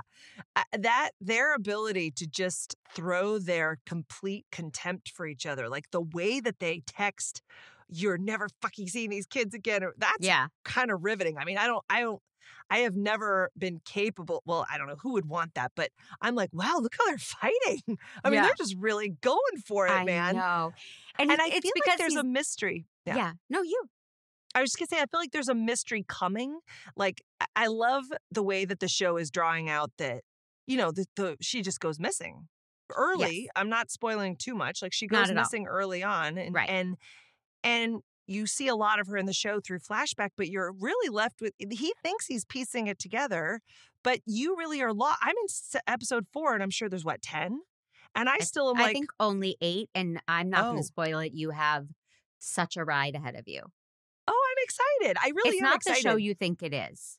Uh, 0.56 0.64
that 0.80 1.12
their 1.22 1.54
ability 1.54 2.10
to 2.10 2.26
just 2.26 2.76
throw 2.96 3.38
their 3.38 3.78
complete 3.86 4.48
contempt 4.52 5.12
for 5.16 5.28
each 5.28 5.46
other 5.46 5.70
like 5.70 5.92
the 5.92 6.02
way 6.02 6.40
that 6.40 6.58
they 6.60 6.82
text 6.88 7.44
you're 7.88 8.18
never 8.18 8.50
fucking 8.60 8.88
seeing 8.88 9.12
these 9.12 9.28
kids 9.28 9.54
again 9.54 9.84
that's 10.00 10.26
Yeah. 10.26 10.48
kind 10.66 10.90
of 10.90 11.04
riveting 11.04 11.38
i 11.38 11.46
mean 11.46 11.60
i 11.60 11.68
don't 11.68 11.86
i 11.92 12.02
don't 12.02 12.20
i 12.70 12.80
have 12.80 12.96
never 12.96 13.50
been 13.58 13.80
capable 13.86 14.42
well 14.46 14.66
i 14.72 14.78
don't 14.78 14.88
know 14.88 14.96
who 15.02 15.14
would 15.14 15.26
want 15.26 15.54
that 15.54 15.72
but 15.76 15.90
i'm 16.22 16.36
like 16.36 16.50
wow 16.54 16.78
look 16.82 16.94
how 16.98 17.06
they're 17.08 17.18
fighting 17.20 17.98
i 18.24 18.30
mean 18.30 18.36
Yeah. 18.36 18.44
they're 18.44 18.54
just 18.58 18.76
really 18.80 19.10
going 19.22 19.58
for 19.66 19.88
it 19.88 19.92
I 19.92 20.04
man 20.04 20.36
know. 20.36 20.74
And, 21.20 21.32
and 21.32 21.42
i 21.42 21.50
feel 21.50 21.62
because 21.76 21.88
like 21.88 21.98
there's 22.00 22.16
a 22.16 22.24
mystery 22.24 22.86
yeah. 23.06 23.32
No, 23.50 23.62
you. 23.62 23.84
I 24.54 24.60
was 24.60 24.72
just 24.72 24.80
gonna 24.80 24.88
say, 24.98 25.02
I 25.02 25.06
feel 25.10 25.22
like 25.22 25.32
there's 25.32 25.48
a 25.48 25.56
mystery 25.56 26.04
coming. 26.10 26.60
Like, 26.98 27.22
I- 27.56 27.68
love 27.68 28.04
the 28.32 28.44
way 28.44 28.66
that 28.66 28.82
the 28.82 28.90
show 28.90 29.16
is 29.16 29.32
drawing 29.32 29.70
out 29.70 29.92
that, 29.98 30.24
you 30.66 30.76
know, 30.76 30.92
the, 30.92 31.06
the 31.16 31.38
she 31.40 31.62
just 31.62 31.80
goes 31.80 32.00
missing 32.02 32.50
early. 32.94 33.50
I'm 33.56 33.70
not 33.70 33.92
spoiling 33.92 34.36
too 34.36 34.56
much. 34.56 34.82
Like, 34.82 34.92
she 34.94 35.08
goes 35.08 35.30
at 35.30 35.38
all. 35.38 35.44
missing 35.44 35.68
early 35.68 36.04
on, 36.04 36.38
and 36.38 36.54
Right. 36.54 36.70
and 36.70 36.98
and 37.64 38.02
you 38.28 38.46
see 38.46 38.68
a 38.68 38.76
lot 38.76 39.00
of 39.00 39.08
her 39.08 39.18
in 39.18 39.26
the 39.26 39.34
show 39.34 39.60
through 39.60 39.80
flashback, 39.80 40.30
but 40.38 40.50
you're 40.50 40.72
really 40.72 41.10
left 41.10 41.42
with. 41.42 41.54
He 41.60 41.94
thinks 42.04 42.28
he's 42.28 42.46
piecing 42.46 42.88
it 42.88 43.00
together, 43.00 43.62
but 44.04 44.20
you 44.26 44.56
really 44.58 44.82
are 44.82 44.94
lost. 44.94 45.20
I'm 45.22 45.36
in 45.38 45.80
episode 45.88 46.28
four, 46.32 46.54
and 46.54 46.62
I'm 46.62 46.70
sure 46.70 46.90
there's 46.90 47.06
what 47.06 47.22
ten, 47.22 47.62
and 48.16 48.28
I 48.30 48.40
still 48.40 48.70
am 48.70 48.78
I 48.78 48.84
like, 48.84 48.94
think 48.94 49.10
only 49.20 49.56
eight, 49.62 49.90
and 49.96 50.22
I'm 50.28 50.50
not 50.50 50.64
going 50.64 50.76
Oh. 50.78 50.82
to 50.82 50.84
spoil 50.84 51.20
it. 51.20 51.32
You 51.34 51.52
have 51.52 51.88
such 52.40 52.78
a 52.78 52.84
ride 52.84 53.16
ahead 53.16 53.36
of 53.36 53.48
you. 53.48 53.62
oh, 54.28 54.46
I'm 54.52 54.64
excited. 54.64 55.18
I 55.24 55.30
really 55.36 55.50
it's 55.52 55.62
am 55.62 55.64
not 55.70 55.76
excited. 55.78 56.04
the 56.04 56.10
show 56.10 56.16
you 56.18 56.34
think 56.36 56.62
it 56.62 56.74
is. 56.74 57.18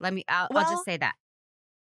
Let 0.00 0.14
me. 0.14 0.24
I'll, 0.28 0.48
I'll 0.54 0.70
just 0.70 0.84
say 0.84 0.96
that. 0.96 1.14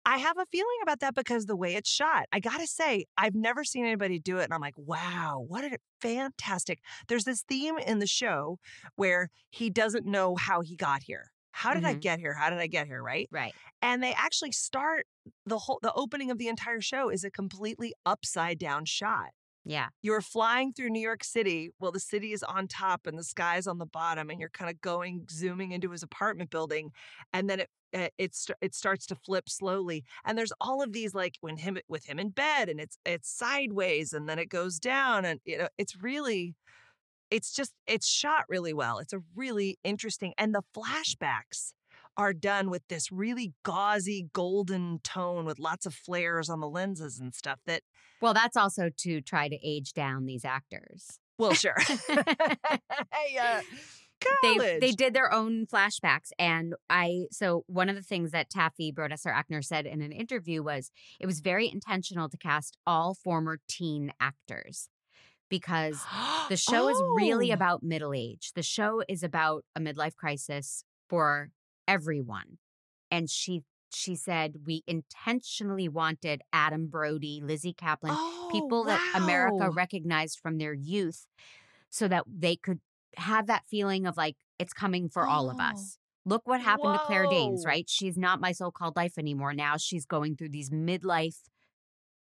I 0.08 0.16
have 0.16 0.38
a 0.38 0.46
feeling 0.46 0.78
about 0.82 1.00
that 1.00 1.14
because 1.14 1.44
the 1.44 1.54
way 1.54 1.74
it's 1.74 1.90
shot. 1.90 2.24
I 2.32 2.40
gotta 2.40 2.66
say, 2.66 3.04
I've 3.18 3.34
never 3.34 3.62
seen 3.62 3.84
anybody 3.84 4.18
do 4.18 4.38
it, 4.38 4.44
and 4.44 4.54
I'm 4.54 4.60
like, 4.62 4.78
wow, 4.78 5.44
what 5.46 5.64
a 5.64 5.76
fantastic. 6.00 6.78
There's 7.08 7.24
this 7.24 7.42
theme 7.46 7.76
in 7.76 7.98
the 7.98 8.06
show 8.06 8.58
where 8.96 9.28
he 9.50 9.68
doesn't 9.68 10.06
know 10.06 10.34
how 10.34 10.62
he 10.62 10.76
got 10.76 11.02
here. 11.02 11.30
How 11.52 11.74
did 11.74 11.84
I 11.84 11.94
Mhm. 11.94 12.00
get 12.00 12.20
here? 12.20 12.32
How 12.32 12.48
did 12.48 12.58
I 12.58 12.68
get 12.68 12.86
here? 12.86 13.02
Right. 13.02 13.28
Right. 13.30 13.54
And 13.82 14.02
they 14.02 14.14
actually 14.14 14.52
start 14.52 15.06
the 15.44 15.58
whole 15.58 15.78
the 15.82 15.92
opening 15.92 16.30
of 16.30 16.38
the 16.38 16.48
entire 16.48 16.80
show 16.80 17.10
is 17.10 17.22
a 17.22 17.30
completely 17.30 17.92
upside 18.06 18.58
down 18.58 18.86
shot. 18.86 19.32
Yeah. 19.64 19.88
You're 20.00 20.22
flying 20.22 20.72
through 20.72 20.88
New 20.88 21.00
York 21.02 21.22
City. 21.22 21.70
Well, 21.78 21.92
the 21.92 22.00
city 22.00 22.32
is 22.32 22.42
on 22.42 22.68
top 22.68 23.06
and 23.06 23.18
the 23.18 23.24
sky's 23.24 23.66
on 23.66 23.76
the 23.76 23.84
bottom, 23.86 24.30
and 24.30 24.40
you're 24.40 24.48
kind 24.48 24.70
of 24.70 24.80
going 24.80 25.26
zooming 25.30 25.72
into 25.72 25.90
his 25.90 26.02
apartment 26.02 26.48
building, 26.48 26.92
and 27.34 27.50
then 27.50 27.60
it 27.60 27.68
uh, 27.94 28.08
it 28.18 28.36
it 28.60 28.74
starts 28.74 29.06
to 29.06 29.14
flip 29.14 29.48
slowly. 29.48 30.04
And 30.24 30.36
there's 30.36 30.52
all 30.60 30.82
of 30.82 30.92
these 30.92 31.14
like 31.14 31.36
when 31.40 31.56
him 31.56 31.78
with 31.88 32.06
him 32.06 32.18
in 32.18 32.30
bed, 32.30 32.68
and 32.68 32.80
it's 32.80 32.98
it's 33.04 33.30
sideways, 33.30 34.12
and 34.12 34.28
then 34.28 34.38
it 34.38 34.48
goes 34.48 34.78
down, 34.78 35.24
and 35.24 35.40
you 35.44 35.58
know 35.58 35.68
it's 35.78 36.00
really. 36.02 36.54
It's 37.30 37.52
just 37.54 37.74
it's 37.86 38.08
shot 38.08 38.44
really 38.48 38.72
well. 38.72 39.00
It's 39.00 39.12
a 39.12 39.20
really 39.36 39.78
interesting 39.84 40.32
and 40.38 40.54
the 40.54 40.62
flashbacks 40.74 41.74
are 42.18 42.32
done 42.32 42.68
with 42.68 42.82
this 42.88 43.12
really 43.12 43.52
gauzy 43.64 44.28
golden 44.32 44.98
tone 45.04 45.44
with 45.44 45.58
lots 45.58 45.86
of 45.86 45.94
flares 45.94 46.50
on 46.50 46.60
the 46.60 46.68
lenses 46.68 47.18
and 47.20 47.34
stuff 47.34 47.60
that 47.66 47.82
Well, 48.20 48.34
that's 48.34 48.56
also 48.56 48.90
to 48.98 49.20
try 49.20 49.48
to 49.48 49.58
age 49.62 49.92
down 49.92 50.26
these 50.26 50.44
actors. 50.44 51.20
well 51.38 51.54
sure 51.54 51.76
hey, 52.08 53.60
uh, 54.26 54.58
they 54.58 54.78
they 54.80 54.92
did 54.92 55.14
their 55.14 55.32
own 55.32 55.66
flashbacks 55.66 56.30
and 56.38 56.74
i 56.90 57.24
so 57.30 57.64
one 57.66 57.88
of 57.88 57.96
the 57.96 58.02
things 58.02 58.30
that 58.30 58.50
taffy 58.50 58.92
brodesser 58.92 59.32
akner 59.34 59.64
said 59.64 59.86
in 59.86 60.00
an 60.02 60.12
interview 60.12 60.62
was 60.62 60.90
it 61.20 61.26
was 61.26 61.40
very 61.40 61.70
intentional 61.70 62.28
to 62.28 62.36
cast 62.36 62.76
all 62.86 63.14
former 63.14 63.58
teen 63.68 64.12
actors 64.20 64.88
because 65.48 66.00
the 66.48 66.56
show 66.70 66.88
is 66.88 67.00
really 67.16 67.50
Oh. 67.50 67.54
about 67.54 67.82
middle 67.82 68.12
age. 68.12 68.52
The 68.54 68.62
show 68.62 69.02
is 69.08 69.22
about 69.22 69.64
a 69.74 69.80
midlife 69.80 70.14
crisis 70.14 70.84
for 71.08 71.50
everyone. 71.86 72.58
And 73.10 73.30
she 73.30 73.62
she 73.94 74.14
said 74.14 74.56
we 74.66 74.82
intentionally 74.86 75.88
wanted 75.88 76.42
adam 76.52 76.88
brody 76.88 77.40
lizzy 77.42 77.72
caplan 77.72 78.10
Oh, 78.12 78.48
people 78.52 78.84
that 78.84 79.00
America 79.14 79.70
recognized 79.70 80.38
from 80.42 80.58
their 80.58 80.74
youth 80.74 81.26
so 81.88 82.06
that 82.08 82.24
they 82.26 82.54
could 82.56 82.80
have 83.16 83.46
that 83.46 83.64
feeling 83.70 84.06
of 84.06 84.16
like 84.16 84.36
it's 84.58 84.72
coming 84.72 85.08
for 85.08 85.26
all 85.26 85.50
of 85.50 85.56
Oh. 85.58 85.62
us. 85.64 85.98
Look 86.24 86.46
what 86.46 86.60
happened 86.60 86.92
to 86.94 87.00
Claire 87.06 87.26
Danes, 87.26 87.64
right? 87.64 87.88
She's 87.88 88.18
not 88.18 88.38
my 88.40 88.52
so-called 88.52 88.96
life 88.96 89.16
anymore. 89.16 89.54
Now 89.54 89.76
she's 89.78 90.04
going 90.04 90.36
through 90.36 90.50
these 90.50 90.68
midlife 90.70 91.36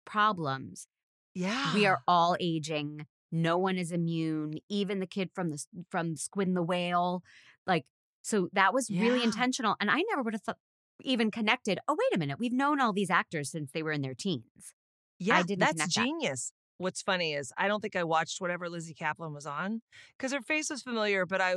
problems. 0.06 0.88
yeah 1.34 1.74
We 1.74 1.86
are 1.86 2.02
all 2.08 2.36
aging. 2.40 3.06
No 3.32 3.58
one 3.58 3.78
is 3.78 3.92
immune. 3.92 4.56
Even 4.70 5.00
the 5.00 5.08
kid 5.08 5.30
from 5.34 5.50
the 5.50 5.64
from 5.90 6.16
Squid 6.18 6.48
and 6.48 6.58
the 6.58 6.62
Whale, 6.64 7.24
like 7.66 7.86
so 8.22 8.50
that 8.54 8.74
was 8.74 8.90
really 8.90 9.24
intentional. 9.24 9.76
And 9.80 9.90
I 9.90 10.04
never 10.10 10.22
would 10.22 10.34
have 10.34 10.44
thought 10.44 10.58
even 11.02 11.32
connected. 11.32 11.80
Oh 11.88 11.96
wait 11.98 12.16
a 12.16 12.20
minute, 12.20 12.38
we've 12.40 12.54
known 12.54 12.80
all 12.80 12.94
these 12.94 13.10
actors 13.10 13.50
since 13.52 13.72
they 13.72 13.82
were 13.84 13.92
in 13.92 14.02
their 14.02 14.14
teens. 14.14 14.74
yeah 15.20 15.42
didn't 15.44 15.60
that's 15.60 15.88
genius 15.88 16.52
what's 16.84 17.02
funny 17.02 17.34
is 17.34 17.52
i 17.58 17.68
don't 17.68 17.80
think 17.82 17.96
i 17.96 18.04
watched 18.04 18.40
whatever 18.42 18.70
lizzy 18.70 18.94
caplan 18.94 19.34
was 19.34 19.46
on 19.46 19.82
because 20.18 20.32
her 20.34 20.42
face 20.42 20.70
was 20.70 20.82
familiar 20.84 21.26
but 21.26 21.42
i 21.42 21.56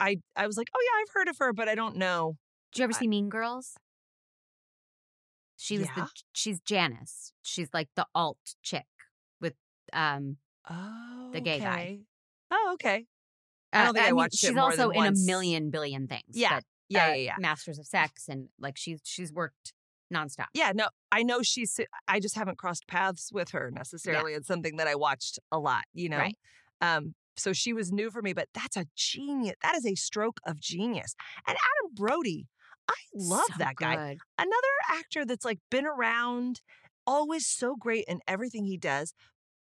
i 0.00 0.16
i 0.36 0.46
was 0.46 0.56
like 0.56 0.68
oh 0.74 0.80
yeah 0.82 1.00
i've 1.02 1.14
heard 1.14 1.28
of 1.28 1.36
her 1.38 1.52
but 1.52 1.68
i 1.68 1.74
don't 1.74 1.96
know 1.96 2.36
Did 2.72 2.80
you 2.80 2.84
ever 2.84 2.92
I- 2.94 2.98
see 2.98 3.08
Mean 3.08 3.28
Girls? 3.28 3.74
She 5.56 5.78
was 5.78 5.86
Yeah. 5.96 6.04
the 6.04 6.10
she's 6.32 6.60
Janice. 6.60 7.32
She's 7.42 7.68
like 7.72 7.88
the 7.96 8.06
alt 8.14 8.38
chick 8.62 8.86
with 9.40 9.54
um 9.92 10.36
oh 10.68 11.30
The 11.32 11.40
gay 11.40 11.58
guy. 11.60 12.00
oh 12.50 12.72
okay 12.74 13.06
I 13.72 13.84
don't 13.84 13.90
uh, 13.90 13.92
think 13.94 14.04
I 14.04 14.08
mean, 14.08 14.16
watched 14.16 14.34
it 14.44 14.48
she's 14.48 14.56
also 14.56 14.90
in 14.90 14.96
once. 14.96 15.22
a 15.22 15.26
million 15.26 15.70
billion 15.70 16.06
things. 16.08 16.24
Yeah. 16.32 16.56
but, 16.56 16.64
yeah 16.88 17.04
uh, 17.04 17.08
yeah 17.10 17.14
yeah 17.14 17.34
Masters 17.38 17.78
of 17.78 17.86
Sex 17.86 18.28
and 18.28 18.48
like 18.58 18.76
she's 18.76 19.00
she's 19.04 19.32
worked 19.32 19.72
nonstop. 20.14 20.46
Yeah, 20.54 20.72
no, 20.74 20.88
I 21.12 21.22
know 21.22 21.42
she's. 21.42 21.78
I 22.08 22.20
just 22.20 22.34
haven't 22.36 22.58
crossed 22.58 22.86
paths 22.86 23.30
with 23.32 23.50
her 23.50 23.70
necessarily. 23.72 24.32
It's 24.34 24.46
something 24.46 24.76
that 24.76 24.86
I 24.88 24.94
watched 24.94 25.38
a 25.52 25.58
lot, 25.58 25.84
you 25.92 26.08
know. 26.08 26.18
Right. 26.18 26.36
Um, 26.80 27.14
so 27.36 27.52
she 27.52 27.72
was 27.72 27.90
new 27.92 28.10
for 28.10 28.22
me, 28.22 28.32
but 28.32 28.48
that's 28.54 28.76
a 28.76 28.86
genius. 28.96 29.56
That 29.62 29.74
is 29.76 29.84
a 29.86 29.94
stroke 29.96 30.38
of 30.46 30.60
genius. 30.60 31.14
And 31.48 31.56
Adam 31.56 31.94
Brody, 31.94 32.46
I 32.88 32.94
love 33.14 33.44
So 33.48 33.54
that 33.58 33.74
guy. 33.76 33.94
good. 34.12 34.18
Another 34.38 34.98
actor 35.00 35.24
that's 35.24 35.44
like 35.44 35.58
been 35.70 35.86
around, 35.86 36.60
always 37.06 37.46
so 37.46 37.74
great 37.76 38.04
in 38.06 38.20
everything 38.28 38.64
he 38.66 38.76
does, 38.76 39.14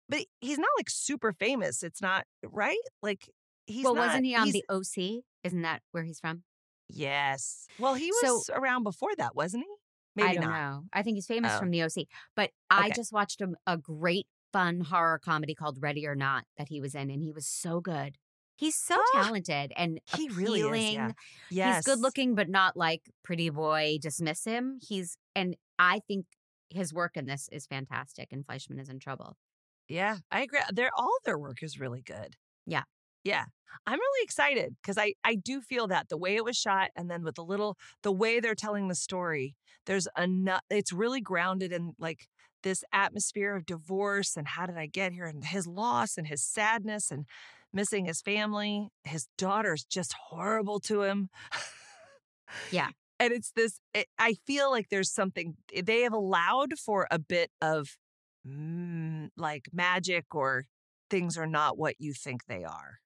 but 0.09 0.25
he's 0.41 0.57
not 0.57 0.67
like 0.77 0.89
super 0.89 1.31
famous. 1.31 1.81
It's 1.83 2.01
not 2.01 2.25
right. 2.43 2.77
Like 3.01 3.29
he's 3.67 3.85
well, 3.85 3.95
not, 3.95 4.07
wasn't 4.07 4.25
he 4.25 4.35
on 4.35 4.49
the 4.51 4.65
OC? 4.69 5.23
Isn't 5.45 5.61
that 5.61 5.81
where 5.91 6.03
he's 6.03 6.19
from? 6.19 6.43
Yes. 6.89 7.67
Well, 7.79 7.93
he 7.93 8.11
So- 8.21 8.33
was 8.35 8.49
around 8.53 8.83
before 8.83 9.15
that, 9.17 9.35
wasn't 9.35 9.63
he? 9.63 9.69
Maybe 10.15 10.29
I 10.29 10.33
don't 10.33 10.43
not. 10.43 10.71
know. 10.71 10.83
I 10.93 11.03
think 11.03 11.15
he's 11.17 11.27
famous 11.27 11.51
Oh. 11.55 11.59
from 11.59 11.71
the 11.71 11.83
OC. 11.83 12.07
But 12.35 12.51
I 12.69 12.89
just 12.91 13.11
watched 13.13 13.41
a, 13.41 13.49
a 13.67 13.77
great 13.77 14.27
fun 14.53 14.81
horror 14.81 15.19
comedy 15.23 15.55
called 15.55 15.77
Ready 15.81 16.05
or 16.05 16.15
Not 16.15 16.43
that 16.57 16.67
he 16.69 16.81
was 16.81 16.93
in, 16.95 17.09
and 17.09 17.21
he 17.23 17.31
was 17.31 17.47
so 17.47 17.79
good. 17.79 18.17
He's 18.57 18.75
so 18.75 18.95
Oh, 18.99 19.09
talented 19.23 19.71
and 19.75 19.99
He 20.15 20.29
really 20.29 20.59
is. 20.59 20.65
appealing. 20.67 20.93
Yeah. 20.93 21.11
Yes. 21.49 21.75
He's 21.77 21.85
good 21.85 21.99
looking, 21.99 22.35
but 22.35 22.47
not 22.49 22.77
like 22.77 23.01
pretty 23.23 23.49
boy. 23.49 23.97
Dismiss 24.01 24.43
him. 24.45 24.77
He's 24.87 25.17
and 25.35 25.55
I 25.79 26.01
think 26.07 26.25
his 26.69 26.93
work 26.93 27.17
in 27.17 27.25
this 27.25 27.49
is 27.51 27.65
fantastic. 27.65 28.27
And 28.31 28.45
Fleischman 28.45 28.79
is 28.79 28.87
in 28.89 28.99
trouble. 28.99 29.35
Yeah, 29.89 30.17
I 30.31 30.41
agree. 30.43 30.59
Their 30.71 30.91
all 30.95 31.17
their 31.25 31.39
work 31.39 31.63
is 31.63 31.79
really 31.79 32.01
good. 32.01 32.35
Yeah. 32.67 32.83
Yeah. 33.23 33.45
I'm 33.87 33.99
really 33.99 34.23
excited 34.23 34.75
because 34.81 34.97
I 34.97 35.13
I 35.23 35.35
do 35.35 35.61
feel 35.61 35.87
that 35.87 36.09
the 36.09 36.17
way 36.17 36.35
it 36.35 36.43
was 36.43 36.57
shot 36.57 36.89
and 36.95 37.09
then 37.09 37.23
with 37.23 37.35
the 37.35 37.43
little 37.43 37.77
the 38.03 38.11
way 38.11 38.39
they're 38.39 38.55
telling 38.55 38.87
the 38.87 38.95
story, 38.95 39.55
there's 39.85 40.07
enough 40.17 40.61
it's 40.69 40.91
really 40.93 41.21
grounded 41.21 41.71
in 41.71 41.93
like 41.97 42.27
this 42.63 42.83
atmosphere 42.93 43.55
of 43.55 43.65
divorce 43.65 44.35
and 44.37 44.47
how 44.47 44.65
did 44.67 44.77
I 44.77 44.85
get 44.87 45.13
here 45.13 45.25
and 45.25 45.43
his 45.43 45.65
loss 45.67 46.17
and 46.17 46.27
his 46.27 46.43
sadness 46.43 47.09
and 47.11 47.25
missing 47.73 48.05
his 48.05 48.21
family. 48.21 48.89
His 49.03 49.27
daughter's 49.37 49.83
just 49.85 50.13
horrible 50.29 50.79
to 50.81 51.03
him. 51.03 51.29
Yeah. 52.71 52.89
And 53.19 53.31
it's 53.31 53.51
this 53.51 53.79
it, 53.93 54.07
I 54.17 54.33
feel 54.47 54.71
like 54.71 54.89
there's 54.89 55.11
something 55.13 55.53
they 55.83 56.01
have 56.01 56.13
allowed 56.13 56.79
for 56.79 57.07
a 57.11 57.19
bit 57.19 57.51
of 57.61 57.95
mm, 58.47 59.29
like 59.37 59.65
magic 59.71 60.33
or 60.33 60.65
things 61.11 61.37
are 61.37 61.45
not 61.45 61.77
what 61.77 61.93
you 61.99 62.13
think 62.13 62.45
they 62.47 62.63
are. 62.63 62.97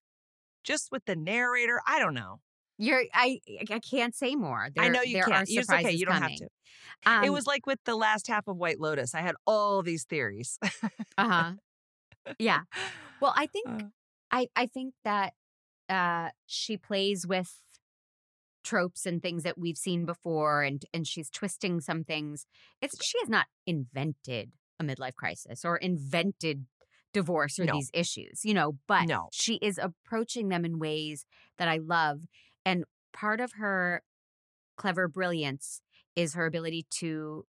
Just 0.65 0.89
with 0.91 1.05
the 1.05 1.15
narrator, 1.15 1.79
I 1.87 1.99
don't 1.99 2.13
know. 2.13 2.39
You're 2.77 3.03
I 3.13 3.39
I 3.71 3.79
can't 3.79 4.13
say 4.15 4.35
more. 4.35 4.67
I 4.77 4.89
know 4.89 5.01
you 5.01 5.21
can't. 5.23 5.47
It's 5.49 5.69
okay. 5.69 5.91
You 5.91 6.05
don't 6.05 6.15
coming. 6.15 6.29
have 6.31 6.39
to. 6.39 6.45
it 7.23 7.27
Um, 7.27 7.33
was 7.33 7.45
like 7.47 7.65
with 7.65 7.79
the 7.85 7.95
last 7.95 8.27
half 8.27 8.47
of 8.47 8.57
White 8.57 8.79
Lotus. 8.81 9.15
I 9.15 9.21
had 9.21 9.35
all 9.47 9.81
these 9.81 10.03
theories. 10.03 10.59
uh 11.17 11.29
huh. 11.29 11.51
Yeah. 12.39 12.61
Well, 13.21 13.33
I 13.35 13.45
think 13.53 13.67
Uh. 13.67 13.79
I 14.31 14.47
I 14.55 14.65
think 14.65 14.93
that 15.05 15.33
uh 15.87 16.29
she 16.47 16.75
plays 16.77 17.25
with 17.27 17.61
tropes 18.63 19.05
and 19.05 19.21
things 19.21 19.43
that 19.43 19.57
we've 19.57 19.77
seen 19.77 20.05
before 20.05 20.63
and 20.63 20.83
and 20.93 21.07
she's 21.07 21.29
twisting 21.29 21.79
some 21.79 22.03
things. 22.03 22.45
It's 22.81 22.95
she 23.03 23.19
has 23.19 23.29
not 23.29 23.45
invented 23.65 24.51
a 24.79 24.83
midlife 24.83 25.15
crisis 25.15 25.63
or 25.63 25.77
invented 25.77 26.65
divorce 27.15 27.57
or 27.57 27.65
No. 27.65 27.73
these 27.73 27.89
issues, 27.93 28.43
you 28.43 28.53
know, 28.53 28.77
but 28.87 29.07
No. 29.07 29.29
she 29.31 29.55
is 29.55 29.79
approaching 29.81 30.49
them 30.49 30.65
in 30.65 30.77
ways 30.79 31.25
that 31.57 31.69
I 31.69 31.77
love 31.77 32.21
and 32.65 32.83
part 33.13 33.39
of 33.39 33.53
her 33.53 34.03
clever 34.75 35.07
brilliance 35.07 35.81
is 36.15 36.33
her 36.33 36.45
ability 36.45 36.85
to 37.01 37.45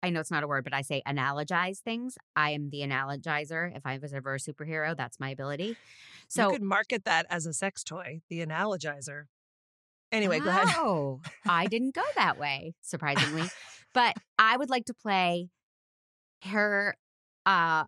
I 0.00 0.10
know 0.10 0.20
it's 0.20 0.30
not 0.30 0.44
a 0.44 0.46
word, 0.46 0.62
but 0.62 0.72
I 0.72 0.82
say 0.82 1.02
analogize 1.08 1.78
things. 1.78 2.16
I 2.36 2.50
am 2.50 2.70
the 2.70 2.82
analogizer. 2.82 3.74
If 3.76 3.84
I 3.84 3.98
was 3.98 4.14
ever 4.14 4.34
a 4.34 4.38
superhero, 4.38 4.96
that's 4.96 5.18
my 5.18 5.30
ability. 5.30 5.76
So 6.28 6.42
you 6.44 6.52
could 6.52 6.62
market 6.62 7.04
that 7.04 7.26
as 7.28 7.46
a 7.46 7.52
sex 7.52 7.82
toy, 7.82 8.20
the 8.28 8.44
analogizer. 8.46 9.24
Anyway, 10.12 10.38
go 10.38 10.50
ahead. 10.50 10.68
Oh, 10.76 11.20
I 11.48 11.66
didn't 11.66 11.94
go 11.96 12.04
that 12.14 12.38
way, 12.38 12.74
surprisingly. 12.80 13.48
but 13.94 14.14
I 14.38 14.56
would 14.56 14.70
like 14.70 14.84
to 14.84 14.94
play 14.94 15.48
her 16.44 16.94
uh 17.44 17.84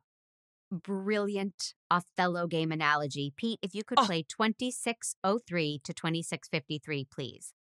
brilliant 0.71 1.75
Othello 1.91 2.47
game 2.47 2.73
analogy. 2.73 3.33
Pete, 3.37 3.59
if 3.63 3.75
you 3.75 3.85
could 3.85 3.99
ah. 3.99 4.03
Oh. 4.03 4.07
play 4.07 4.23
2603 4.23 5.81
to 5.85 5.93
2653, 5.93 7.05
please. 7.05 7.53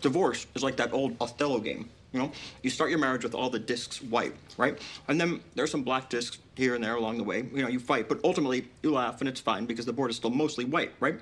Divorce 0.00 0.46
is 0.54 0.62
like 0.62 0.76
that 0.76 0.92
old 0.92 1.16
Othello 1.20 1.58
game. 1.60 1.88
You 2.12 2.20
know, 2.20 2.32
you 2.62 2.70
start 2.70 2.90
your 2.90 2.98
marriage 2.98 3.24
with 3.24 3.34
all 3.34 3.50
the 3.50 3.58
discs 3.58 4.00
white, 4.00 4.34
right? 4.56 4.80
And 5.08 5.20
then 5.20 5.40
there's 5.54 5.70
some 5.70 5.82
black 5.82 6.08
discs 6.08 6.38
here 6.54 6.74
and 6.74 6.82
there 6.82 6.94
along 6.94 7.18
the 7.18 7.24
way. 7.24 7.46
You 7.52 7.62
know, 7.62 7.68
you 7.68 7.78
fight, 7.78 8.08
but 8.08 8.20
ultimately 8.24 8.68
you 8.82 8.92
laugh 8.92 9.20
and 9.20 9.28
it's 9.28 9.40
fine 9.40 9.66
because 9.66 9.84
the 9.84 9.92
board 9.92 10.10
is 10.10 10.16
still 10.16 10.30
mostly 10.30 10.64
white, 10.64 10.92
right? 11.00 11.18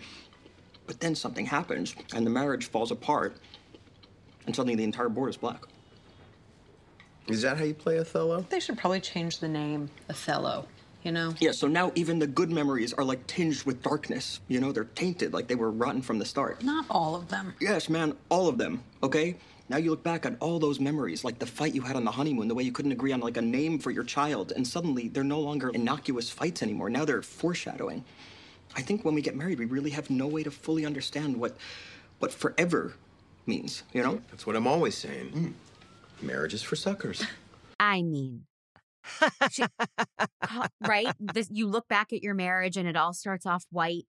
But 0.87 1.01
then 1.01 1.14
something 1.14 1.47
happens 1.47 1.94
and 2.14 2.27
the 2.27 2.31
marriage 2.31 2.66
falls 2.66 2.90
apart, 2.90 3.37
and 4.47 4.55
suddenly 4.55 4.77
the 4.77 4.85
entire 4.85 5.09
board 5.09 5.31
is 5.31 5.37
black. 5.37 5.64
Is 7.27 7.42
that 7.42 7.57
how 7.57 7.64
you 7.64 7.75
play 7.75 7.99
Othello? 7.99 8.44
They 8.51 8.61
should 8.61 8.77
probably 8.77 9.01
change 9.01 9.38
the 9.38 9.49
name 9.49 9.90
Othello, 10.11 10.66
you 11.04 11.12
know? 11.12 11.34
Yeah, 11.38 11.52
so 11.52 11.68
now 11.68 11.92
even 11.94 12.18
the 12.18 12.26
good 12.26 12.50
memories 12.50 12.92
are 12.94 13.04
like 13.04 13.26
tinged 13.26 13.62
with 13.64 13.82
darkness. 13.82 14.40
You 14.48 14.60
know, 14.60 14.72
they're 14.72 14.84
tainted, 14.84 15.32
like 15.32 15.46
they 15.46 15.54
were 15.54 15.70
rotten 15.70 16.02
from 16.02 16.18
the 16.18 16.24
start. 16.24 16.64
Not 16.64 16.86
all 16.90 17.14
of 17.14 17.28
them. 17.28 17.54
Yes, 17.60 17.88
man, 17.88 18.16
all 18.30 18.48
of 18.48 18.58
them, 18.58 18.82
okay? 19.02 19.36
Now 19.68 19.76
you 19.76 19.90
look 19.90 20.02
back 20.02 20.26
at 20.26 20.36
all 20.40 20.58
those 20.58 20.80
memories, 20.80 21.24
like 21.24 21.38
the 21.38 21.46
fight 21.46 21.74
you 21.74 21.82
had 21.82 21.96
on 21.96 22.04
the 22.04 22.10
honeymoon, 22.10 22.48
the 22.48 22.54
way 22.54 22.64
you 22.64 22.72
couldn't 22.72 22.92
agree 22.92 23.12
on 23.12 23.20
like 23.20 23.36
a 23.36 23.42
name 23.42 23.78
for 23.78 23.90
your 23.90 24.04
child, 24.04 24.52
and 24.52 24.66
suddenly 24.66 25.08
they're 25.08 25.24
no 25.24 25.40
longer 25.40 25.70
innocuous 25.70 26.28
fights 26.30 26.62
anymore. 26.62 26.90
Now 26.90 27.04
they're 27.04 27.22
foreshadowing. 27.22 28.04
I 28.76 28.82
think 28.82 29.04
when 29.04 29.14
we 29.14 29.22
get 29.22 29.36
married, 29.36 29.58
we 29.58 29.66
really 29.66 29.90
have 29.90 30.10
no 30.10 30.26
way 30.26 30.42
to 30.42 30.50
fully 30.50 30.84
understand 30.84 31.36
what 31.36 31.56
what 32.18 32.32
forever 32.32 32.94
means, 33.46 33.82
you 33.92 34.02
know? 34.02 34.20
That's 34.30 34.46
what 34.46 34.56
I'm 34.56 34.66
always 34.66 34.96
saying. 34.96 35.28
Hmm. 35.28 36.26
Marriage 36.26 36.54
is 36.54 36.62
for 36.62 36.76
suckers. 36.76 37.24
I 37.80 38.02
mean, 38.02 38.46
she- 39.50 39.64
right? 40.86 41.14
This, 41.20 41.48
you 41.50 41.66
look 41.66 41.88
back 41.88 42.12
at 42.12 42.22
your 42.22 42.34
marriage 42.34 42.76
and 42.76 42.88
it 42.88 42.96
all 42.96 43.12
starts 43.12 43.46
off 43.46 43.64
white, 43.70 44.06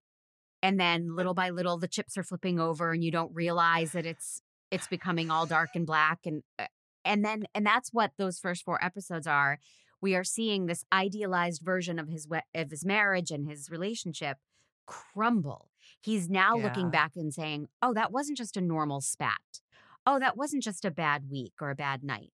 and 0.62 0.80
then 0.80 1.16
little 1.16 1.34
by 1.34 1.50
little 1.50 1.78
the 1.78 1.88
chips 1.88 2.18
are 2.18 2.24
flipping 2.24 2.60
over, 2.60 2.92
and 2.92 3.04
you 3.04 3.12
don't 3.12 3.34
realize 3.34 3.92
that 3.92 4.06
it's 4.06 4.42
it's 4.72 4.88
becoming 4.88 5.30
all 5.30 5.46
dark 5.46 5.70
and 5.76 5.86
black, 5.86 6.20
and 6.26 6.44
uh, 6.60 6.66
and 7.04 7.24
then 7.24 7.46
and 7.54 7.66
that's 7.66 7.90
what 7.94 8.12
those 8.18 8.40
first 8.40 8.64
four 8.64 8.84
episodes 8.84 9.28
are. 9.28 9.60
We 10.02 10.16
are 10.16 10.24
seeing 10.24 10.66
this 10.66 10.84
idealized 10.92 11.62
version 11.64 12.00
of 12.00 12.10
his 12.10 12.28
of 12.54 12.70
his 12.72 12.86
marriage 12.86 13.32
and 13.32 13.48
his 13.48 13.70
relationship 13.70 14.38
crumble. 14.86 15.70
He's 16.02 16.30
now 16.30 16.56
looking 16.64 16.90
back 16.92 17.12
and 17.16 17.34
saying, 17.34 17.68
"Oh, 17.82 17.94
that 17.94 18.12
wasn't 18.12 18.38
just 18.38 18.58
a 18.58 18.62
normal 18.62 19.02
spat. 19.02 19.62
Oh, 20.06 20.20
that 20.20 20.38
wasn't 20.38 20.64
just 20.64 20.86
a 20.86 20.92
bad 20.92 21.30
week 21.30 21.54
or 21.62 21.70
a 21.72 21.76
bad 21.76 22.04
night." 22.04 22.32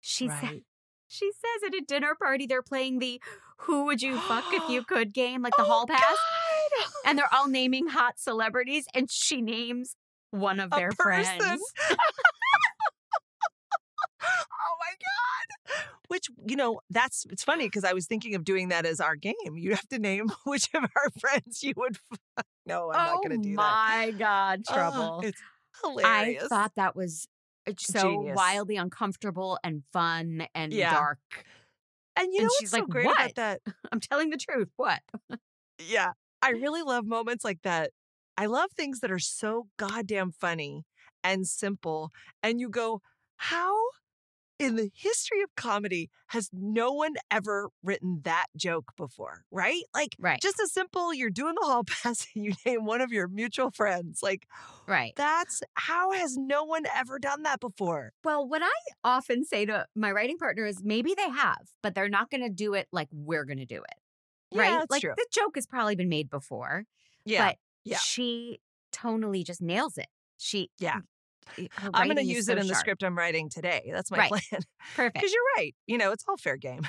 She 0.00 0.26
said 0.28 0.42
Right. 0.50 0.62
She 1.08 1.30
says 1.32 1.68
at 1.68 1.74
a 1.74 1.80
dinner 1.86 2.14
party 2.14 2.46
they're 2.46 2.62
playing 2.62 2.98
the 2.98 3.20
who 3.62 3.84
would 3.86 4.00
you 4.02 4.18
fuck 4.18 4.44
if 4.52 4.68
you 4.68 4.84
could 4.88 5.12
game, 5.12 5.42
like 5.42 5.54
the 5.56 5.62
Oh, 5.64 5.66
hall 5.66 5.86
pass. 5.86 6.00
God! 6.00 6.90
And 7.06 7.18
they're 7.18 7.32
all 7.34 7.48
naming 7.48 7.88
hot 7.88 8.18
celebrities, 8.18 8.86
and 8.94 9.10
she 9.10 9.40
names 9.42 9.96
one 10.30 10.60
of 10.60 10.72
A 10.72 10.76
their 10.76 10.90
person. 10.90 11.38
friends. 11.38 11.62
oh 14.20 14.74
my 14.80 14.94
god 14.98 15.84
which 16.08 16.26
you 16.46 16.56
know 16.56 16.80
that's 16.90 17.24
it's 17.30 17.44
funny 17.44 17.66
because 17.66 17.84
i 17.84 17.92
was 17.92 18.06
thinking 18.06 18.34
of 18.34 18.44
doing 18.44 18.68
that 18.68 18.84
as 18.84 19.00
our 19.00 19.14
game 19.14 19.34
you 19.54 19.70
have 19.70 19.86
to 19.88 19.98
name 19.98 20.28
which 20.44 20.68
of 20.74 20.82
our 20.82 21.10
friends 21.20 21.62
you 21.62 21.72
would 21.76 21.96
fuck. 22.36 22.46
no 22.66 22.90
i'm 22.92 23.10
oh 23.10 23.14
not 23.14 23.22
gonna 23.22 23.38
do 23.38 23.50
that 23.50 23.56
my 23.56 24.12
God, 24.18 24.62
Oh, 24.68 24.74
trouble. 24.74 25.20
it's 25.22 25.40
hilarious. 25.84 26.44
I 26.44 26.48
thought 26.48 26.72
that 26.76 26.96
was 26.96 27.28
uh, 27.70 27.76
so 27.82 28.20
Genius. 28.20 28.28
wildly 28.32 28.76
uncomfortable 28.76 29.58
and 29.64 29.82
fun 29.92 30.46
and 30.54 30.86
Yeah. 30.86 30.88
dark. 30.88 31.18
and 32.16 32.32
you 32.32 32.40
and 32.40 32.42
know 32.42 32.50
she's 32.50 32.70
what's 32.70 32.72
so 32.72 32.86
like, 32.86 32.86
great 32.86 33.10
"What?" 33.10 33.16
about 33.16 33.34
that 33.36 33.60
I'm 33.92 34.00
telling 34.00 34.30
the 34.30 34.36
truth. 34.36 34.70
What? 34.76 35.00
yeah 35.78 36.12
i 36.42 36.50
really 36.50 36.82
love 36.82 37.06
moments 37.06 37.44
like 37.44 37.60
that 37.62 37.90
i 38.36 38.46
love 38.46 38.70
things 38.72 39.00
that 39.00 39.10
are 39.10 39.18
so 39.18 39.68
goddamn 39.76 40.32
funny 40.32 40.84
and 41.22 41.46
simple 41.46 42.10
and 42.42 42.60
you 42.60 42.68
go 42.68 43.00
how 43.36 43.74
in 44.58 44.76
the 44.76 44.90
history 44.94 45.42
of 45.42 45.54
comedy 45.56 46.10
has 46.28 46.50
no 46.52 46.92
one 46.92 47.14
ever 47.30 47.68
written 47.82 48.20
that 48.24 48.46
joke 48.56 48.92
before 48.96 49.44
right 49.50 49.82
like 49.94 50.16
Right. 50.18 50.40
just 50.40 50.58
a 50.60 50.66
simple 50.68 51.14
you're 51.14 51.30
doing 51.30 51.54
the 51.60 51.66
hall 51.66 51.84
pass 52.02 52.26
and 52.34 52.44
you 52.44 52.52
name 52.66 52.84
one 52.84 53.00
of 53.00 53.12
your 53.12 53.28
mutual 53.28 53.70
friends 53.70 54.20
like 54.22 54.46
Right. 54.86 55.12
that's 55.16 55.62
how 55.74 56.12
has 56.12 56.36
no 56.36 56.64
one 56.64 56.84
ever 56.94 57.18
done 57.18 57.42
that 57.42 57.60
before 57.60 58.12
Well, 58.24 58.48
what 58.48 58.62
I 58.62 58.70
often 59.04 59.44
say 59.44 59.66
to 59.66 59.86
my 59.94 60.10
writing 60.12 60.38
partner 60.38 60.64
is 60.66 60.82
maybe 60.82 61.14
they 61.14 61.28
have, 61.28 61.68
but 61.82 61.94
they're 61.94 62.08
not 62.08 62.30
going 62.30 62.42
to 62.42 62.48
do 62.48 62.74
it 62.74 62.88
like 62.92 63.08
we're 63.12 63.44
going 63.44 63.58
to 63.58 63.66
do 63.66 63.76
it. 63.78 63.94
Yeah, 64.50 64.60
right? 64.62 64.70
that's 64.78 64.90
like 64.90 65.02
true. 65.02 65.12
the 65.16 65.26
joke 65.30 65.52
has 65.56 65.66
probably 65.66 65.94
been 65.94 66.08
made 66.08 66.30
before, 66.30 66.84
yeah 67.24 67.46
but 67.48 67.56
yeah. 67.84 67.98
she 67.98 68.60
tonally 68.92 69.44
just 69.44 69.60
nails 69.60 69.98
it. 69.98 70.06
She 70.38 70.70
Yeah. 70.78 71.00
I'm 71.94 72.06
going 72.06 72.16
to 72.16 72.22
use 72.24 72.46
so 72.46 72.52
it 72.52 72.58
in 72.58 72.66
the 72.66 72.74
script 72.74 73.02
i'm 73.02 73.16
writing 73.16 73.48
today 73.48 73.90
that's 73.92 74.10
my 74.10 74.18
Right. 74.18 74.30
plan 74.30 74.42
Perfect. 74.96 75.14
because 75.14 75.32
you're 75.32 75.42
right 75.56 75.74
you 75.86 75.98
know 75.98 76.12
it's 76.12 76.24
all 76.28 76.36
fair 76.36 76.56
game 76.56 76.86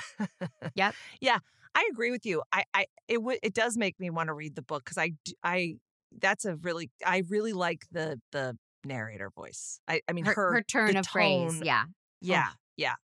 Yep. 0.74 0.94
yeah 1.20 1.38
i 1.74 1.88
agree 1.92 2.10
with 2.10 2.24
you 2.26 2.42
i 2.52 2.64
i 2.74 2.86
it 3.08 3.22
would 3.22 3.38
it 3.42 3.54
does 3.54 3.76
make 3.76 3.98
me 4.00 4.10
want 4.10 4.28
to 4.28 4.34
read 4.34 4.54
the 4.56 4.62
book 4.62 4.84
because 4.84 4.98
I, 4.98 5.12
I, 5.44 5.76
that's 6.20 6.44
a 6.44 6.56
really 6.56 6.90
i 7.06 7.22
really 7.28 7.52
like 7.52 7.82
the 7.92 8.20
the 8.32 8.56
narrator 8.84 9.30
voice 9.34 9.80
i 9.88 10.00
i 10.08 10.12
mean 10.12 10.24
Her, 10.24 10.34
her 10.34 10.52
her 10.54 10.62
turn 10.62 10.96
of 10.96 11.06
phrase, 11.06 11.52
tone- 11.54 11.62
yeah. 11.64 11.84
Oh. 11.86 11.92
yeah 12.20 12.48
yeah 12.76 12.94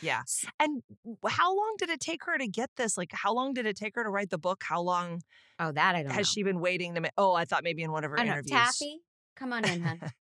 yeah 0.00 0.22
and 0.58 0.82
how 1.28 1.54
long 1.56 1.74
did 1.78 1.90
it 1.90 2.00
take 2.00 2.24
her 2.24 2.38
to 2.38 2.46
get 2.48 2.70
this 2.76 2.96
like 2.96 3.10
how 3.12 3.32
long 3.34 3.52
did 3.54 3.66
it 3.66 3.76
take 3.76 3.94
her 3.94 4.02
to 4.04 4.10
write 4.10 4.30
the 4.30 4.38
book 4.38 4.62
how 4.64 4.80
long 4.80 5.20
Oh, 5.60 5.70
that 5.70 5.94
I 5.94 6.02
don't 6.02 6.10
has 6.12 6.26
know. 6.26 6.30
she 6.32 6.42
been 6.42 6.60
waiting 6.60 6.94
to 6.94 7.00
ma- 7.02 7.08
oh 7.18 7.34
i 7.34 7.44
thought 7.44 7.62
maybe 7.62 7.82
in 7.82 7.92
one 7.92 8.02
of 8.04 8.10
her 8.10 8.18
I 8.18 8.24
know. 8.24 8.32
interviews 8.32 8.50
Taffy, 8.52 8.98
come 9.36 9.52
on 9.52 9.64
in, 9.68 9.82
hun. 9.82 10.00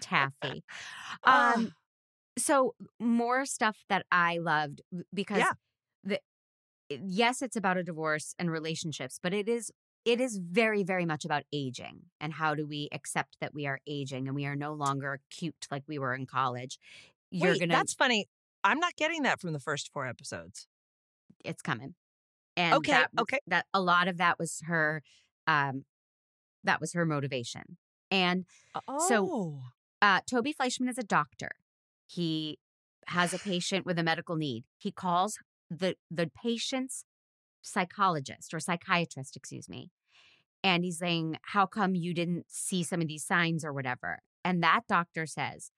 Taffy. 0.00 0.64
Ah, 1.22 1.54
Um, 1.54 1.72
so 2.38 2.74
more 3.00 3.44
stuff 3.46 3.84
that 3.88 4.06
I 4.12 4.38
loved 4.38 4.82
because 5.14 5.38
Yeah. 5.38 5.54
the 6.04 6.20
yes, 6.90 7.42
it's 7.42 7.56
about 7.56 7.76
a 7.78 7.84
divorce 7.84 8.34
and 8.38 8.50
relationships, 8.50 9.20
but 9.22 9.34
it 9.34 9.48
is 9.48 9.72
it 10.04 10.20
is 10.20 10.38
very 10.38 10.82
very 10.84 11.06
much 11.06 11.24
about 11.24 11.44
aging 11.52 12.02
and 12.20 12.32
how 12.34 12.54
do 12.54 12.66
we 12.66 12.88
accept 12.92 13.36
that 13.40 13.54
we 13.54 13.66
are 13.66 13.80
aging 13.86 14.26
and 14.28 14.34
we 14.36 14.46
are 14.46 14.56
no 14.56 14.72
longer 14.74 15.20
cute 15.30 15.66
like 15.70 15.84
we 15.88 15.98
were 15.98 16.14
in 16.14 16.26
college. 16.26 16.78
You're 17.30 17.56
wait, 17.56 17.58
gonna 17.58 17.84
that's 17.84 17.94
funny 17.94 18.26
i'm 18.64 18.78
not 18.78 18.96
getting 18.96 19.22
that 19.22 19.40
from 19.40 19.52
the 19.52 19.60
first 19.60 19.90
four 19.92 20.06
episodes 20.06 20.66
it's 21.44 21.62
coming. 21.62 21.94
And 22.56 22.78
Okay, 22.78 22.90
that, 22.90 23.10
okay. 23.18 23.40
that 23.46 23.66
a 23.74 23.80
lot 23.80 24.08
of 24.08 24.18
that 24.18 24.38
was 24.38 24.62
her 24.66 25.02
um 25.46 25.84
that 26.64 26.80
was 26.80 26.92
her 26.94 27.06
motivation. 27.06 27.78
And 28.10 28.46
oh 28.88 29.20
uh, 30.02 30.20
Toby 30.26 30.54
Fleischman 30.54 30.88
is 30.88 30.98
a 30.98 31.02
doctor. 31.02 31.50
He 32.06 32.58
has 33.06 33.34
a 33.34 33.38
patient 33.38 33.86
with 33.86 33.98
a 33.98 34.02
medical 34.02 34.36
need. 34.36 34.64
He 34.78 34.90
calls 34.90 35.38
the 35.70 35.96
the 36.10 36.30
patient's 36.42 37.04
psychologist 37.62 38.54
or 38.54 38.60
psychiatrist, 38.60 39.36
excuse 39.36 39.68
me, 39.68 39.90
and 40.62 40.84
he's 40.84 40.98
saying, 40.98 41.38
"How 41.42 41.66
come 41.66 41.94
you 41.94 42.14
didn't 42.14 42.46
see 42.48 42.82
some 42.82 43.00
of 43.00 43.08
these 43.08 43.24
signs 43.24 43.64
or 43.64 43.72
whatever?" 43.72 44.20
And 44.44 44.62
that 44.62 44.82
doctor 44.88 45.26
says, 45.26 45.70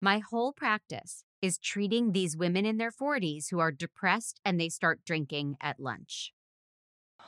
"My 0.00 0.18
whole 0.18 0.52
practice 0.52 1.24
is 1.40 1.58
treating 1.58 2.12
these 2.12 2.36
women 2.36 2.66
in 2.66 2.78
their 2.78 2.90
40s 2.90 3.50
who 3.50 3.60
are 3.60 3.70
depressed 3.70 4.40
and 4.44 4.60
they 4.60 4.68
start 4.68 5.04
drinking 5.04 5.56
at 5.60 5.80
lunch." 5.80 6.32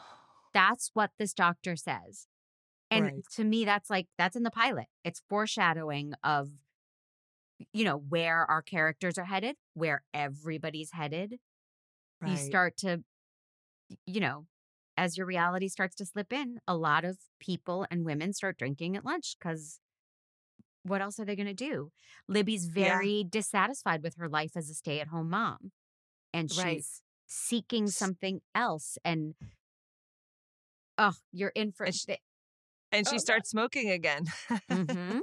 That's 0.53 0.91
what 0.95 1.13
this 1.19 1.33
doctor 1.33 1.77
says. 1.77 2.27
And 2.91 3.05
Right. 3.05 3.25
to 3.33 3.45
me, 3.45 3.65
that's 3.65 3.89
like, 3.91 4.09
that's 4.19 4.37
in 4.37 4.43
the 4.43 4.51
pilot. 4.51 4.87
It's 5.05 5.23
foreshadowing 5.29 6.13
of, 6.25 6.51
you 7.73 7.85
know, 7.85 7.97
where 7.99 8.45
our 8.51 8.63
characters 8.63 9.19
are 9.19 9.25
headed, 9.25 9.57
where 9.75 10.03
everybody's 10.15 10.93
headed. 10.93 11.39
You 12.25 12.37
start 12.37 12.77
to, 12.79 13.03
you 14.07 14.21
know, 14.21 14.47
as 14.97 15.17
your 15.17 15.27
reality 15.27 15.69
starts 15.69 15.97
to 15.97 16.07
slip 16.07 16.33
in, 16.33 16.61
a 16.69 16.77
lot 16.77 17.05
of 17.05 17.19
people 17.39 17.87
and 17.91 18.05
women 18.05 18.33
start 18.33 18.59
drinking 18.59 18.97
at 18.97 19.05
lunch 19.05 19.37
because 19.39 19.81
what 20.83 21.01
else 21.01 21.19
are 21.21 21.25
they 21.25 21.37
going 21.37 21.47
to 21.47 21.55
do? 21.55 21.93
Libby's 22.29 22.67
Yeah. 22.75 22.99
very 22.99 23.25
dissatisfied 23.25 24.03
with 24.03 24.17
her 24.17 24.29
life 24.29 24.57
as 24.57 24.69
a 24.71 24.75
stay 24.75 25.01
at 25.01 25.09
home 25.09 25.31
mom. 25.31 25.73
And 26.33 26.51
she's 26.51 26.63
Right. 26.65 26.85
seeking 27.27 27.89
something 27.89 28.41
else. 28.55 28.99
And, 29.05 29.35
oh, 30.99 31.15
you're 31.33 31.53
in 31.55 31.73
for 31.73 31.87
And 31.87 31.95
sh- 31.95 32.05
the- 32.07 32.19
and 32.93 33.07
she 33.09 33.17
Oh, 33.17 33.19
starts 33.19 33.51
smoking 33.51 33.91
again 33.91 34.25
Mhm. 34.71 35.21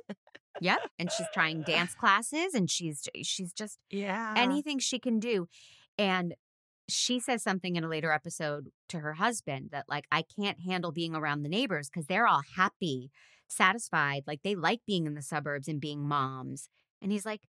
Yep. 0.59 0.79
And 0.97 1.11
she's 1.11 1.27
trying 1.33 1.61
dance 1.61 1.93
classes 1.99 2.53
and 2.55 2.69
she's 2.69 3.07
she's 3.23 3.53
just 3.53 3.77
yeah 3.89 4.33
anything 4.35 4.79
she 4.79 4.99
can 4.99 5.19
do. 5.19 5.47
And 5.97 6.35
she 6.89 7.19
says 7.19 7.43
something 7.43 7.75
in 7.75 7.83
a 7.83 7.89
later 7.89 8.11
episode 8.11 8.71
to 8.89 8.99
her 8.99 9.13
husband 9.13 9.69
that 9.71 9.85
like 9.89 10.05
I 10.11 10.23
can't 10.23 10.59
handle 10.61 10.91
being 10.91 11.13
around 11.15 11.43
the 11.43 11.49
neighbors 11.49 11.89
because 11.89 12.07
they're 12.07 12.25
all 12.27 12.41
happy, 12.55 13.11
satisfied, 13.47 14.23
like 14.25 14.41
they 14.43 14.55
like 14.55 14.81
being 14.87 15.05
in 15.05 15.13
the 15.13 15.21
suburbs 15.21 15.67
and 15.67 15.81
being 15.81 16.07
moms. 16.07 16.69
And 17.01 17.11
he's 17.11 17.25
like, 17.25 17.41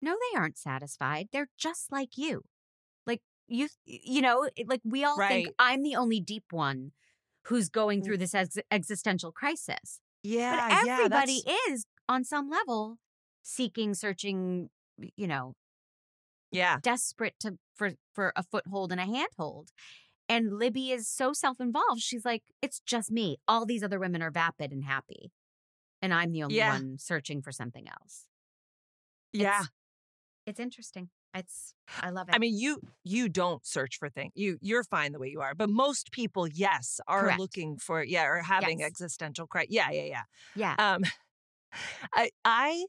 "No, 0.00 0.12
they 0.14 0.38
aren't 0.38 0.56
satisfied. 0.58 1.28
They're 1.32 1.48
just 1.58 1.90
like 1.92 2.16
you. 2.16 2.42
Like 3.06 3.20
you 3.48 3.68
you 3.84 4.22
know, 4.22 4.48
like 4.66 4.80
we 4.84 5.04
all 5.04 5.18
think 5.18 5.48
I'm 5.58 5.82
the 5.82 5.96
only 5.96 6.20
deep 6.20 6.44
one 6.52 6.92
who's 7.46 7.68
going 7.68 8.02
through 8.02 8.16
mm. 8.16 8.20
this 8.20 8.34
ex- 8.34 8.58
existential 8.70 9.32
crisis." 9.32 10.00
yeah 10.22 10.68
but 10.68 10.88
everybody 10.88 11.42
that's- 11.44 11.70
is 11.70 11.86
on 12.08 12.24
some 12.24 12.48
level 12.48 12.98
seeking 13.42 13.94
searching 13.94 14.68
you 15.16 15.26
know 15.26 15.54
yeah. 16.50 16.78
desperate 16.82 17.34
to 17.40 17.58
for 17.74 17.92
for 18.14 18.32
a 18.36 18.42
foothold 18.42 18.92
and 18.92 19.00
a 19.00 19.04
handhold. 19.04 19.70
And 20.28 20.58
libby 20.58 20.90
is 20.90 21.08
so 21.08 21.32
self-involved 21.32 22.00
she's 22.00 22.24
like 22.24 22.42
it's 22.62 22.80
just 22.80 23.10
me. 23.10 23.38
All 23.46 23.66
these 23.66 23.82
other 23.82 23.98
women 24.00 24.22
are 24.22 24.30
vapid 24.30 24.72
and 24.72 24.84
happy 24.84 25.30
and 26.02 26.12
i'm 26.12 26.32
the 26.32 26.42
only 26.42 26.56
Yeah. 26.56 26.72
one 26.72 26.98
searching 26.98 27.42
for 27.42 27.52
something 27.52 27.86
else. 27.88 28.26
Yeah. 29.32 29.64
it's 30.46 30.60
interesting 30.60 31.10
It's 31.36 31.74
I 32.02 32.10
love 32.10 32.28
it. 32.28 32.34
I 32.34 32.38
mean, 32.38 32.56
you 32.58 32.80
you 33.04 33.28
don't 33.28 33.64
search 33.64 33.98
for 33.98 34.08
things. 34.08 34.32
You 34.34 34.58
you're 34.60 34.84
fine 34.84 35.12
the 35.12 35.18
way 35.18 35.28
you 35.28 35.40
are. 35.40 35.54
But 35.54 35.68
most 35.70 36.10
people, 36.12 36.48
yes, 36.48 37.00
are 37.06 37.22
Correct. 37.22 37.38
looking 37.40 37.78
for 37.78 38.02
yeah, 38.02 38.24
or 38.26 38.38
having 38.38 38.80
Yes. 38.80 38.88
existential 38.88 39.46
crisis. 39.46 39.68
Yeah, 39.70 39.90
yeah, 39.90 40.02
yeah. 40.04 40.22
yeah. 40.54 40.94
Um, 40.94 41.02
I 42.12 42.30
I 42.44 42.86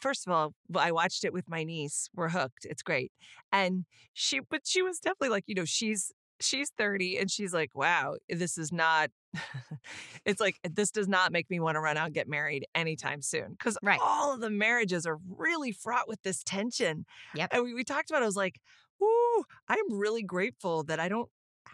first 0.00 0.26
of 0.26 0.32
all, 0.32 0.54
I 0.74 0.92
watched 0.92 1.24
it 1.24 1.32
with 1.32 1.48
my 1.48 1.64
niece. 1.64 2.08
We're 2.14 2.30
hooked. 2.30 2.64
It's 2.64 2.82
great, 2.82 3.12
and 3.52 3.84
she, 4.12 4.40
but 4.40 4.62
she 4.64 4.82
was 4.82 4.98
definitely 4.98 5.28
like, 5.30 5.44
you 5.46 5.54
know, 5.54 5.64
she's 5.64 6.12
she's 6.40 6.70
thirty, 6.76 7.18
and 7.18 7.30
she's 7.30 7.52
like, 7.54 7.70
wow, 7.74 8.16
this 8.28 8.58
is 8.58 8.72
not. 8.72 9.10
it's 10.24 10.40
like 10.40 10.58
this 10.68 10.90
does 10.90 11.08
not 11.08 11.32
make 11.32 11.50
me 11.50 11.60
want 11.60 11.76
to 11.76 11.80
run 11.80 11.96
out 11.96 12.06
and 12.06 12.14
get 12.14 12.28
married 12.28 12.66
anytime 12.74 13.22
soon 13.22 13.52
because 13.52 13.76
Right. 13.82 14.00
all 14.02 14.32
of 14.34 14.40
the 14.40 14.50
marriages 14.50 15.06
are 15.06 15.18
really 15.36 15.72
fraught 15.72 16.08
with 16.08 16.22
this 16.22 16.42
tension. 16.42 17.04
Yep. 17.34 17.50
And 17.52 17.62
we, 17.64 17.74
we 17.74 17.84
talked 17.84 18.10
about. 18.10 18.22
It, 18.22 18.24
I 18.24 18.26
was 18.26 18.36
like, 18.36 18.60
ooh, 19.02 19.44
I'm 19.68 19.98
really 19.98 20.22
grateful 20.22 20.84
that 20.84 21.00
I 21.00 21.08
don't 21.08 21.28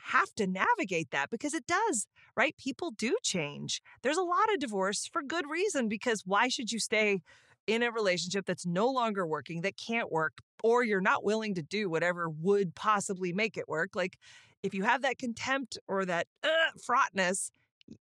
have 0.04 0.34
to 0.34 0.46
navigate 0.46 1.10
that 1.10 1.30
because 1.30 1.54
it 1.54 1.66
does 1.66 2.06
right? 2.36 2.56
People 2.56 2.90
do 2.92 3.16
change. 3.22 3.82
There's 4.02 4.16
a 4.16 4.22
lot 4.22 4.52
of 4.52 4.60
divorce 4.60 5.06
for 5.06 5.22
good 5.22 5.44
reason 5.50 5.88
because 5.88 6.22
why 6.24 6.48
should 6.48 6.72
you 6.72 6.78
stay 6.78 7.22
in 7.66 7.82
a 7.82 7.90
relationship 7.92 8.46
that's 8.46 8.66
no 8.66 8.88
longer 8.88 9.26
working, 9.26 9.60
that 9.60 9.76
can't 9.76 10.10
work, 10.10 10.38
or 10.62 10.82
you're 10.82 11.00
not 11.00 11.24
willing 11.24 11.54
to 11.54 11.62
do 11.62 11.90
whatever 11.90 12.28
would 12.28 12.74
possibly 12.74 13.32
make 13.32 13.56
it 13.56 13.68
work? 13.68 13.90
Like, 13.94 14.18
if 14.62 14.74
you 14.74 14.84
have 14.84 15.02
that 15.02 15.18
contempt 15.18 15.78
or 15.88 16.04
that 16.04 16.26
uh, 16.44 16.48
fraughtness, 16.84 17.50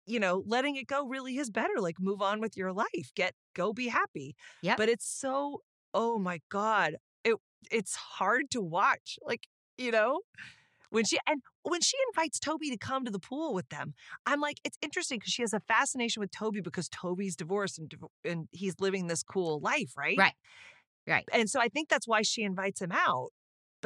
you 0.07 0.19
know, 0.19 0.43
letting 0.47 0.77
it 0.77 0.87
go 0.87 1.07
really 1.07 1.39
is 1.39 1.51
better. 1.51 1.75
Like, 1.79 1.97
move 2.01 2.23
on 2.23 2.41
with 2.41 2.57
your 2.57 2.73
life, 2.73 3.13
get 3.15 3.35
go 3.55 3.73
be 3.73 3.89
happy. 3.89 4.35
Yeah. 4.63 4.77
But 4.77 4.89
it's 4.89 5.09
so, 5.09 5.63
oh 5.95 6.19
my 6.19 6.41
God, 6.49 6.97
it 7.25 7.37
it's 7.71 7.95
hard 7.95 8.51
to 8.51 8.61
watch. 8.61 9.19
Like, 9.25 9.49
you 9.79 9.91
know, 9.91 10.21
when 10.91 11.05
she 11.05 11.19
and 11.27 11.43
when 11.63 11.81
she 11.81 11.97
invites 12.09 12.39
Toby 12.39 12.71
to 12.71 12.79
come 12.79 13.05
to 13.05 13.11
the 13.11 13.19
pool 13.19 13.55
with 13.55 13.69
them, 13.69 13.95
I'm 14.25 14.41
like, 14.41 14.59
it's 14.65 14.79
interesting 14.83 15.19
because 15.19 15.33
she 15.33 15.43
has 15.43 15.53
a 15.53 15.61
fascination 15.61 16.21
with 16.21 16.31
Toby 16.31 16.61
because 16.61 16.89
Toby's 16.89 17.37
divorced 17.37 17.79
and 17.79 17.93
and 18.25 18.49
he's 18.51 18.81
living 18.81 19.07
this 19.07 19.23
cool 19.23 19.61
life, 19.61 19.93
right? 19.97 20.17
Right. 20.19 20.35
Right. 21.09 21.25
And 21.33 21.49
so 21.49 21.61
I 21.61 21.69
think 21.69 21.89
that's 21.89 22.09
why 22.09 22.23
she 22.23 22.43
invites 22.43 22.81
him 22.81 22.91
out. 22.91 23.29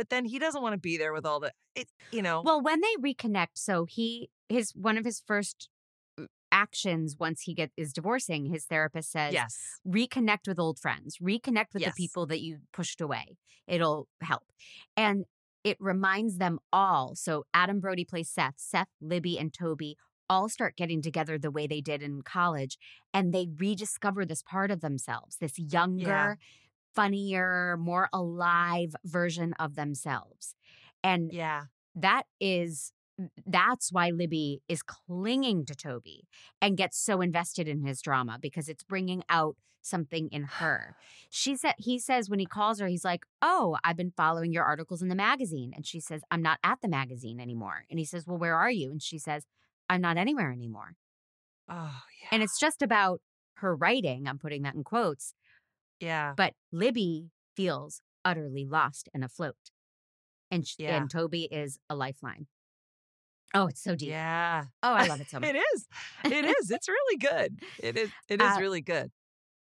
But 0.00 0.08
then 0.08 0.24
he 0.24 0.38
doesn't 0.38 0.62
want 0.62 0.72
to 0.72 0.78
be 0.78 0.96
there 0.96 1.12
with 1.12 1.26
all 1.26 1.40
the, 1.40 1.52
it, 1.74 1.86
you 2.10 2.22
know. 2.22 2.40
Well, 2.42 2.62
when 2.62 2.80
they 2.80 3.12
reconnect, 3.12 3.48
so 3.56 3.84
he 3.84 4.30
his 4.48 4.70
one 4.74 4.96
of 4.96 5.04
his 5.04 5.20
first 5.20 5.68
uh, 6.18 6.24
actions 6.50 7.16
once 7.20 7.42
he 7.42 7.52
get 7.52 7.70
is 7.76 7.92
divorcing, 7.92 8.46
his 8.46 8.64
therapist 8.64 9.12
says, 9.12 9.34
yes, 9.34 9.58
reconnect 9.86 10.48
with 10.48 10.58
old 10.58 10.78
friends, 10.78 11.18
reconnect 11.18 11.74
with 11.74 11.82
Yes. 11.82 11.92
the 11.94 12.02
people 12.02 12.24
that 12.28 12.40
you 12.40 12.60
pushed 12.72 13.02
away. 13.02 13.36
It'll 13.66 14.08
help. 14.22 14.44
And 14.96 15.26
it 15.64 15.76
reminds 15.78 16.38
them 16.38 16.60
all. 16.72 17.14
So 17.14 17.44
Adam 17.52 17.78
Brody 17.78 18.06
plays 18.06 18.30
Seth, 18.30 18.54
Seth, 18.56 18.88
Libby, 19.02 19.38
and 19.38 19.52
Toby 19.52 19.98
all 20.30 20.48
start 20.48 20.78
getting 20.78 21.02
together 21.02 21.36
the 21.36 21.50
way 21.50 21.66
they 21.66 21.82
did 21.82 22.02
in 22.02 22.22
college 22.22 22.78
and 23.12 23.34
they 23.34 23.48
rediscover 23.58 24.24
this 24.24 24.42
part 24.42 24.70
of 24.70 24.80
themselves, 24.80 25.36
this 25.36 25.58
younger, 25.58 26.38
funnier, 26.94 27.76
more 27.78 28.08
alive 28.12 28.94
version 29.04 29.54
of 29.58 29.74
themselves. 29.74 30.54
And 31.02 31.32
yeah, 31.32 31.64
that 31.94 32.24
is 32.40 32.92
that's 33.46 33.92
why 33.92 34.10
Libby 34.10 34.62
is 34.68 34.82
clinging 34.82 35.66
to 35.66 35.74
Toby 35.74 36.26
and 36.60 36.76
gets 36.76 36.98
so 36.98 37.20
invested 37.20 37.68
in 37.68 37.84
his 37.84 38.00
drama 38.00 38.38
because 38.40 38.68
it's 38.68 38.82
bringing 38.82 39.22
out 39.28 39.56
something 39.82 40.28
in 40.30 40.44
her. 40.44 40.96
She 41.30 41.56
said 41.56 41.74
he 41.78 41.98
says 41.98 42.28
when 42.28 42.38
he 42.38 42.46
calls 42.46 42.80
her 42.80 42.86
he's 42.86 43.04
like, 43.04 43.24
"Oh, 43.42 43.76
I've 43.84 43.96
been 43.96 44.12
following 44.16 44.52
your 44.52 44.64
articles 44.64 45.02
in 45.02 45.08
the 45.08 45.14
magazine." 45.14 45.72
And 45.74 45.86
she 45.86 46.00
says, 46.00 46.22
"I'm 46.30 46.42
not 46.42 46.58
at 46.62 46.80
the 46.80 46.88
magazine 46.88 47.40
anymore." 47.40 47.84
And 47.90 47.98
he 47.98 48.04
says, 48.04 48.26
"Well, 48.26 48.38
where 48.38 48.56
are 48.56 48.70
you?" 48.70 48.90
And 48.90 49.02
she 49.02 49.18
says, 49.18 49.46
"I'm 49.88 50.00
not 50.00 50.16
anywhere 50.16 50.52
anymore." 50.52 50.96
oh 51.68 52.02
yeah, 52.22 52.28
And 52.32 52.42
it's 52.42 52.58
just 52.58 52.82
about 52.82 53.20
her 53.54 53.74
writing. 53.74 54.26
I'm 54.26 54.38
putting 54.38 54.62
that 54.62 54.74
in 54.74 54.84
quotes, 54.84 55.34
yeah, 56.00 56.34
but 56.36 56.54
Libby 56.72 57.30
feels 57.56 58.00
utterly 58.24 58.66
lost 58.66 59.08
and 59.14 59.22
afloat. 59.24 59.56
And 60.50 60.66
sh- 60.66 60.76
Yeah. 60.78 60.96
and 60.96 61.10
Toby 61.10 61.44
is 61.50 61.78
a 61.88 61.94
lifeline. 61.94 62.46
Oh, 63.54 63.66
it's 63.66 63.82
so 63.82 63.94
deep. 63.96 64.08
yeah. 64.10 64.64
Oh, 64.82 64.92
I 64.92 65.06
love 65.08 65.20
it 65.20 65.30
so 65.30 65.40
much. 65.40 65.50
It 65.50 65.56
is. 65.74 65.88
It 66.24 66.44
is. 66.44 66.70
It's 66.70 66.88
really 66.88 67.16
good. 67.18 67.60
It 67.78 67.96
is. 67.96 68.10
It 68.28 68.40
is 68.42 68.56
Uh, 68.56 68.60
really 68.60 68.80
good. 68.80 69.10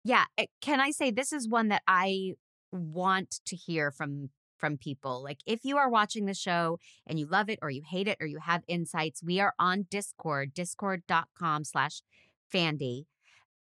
Yeah, 0.04 0.26
eh, 0.38 0.46
can 0.62 0.80
I 0.80 0.92
say 0.92 1.12
this 1.12 1.34
is 1.34 1.48
one 1.50 1.68
that 1.70 1.84
I 1.88 2.34
want 2.72 3.40
to 3.46 3.56
hear 3.56 3.92
from 3.92 4.30
from 4.58 4.76
people. 4.78 5.22
Like 5.24 5.38
if 5.46 5.60
you 5.64 5.78
are 5.78 5.88
watching 5.90 6.26
the 6.26 6.34
show 6.34 6.80
and 7.06 7.20
you 7.20 7.28
love 7.28 7.48
it 7.50 7.60
or 7.62 7.70
you 7.70 7.84
hate 7.88 8.08
it 8.08 8.18
or 8.20 8.26
you 8.26 8.40
have 8.40 8.64
insights, 8.68 9.22
we 9.22 9.40
are 9.40 9.54
on 9.60 9.86
Discord, 9.92 10.54
discord.com 10.56 11.64
slash 11.64 12.02
Fandy. 12.52 13.06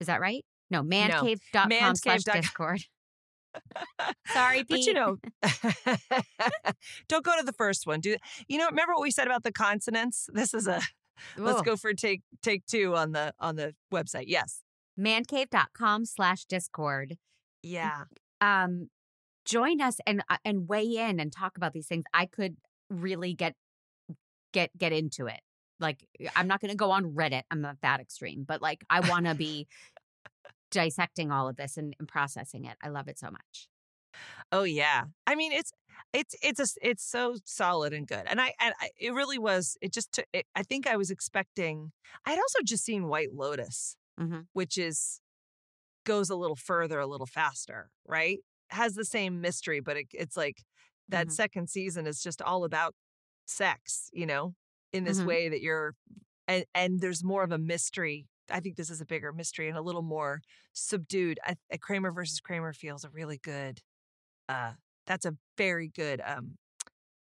Is 0.01 0.07
that 0.07 0.21
right? 0.23 0.45
No, 0.71 0.83
mancave.com 0.83 1.97
slash 1.97 2.23
Discord. 2.25 2.83
Sorry, 4.33 4.59
Pete. 4.59 4.69
But 4.69 4.81
you 4.87 4.93
know, 4.95 5.17
don't 7.09 7.25
go 7.25 7.37
to 7.39 7.45
the 7.45 7.53
first 7.53 7.87
one. 7.87 8.01
Do 8.01 8.17
you 8.49 8.59
know? 8.59 8.67
Remember 8.67 8.95
what 8.95 9.03
we 9.03 9.11
said 9.11 9.27
about 9.27 9.43
the 9.43 9.53
consonants? 9.53 10.29
This 10.33 10.55
is 10.55 10.69
a 10.69 10.81
let's 11.37 11.63
go 11.63 11.77
for 11.77 11.93
take 11.93 12.23
take 12.43 12.65
two 12.67 12.95
on 12.95 13.13
the 13.13 13.35
on 13.41 13.57
the 13.57 13.75
website. 13.93 14.25
Yes. 14.29 14.63
mancave.com 14.99 16.05
slash 16.05 16.45
Discord. 16.45 17.17
Yeah. 17.63 18.05
um 18.41 18.89
join 19.45 19.81
us 19.81 19.97
and 20.07 20.23
uh, 20.31 20.37
and 20.45 20.69
weigh 20.69 20.97
in 20.97 21.19
and 21.19 21.33
talk 21.33 21.57
about 21.57 21.73
these 21.73 21.87
things 21.87 22.05
i 22.15 22.27
could 22.27 22.57
really 22.89 23.35
get 23.35 23.55
get 24.53 24.71
get 24.79 24.93
into 24.93 25.27
it 25.27 25.41
like 25.81 26.07
i'm 26.37 26.47
not 26.47 26.61
going 26.61 26.71
to 26.71 26.77
go 26.77 26.91
on 26.91 27.13
reddit 27.15 27.43
i'm 27.51 27.61
not 27.61 27.77
that 27.83 28.01
extreme 28.01 28.45
but 28.47 28.61
like 28.63 28.85
i 28.91 29.01
want 29.09 29.27
to 29.27 29.35
be 29.35 29.67
dissecting 30.71 31.31
all 31.33 31.49
of 31.49 31.57
this 31.57 31.77
and, 31.77 31.95
and 31.99 32.09
processing 32.09 32.65
it 32.65 32.77
i 32.83 32.89
love 32.89 33.09
it 33.09 33.19
so 33.19 33.31
much 33.31 33.69
Oh 34.53 34.65
yeah. 34.65 35.05
I 35.27 35.35
mean, 35.35 35.53
it's 35.53 35.73
it's 36.13 36.35
it's 36.43 36.61
a, 36.61 36.67
it's 36.83 37.05
so 37.05 37.37
solid 37.45 37.93
and 37.93 38.07
good. 38.07 38.25
And 38.27 38.41
I 38.41 38.55
and 38.61 38.75
I, 38.81 38.91
it 38.99 39.13
really 39.13 39.39
was. 39.39 39.77
It 39.81 39.93
just 39.93 40.13
took. 40.13 40.27
It, 40.33 40.47
I 40.55 40.63
think 40.63 40.87
I 40.87 40.97
was 40.97 41.11
expecting. 41.11 41.93
I 42.27 42.31
had 42.31 42.39
also 42.39 42.59
just 42.65 42.85
seen 42.85 43.09
White 43.09 43.33
Lotus, 43.35 43.97
Mhm. 44.17 44.49
which 44.55 44.79
is 44.79 45.21
goes 46.07 46.31
a 46.31 46.37
little 46.37 46.57
further, 46.57 47.01
a 47.01 47.07
little 47.07 47.27
faster. 47.27 47.91
Right? 48.07 48.41
Has 48.71 48.95
the 48.95 49.07
same 49.07 49.41
mystery, 49.43 49.81
but 49.81 49.99
it, 49.99 50.09
it's 50.15 50.37
like 50.39 50.65
that 51.11 51.31
Mhm. 51.31 51.33
second 51.33 51.71
season 51.71 52.07
is 52.07 52.23
just 52.23 52.43
all 52.43 52.65
about 52.65 52.95
sex. 53.47 54.11
You 54.15 54.27
know, 54.27 54.55
in 54.93 55.05
this 55.05 55.23
Mhm. 55.23 55.25
way 55.25 55.51
that 55.51 55.63
you're, 55.63 55.95
and 56.49 56.67
and 56.75 57.01
there's 57.01 57.25
more 57.25 57.45
of 57.45 57.53
a 57.53 57.59
mystery. 57.59 58.29
I 58.51 58.61
think 58.61 58.77
this 58.77 58.91
is 58.91 59.01
a 59.01 59.07
bigger 59.07 59.33
mystery 59.33 59.69
and 59.69 59.79
a 59.79 59.83
little 59.83 60.03
more 60.03 60.43
subdued. 60.73 61.39
I, 61.45 61.57
I 61.73 61.77
Kramer 61.79 62.13
versus 62.13 62.41
Kramer 62.41 62.73
feels 62.73 63.05
a 63.05 63.11
really 63.11 63.39
good 63.39 63.81
uh 64.49 64.73
that's 65.07 65.27
a 65.27 65.37
very 65.59 65.89
good 65.89 66.21
um 66.25 66.59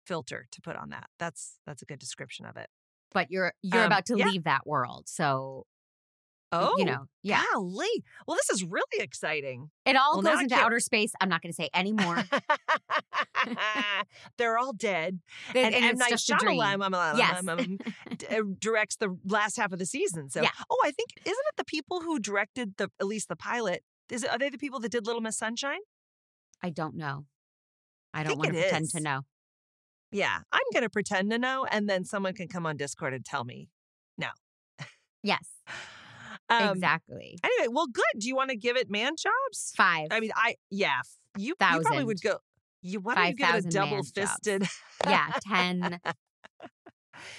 filter 0.06 0.46
to 0.50 0.60
put 0.60 0.76
on 0.76 0.90
that 0.90 1.08
that's 1.18 1.58
that's 1.66 1.82
a 1.82 1.86
good 1.86 1.98
description 1.98 2.44
of 2.46 2.56
it 2.56 2.68
but 3.12 3.30
you're 3.30 3.52
you're 3.62 3.84
Um, 3.84 3.84
about 3.84 4.06
to 4.06 4.16
yeah. 4.16 4.32
leave 4.32 4.44
that 4.44 4.66
world 4.66 5.08
so 5.08 5.66
oh 6.52 6.74
you 6.78 6.84
know 6.84 7.06
yeah 7.22 7.42
golly 7.54 7.86
well 8.26 8.36
this 8.36 8.50
is 8.50 8.64
really 8.64 8.82
exciting 8.98 9.70
it 9.86 9.96
all 9.96 10.20
well, 10.22 10.34
goes 10.34 10.42
into 10.42 10.54
outer 10.54 10.80
space 10.80 11.12
i'm 11.20 11.28
not 11.28 11.40
going 11.42 11.50
to 11.50 11.56
say 11.56 11.68
any 11.72 11.92
more 11.92 12.22
they're 14.38 14.58
all 14.58 14.72
dead 14.72 15.20
and, 15.54 15.74
and, 15.74 15.84
it's 15.84 15.92
M. 15.92 15.98
Night 15.98 16.10
just 16.10 16.30
a 16.30 16.34
dream. 16.34 16.60
Shyamalan, 16.60 17.16
Yes. 17.18 17.38
um, 17.40 17.48
um, 17.48 17.78
uh, 18.30 18.42
directs 18.58 18.96
the 18.96 19.16
last 19.26 19.56
half 19.56 19.72
of 19.72 19.78
the 19.78 19.86
season 19.86 20.28
so 20.30 20.42
Yeah. 20.42 20.50
oh 20.70 20.78
i 20.84 20.90
think 20.90 21.10
isn't 21.24 21.32
it 21.48 21.56
the 21.56 21.64
people 21.64 22.00
who 22.00 22.18
directed 22.18 22.74
the 22.76 22.90
at 23.00 23.06
least 23.06 23.28
the 23.28 23.36
pilot 23.36 23.82
is 24.10 24.22
it, 24.24 24.30
are 24.30 24.38
they 24.38 24.50
the 24.50 24.58
people 24.58 24.80
that 24.80 24.92
did 24.92 25.06
little 25.06 25.22
miss 25.22 25.38
sunshine 25.38 25.80
i 26.62 26.70
don't 26.70 26.94
know 26.94 27.24
i 28.12 28.22
don't 28.22 28.38
want 28.38 28.52
to 28.52 28.60
pretend 28.60 28.84
is. 28.84 28.92
to 28.92 29.00
know 29.00 29.20
yeah 30.10 30.38
i'm 30.52 30.62
gonna 30.74 30.90
pretend 30.90 31.30
to 31.30 31.38
know 31.38 31.66
and 31.70 31.88
then 31.88 32.04
someone 32.04 32.34
can 32.34 32.48
come 32.48 32.66
on 32.66 32.76
discord 32.76 33.14
and 33.14 33.24
tell 33.24 33.44
me 33.44 33.68
No. 34.18 34.28
yes 35.22 35.48
Um, 36.52 36.72
exactly 36.72 37.38
Anyway, 37.42 37.68
well, 37.72 37.86
good. 37.86 38.20
Do 38.20 38.28
you 38.28 38.36
want 38.36 38.50
to 38.50 38.56
give 38.56 38.76
it 38.76 38.90
man 38.90 39.12
jobs? 39.16 39.72
five 39.76 40.08
I 40.10 40.20
mean, 40.20 40.30
I 40.34 40.56
yeah, 40.70 41.00
you, 41.36 41.48
you 41.48 41.54
probably 41.56 42.04
would 42.04 42.20
go. 42.20 42.38
You 42.82 43.00
why 43.00 43.14
don't 43.14 43.28
you 43.28 43.34
give 43.34 43.54
it 43.54 43.64
a 43.66 43.68
double 43.68 44.02
fisted? 44.02 44.64
yeah 45.06 45.28
10 45.48 46.00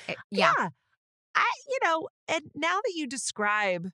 Eh, 0.07 0.14
yeah 0.32 0.53
I 1.36 1.51
you 1.68 1.80
know, 1.84 2.07
and 2.28 2.43
now 2.55 2.76
that 2.84 2.93
you 2.95 3.07
describe, 3.07 3.89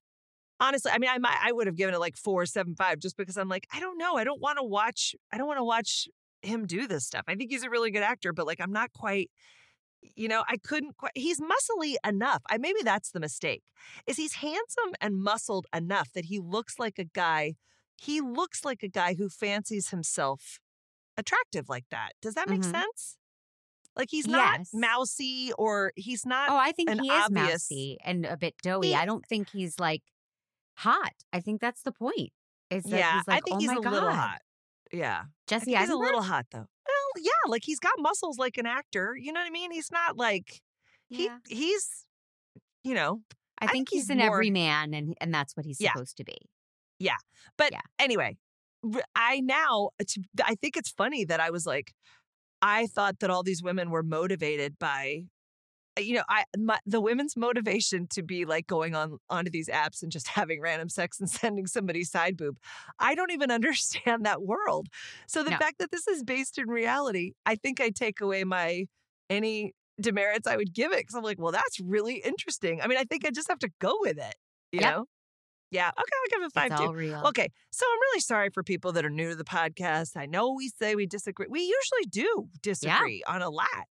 honestly, 0.60 0.92
I 0.92 0.98
mean, 0.98 1.10
I 1.10 1.18
might 1.18 1.38
I 1.42 1.52
would 1.52 1.68
have 1.68 1.76
given 1.76 1.96
it 1.96 2.00
like 2.00 2.18
four 2.18 2.46
seven 2.46 2.76
five 2.76 3.00
just 3.00 3.18
because 3.18 3.38
I'm 3.38 3.50
like 3.50 3.66
I 3.74 3.80
don't 3.80 3.98
know, 3.98 4.16
I 4.16 4.24
don't 4.24 4.42
want 4.42 4.58
to 4.58 4.64
watch, 4.64 5.16
I 5.32 5.38
don't 5.38 5.48
want 5.48 5.60
to 5.60 5.64
watch 5.64 6.08
him 6.42 6.66
do 6.66 6.88
this 6.88 7.06
stuff. 7.06 7.24
I 7.28 7.36
think 7.36 7.52
he's 7.52 7.64
a 7.64 7.70
really 7.70 7.92
good 7.92 8.04
actor, 8.04 8.34
but 8.34 8.46
like 8.46 8.60
I'm 8.62 8.72
not 8.72 8.92
quite. 8.94 9.30
You 10.02 10.28
know, 10.28 10.44
I 10.48 10.58
couldn't 10.58 10.98
quite. 10.98 11.12
He's 11.16 11.40
muscly 11.42 11.96
enough. 12.08 12.42
I 12.50 12.58
maybe 12.58 12.80
that's 12.84 13.12
the 13.12 13.20
mistake. 13.20 13.64
Is 14.08 14.18
he's 14.18 14.36
handsome 14.36 14.94
and 15.02 15.22
muscled 15.22 15.66
enough 15.76 16.10
that 16.14 16.26
he 16.26 16.40
looks 16.40 16.80
like 16.80 16.98
a 17.00 17.04
guy. 17.06 17.56
He 17.98 18.22
looks 18.22 18.64
like 18.64 18.82
a 18.82 18.88
guy 18.88 19.16
who 19.16 19.28
fancies 19.30 19.90
himself 19.90 20.60
attractive 21.18 21.68
like 21.68 21.86
that. 21.92 22.14
Does 22.22 22.34
that 22.36 22.48
make 22.50 22.62
Mhm. 22.62 22.72
sense? 22.72 23.18
Like 23.96 24.08
he's 24.10 24.26
not 24.28 24.60
Yes. 24.60 24.70
mousy 24.74 25.52
or 25.58 25.92
he's 25.98 26.26
not 26.26 26.50
Oh, 26.50 26.56
I 26.56 26.72
think 26.72 26.90
he 26.92 27.08
is 27.10 27.26
obvious- 27.26 27.32
mousy 27.70 27.98
and 28.06 28.26
a 28.26 28.38
bit 28.38 28.56
doughy. 28.64 28.90
He- 28.90 28.96
I 28.96 29.06
don't 29.06 29.26
think 29.26 29.50
he's 29.50 29.80
like 29.80 30.04
hot. 30.76 31.14
I 31.34 31.42
think 31.42 31.60
that's 31.60 31.82
the 31.82 31.92
point. 31.92 32.32
Is 32.70 32.84
that 32.86 32.98
yeah, 33.00 33.18
he's 33.18 33.28
like, 33.28 33.38
I 33.38 33.42
think 33.42 33.56
oh 33.58 33.60
he's 33.60 33.72
a 33.72 33.82
God. 33.82 33.92
little 33.94 34.14
hot. 34.14 34.42
Yeah. 34.94 35.24
I 35.24 35.30
Jesse 35.48 35.66
think 35.66 35.80
he's 35.80 35.90
a 35.90 35.98
little 35.98 36.22
hot 36.22 36.46
though. 36.52 36.68
Yeah, 37.22 37.32
like 37.48 37.64
he's 37.66 37.80
got 37.80 37.94
muscles 38.00 38.38
like 38.38 38.58
an 38.58 38.66
actor. 38.66 39.16
You 39.20 39.32
know 39.34 39.40
what 39.40 39.48
I 39.48 39.52
mean? 39.52 39.72
He's 39.72 39.92
not 39.92 40.18
like 40.18 40.62
Yeah. 41.10 41.38
he 41.48 41.56
he's 41.56 42.06
you 42.84 42.94
know, 42.96 43.22
I 43.62 43.66
I 43.66 43.68
think 43.68 43.72
think 43.72 43.90
he's, 43.90 44.04
he's 44.04 44.10
an 44.10 44.18
more- 44.20 44.28
everyman 44.38 44.94
and 44.94 45.16
and 45.22 45.34
that's 45.34 45.56
what 45.58 45.66
he's 45.66 45.80
Yeah. 45.82 45.92
supposed 45.94 46.18
to 46.18 46.24
be. 46.24 46.38
Yeah, 47.00 47.18
but 47.58 47.72
Yeah. 47.72 47.82
anyway, 48.00 48.38
I 49.16 49.40
now 49.42 49.90
I 50.44 50.56
think 50.56 50.78
it's 50.78 50.90
funny 50.92 51.26
that 51.26 51.40
I 51.40 51.50
was 51.50 51.66
like, 51.66 51.94
I 52.62 52.88
thought 52.88 53.20
that 53.20 53.30
all 53.30 53.44
these 53.44 53.62
women 53.64 53.90
were 53.90 54.04
motivated 54.04 54.78
by, 54.80 55.24
you 56.06 56.16
know, 56.16 56.24
I 56.30 56.44
my, 56.58 56.80
the 56.86 57.02
women's 57.02 57.36
motivation 57.38 58.08
to 58.10 58.24
be 58.24 58.46
like 58.46 58.68
going 58.68 58.96
on 58.96 59.18
onto 59.30 59.52
these 59.52 59.68
apps 59.70 60.02
and 60.04 60.12
just 60.12 60.28
having 60.40 60.62
random 60.62 60.90
sex 60.90 61.20
and 61.20 61.30
sending 61.30 61.68
somebody 61.68 62.04
side 62.04 62.38
boob. 62.38 62.58
I 63.00 63.16
don't 63.16 63.32
even 63.32 63.52
understand 63.60 64.26
that 64.26 64.42
world. 64.44 64.88
So 65.28 65.44
the 65.44 65.52
No. 65.52 65.60
fact 65.60 65.80
that 65.80 65.92
this 65.92 66.08
is 66.08 66.24
based 66.24 66.58
in 66.58 66.68
reality, 66.70 67.34
I 67.46 67.56
think 67.56 67.80
I 67.82 67.90
take 67.90 68.22
away 68.22 68.44
my 68.44 68.86
any 69.30 69.74
demerits 70.02 70.48
I 70.48 70.56
would 70.56 70.74
give 70.74 70.92
it 70.94 71.00
because 71.00 71.16
I'm 71.16 71.24
like, 71.24 71.40
well, 71.40 71.52
that's 71.52 71.80
really 71.80 72.16
interesting. 72.18 72.82
I 72.82 72.88
mean, 72.88 72.98
I 72.98 73.04
think 73.04 73.26
I 73.26 73.32
just 73.32 73.50
have 73.50 73.60
to 73.60 73.70
go 73.80 73.98
with 74.02 74.18
it. 74.18 74.36
You 74.72 74.80
Yep. 74.80 74.86
know? 74.86 75.06
Yeah. 75.72 75.90
Okay, 75.90 75.98
I'll 76.00 76.40
give 76.40 76.48
it 76.48 76.54
five 76.54 76.72
It's 76.72 76.72
all 76.72 76.94
real. 76.94 77.30
Okay, 77.30 77.50
so 77.72 77.86
I'm 77.92 78.00
really 78.00 78.22
sorry 78.22 78.50
for 78.50 78.64
people 78.64 78.92
that 78.94 79.06
are 79.06 79.10
new 79.10 79.30
to 79.30 79.36
the 79.36 79.44
podcast. 79.44 80.18
I 80.18 80.26
know 80.26 80.54
we 80.54 80.70
say 80.70 80.96
we 80.96 81.06
disagree. 81.06 81.48
We 81.50 81.62
usually 81.62 82.08
do 82.10 82.50
disagree 82.62 83.24
on 83.28 83.42
a 83.42 83.50
lot, 83.50 83.88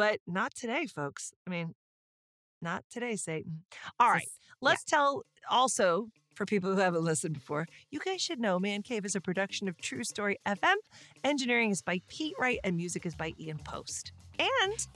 but 0.00 0.18
not 0.26 0.54
today, 0.54 0.86
folks. 0.86 1.34
I 1.46 1.50
mean, 1.50 1.74
not 2.62 2.84
today, 2.90 3.16
Satan. 3.16 3.64
All 3.98 4.08
right, 4.08 4.26
let's 4.62 4.82
tell 4.82 5.24
also 5.50 6.08
for 6.34 6.46
people 6.46 6.74
who 6.74 6.80
haven't 6.80 7.04
listened 7.04 7.34
before, 7.34 7.66
you 7.90 8.00
guys 8.02 8.22
should 8.22 8.40
know 8.40 8.58
Man 8.58 8.80
Cave 8.80 9.04
is 9.04 9.14
a 9.14 9.20
production 9.20 9.68
of 9.68 9.76
True 9.76 10.02
Story 10.02 10.38
FM. 10.46 10.76
Engineering 11.22 11.70
is 11.70 11.82
by 11.82 12.00
Pete 12.08 12.34
Wright 12.38 12.58
and 12.64 12.78
music 12.78 13.04
is 13.04 13.14
by 13.14 13.34
Ian 13.38 13.58
Post. 13.58 14.12
And 14.38 14.86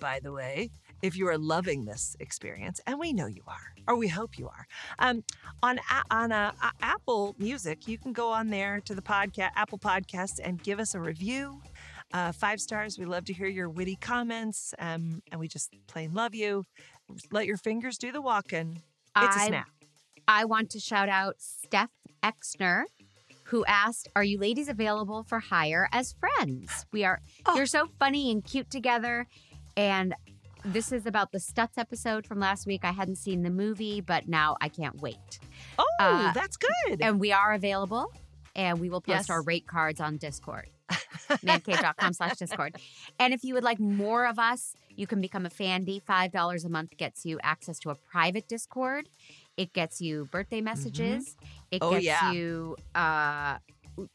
by 0.00 0.18
the 0.20 0.32
way, 0.32 0.72
if 1.02 1.16
you 1.16 1.28
are 1.28 1.38
loving 1.38 1.84
this 1.84 2.16
experience, 2.18 2.80
and 2.84 2.98
we 2.98 3.12
know 3.12 3.26
you 3.26 3.42
are, 3.46 3.74
or 3.86 3.94
we 3.94 4.08
hope 4.08 4.38
you 4.38 4.48
are, 4.48 4.66
um, 4.98 5.22
on 5.62 5.78
A- 5.78 6.14
on 6.14 6.32
uh, 6.32 6.50
Apple 6.82 7.36
Music, 7.38 7.86
you 7.86 7.96
can 7.96 8.12
go 8.12 8.32
on 8.32 8.48
there 8.50 8.80
to 8.86 8.94
the 8.96 9.02
podcast 9.02 9.50
Apple 9.54 9.78
Podcast 9.78 10.40
and 10.42 10.60
give 10.60 10.80
us 10.80 10.96
a 10.96 11.00
review. 11.00 11.62
Uh, 12.12 12.32
five 12.32 12.60
stars. 12.60 12.98
We 12.98 13.04
love 13.04 13.24
to 13.26 13.32
hear 13.34 13.48
your 13.48 13.68
witty 13.68 13.96
comments, 13.96 14.72
um, 14.78 15.22
and 15.30 15.38
we 15.38 15.46
just 15.48 15.70
plain 15.86 16.14
love 16.14 16.34
you. 16.34 16.64
Let 17.30 17.46
your 17.46 17.58
fingers 17.58 17.98
do 17.98 18.12
the 18.12 18.22
walking. 18.22 18.82
It's 19.16 19.36
a 19.36 19.40
I- 19.40 19.46
snap. 19.48 19.68
I 20.26 20.44
want 20.44 20.70
to 20.70 20.80
shout 20.80 21.08
out 21.08 21.36
Steph 21.38 21.90
Exner, 22.22 22.84
who 23.44 23.64
asked, 23.66 24.08
"Are 24.14 24.24
you 24.24 24.38
ladies 24.38 24.68
available 24.68 25.22
for 25.24 25.38
hire 25.38 25.88
as 25.92 26.14
friends? 26.14 26.86
We 26.92 27.04
are. 27.04 27.20
Oh. 27.46 27.56
You're 27.56 27.66
so 27.66 27.86
funny 27.98 28.30
and 28.30 28.44
cute 28.44 28.70
together." 28.70 29.26
And 29.76 30.14
this 30.64 30.92
is 30.92 31.06
about 31.06 31.32
the 31.32 31.38
Stutz 31.38 31.78
episode 31.78 32.26
from 32.26 32.40
last 32.40 32.66
week. 32.66 32.84
I 32.84 32.92
hadn't 32.92 33.16
seen 33.16 33.42
the 33.42 33.50
movie, 33.50 34.00
but 34.00 34.28
now 34.28 34.56
I 34.60 34.68
can't 34.68 35.00
wait. 35.00 35.38
Oh, 35.78 35.86
Uh, 36.00 36.32
that's 36.32 36.56
good. 36.56 37.00
And 37.00 37.20
we 37.20 37.32
are 37.32 37.52
available, 37.54 38.12
and 38.56 38.80
we 38.80 38.90
will 38.90 39.00
post 39.00 39.16
Yes. 39.28 39.30
our 39.30 39.42
rate 39.42 39.66
cards 39.66 40.00
on 40.00 40.16
Discord. 40.18 40.68
mancave.com 41.44 42.12
slash 42.12 42.36
discord. 42.38 42.76
And 43.18 43.32
if 43.34 43.44
you 43.44 43.54
would 43.54 43.64
like 43.64 43.78
more 43.80 44.26
of 44.26 44.38
us 44.38 44.74
you 44.96 45.06
can 45.06 45.20
become 45.20 45.46
a 45.46 45.48
fandy 45.50 46.02
five 46.02 46.32
dollars 46.32 46.64
a 46.64 46.68
month 46.68 46.96
gets 46.96 47.24
you 47.24 47.38
access 47.42 47.78
to 47.80 47.90
a 47.90 47.94
private 47.94 48.48
discord. 48.48 49.08
It 49.56 49.72
gets 49.72 50.00
you 50.00 50.26
birthday 50.32 50.60
messages. 50.60 51.36
It 51.70 51.82
Oh, 51.82 51.92
gets 51.92 52.04
yeah. 52.04 52.32
you 52.32 52.76
uh 52.94 53.58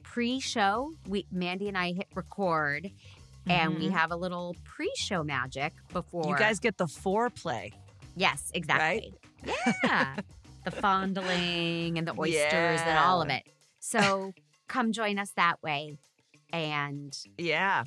pre-show. 0.04 0.92
We 1.08 1.26
mandy 1.32 1.68
and 1.68 1.78
i 1.78 1.92
hit 1.94 2.08
record 2.16 2.90
and 3.48 3.78
we 3.78 3.88
Mhm. 3.90 3.92
have 3.92 4.12
a 4.12 4.16
little 4.16 4.56
pre-show 4.64 5.24
magic 5.24 5.74
before 5.92 6.26
you 6.30 6.38
guys 6.38 6.60
get 6.60 6.78
the 6.78 6.86
foreplay. 6.86 7.72
yes 8.16 8.52
exactly. 8.54 9.14
Yeah. 9.84 10.16
The 10.64 10.72
fondling 10.72 11.98
and 11.98 12.08
the 12.08 12.14
oysters 12.18 12.80
and 12.82 12.98
all 12.98 13.22
of 13.22 13.30
it. 13.30 13.44
So 13.80 14.32
come 14.70 14.94
join 14.94 15.20
us 15.20 15.32
that 15.36 15.62
way 15.62 15.98
and 16.54 17.18
Yeah. 17.38 17.84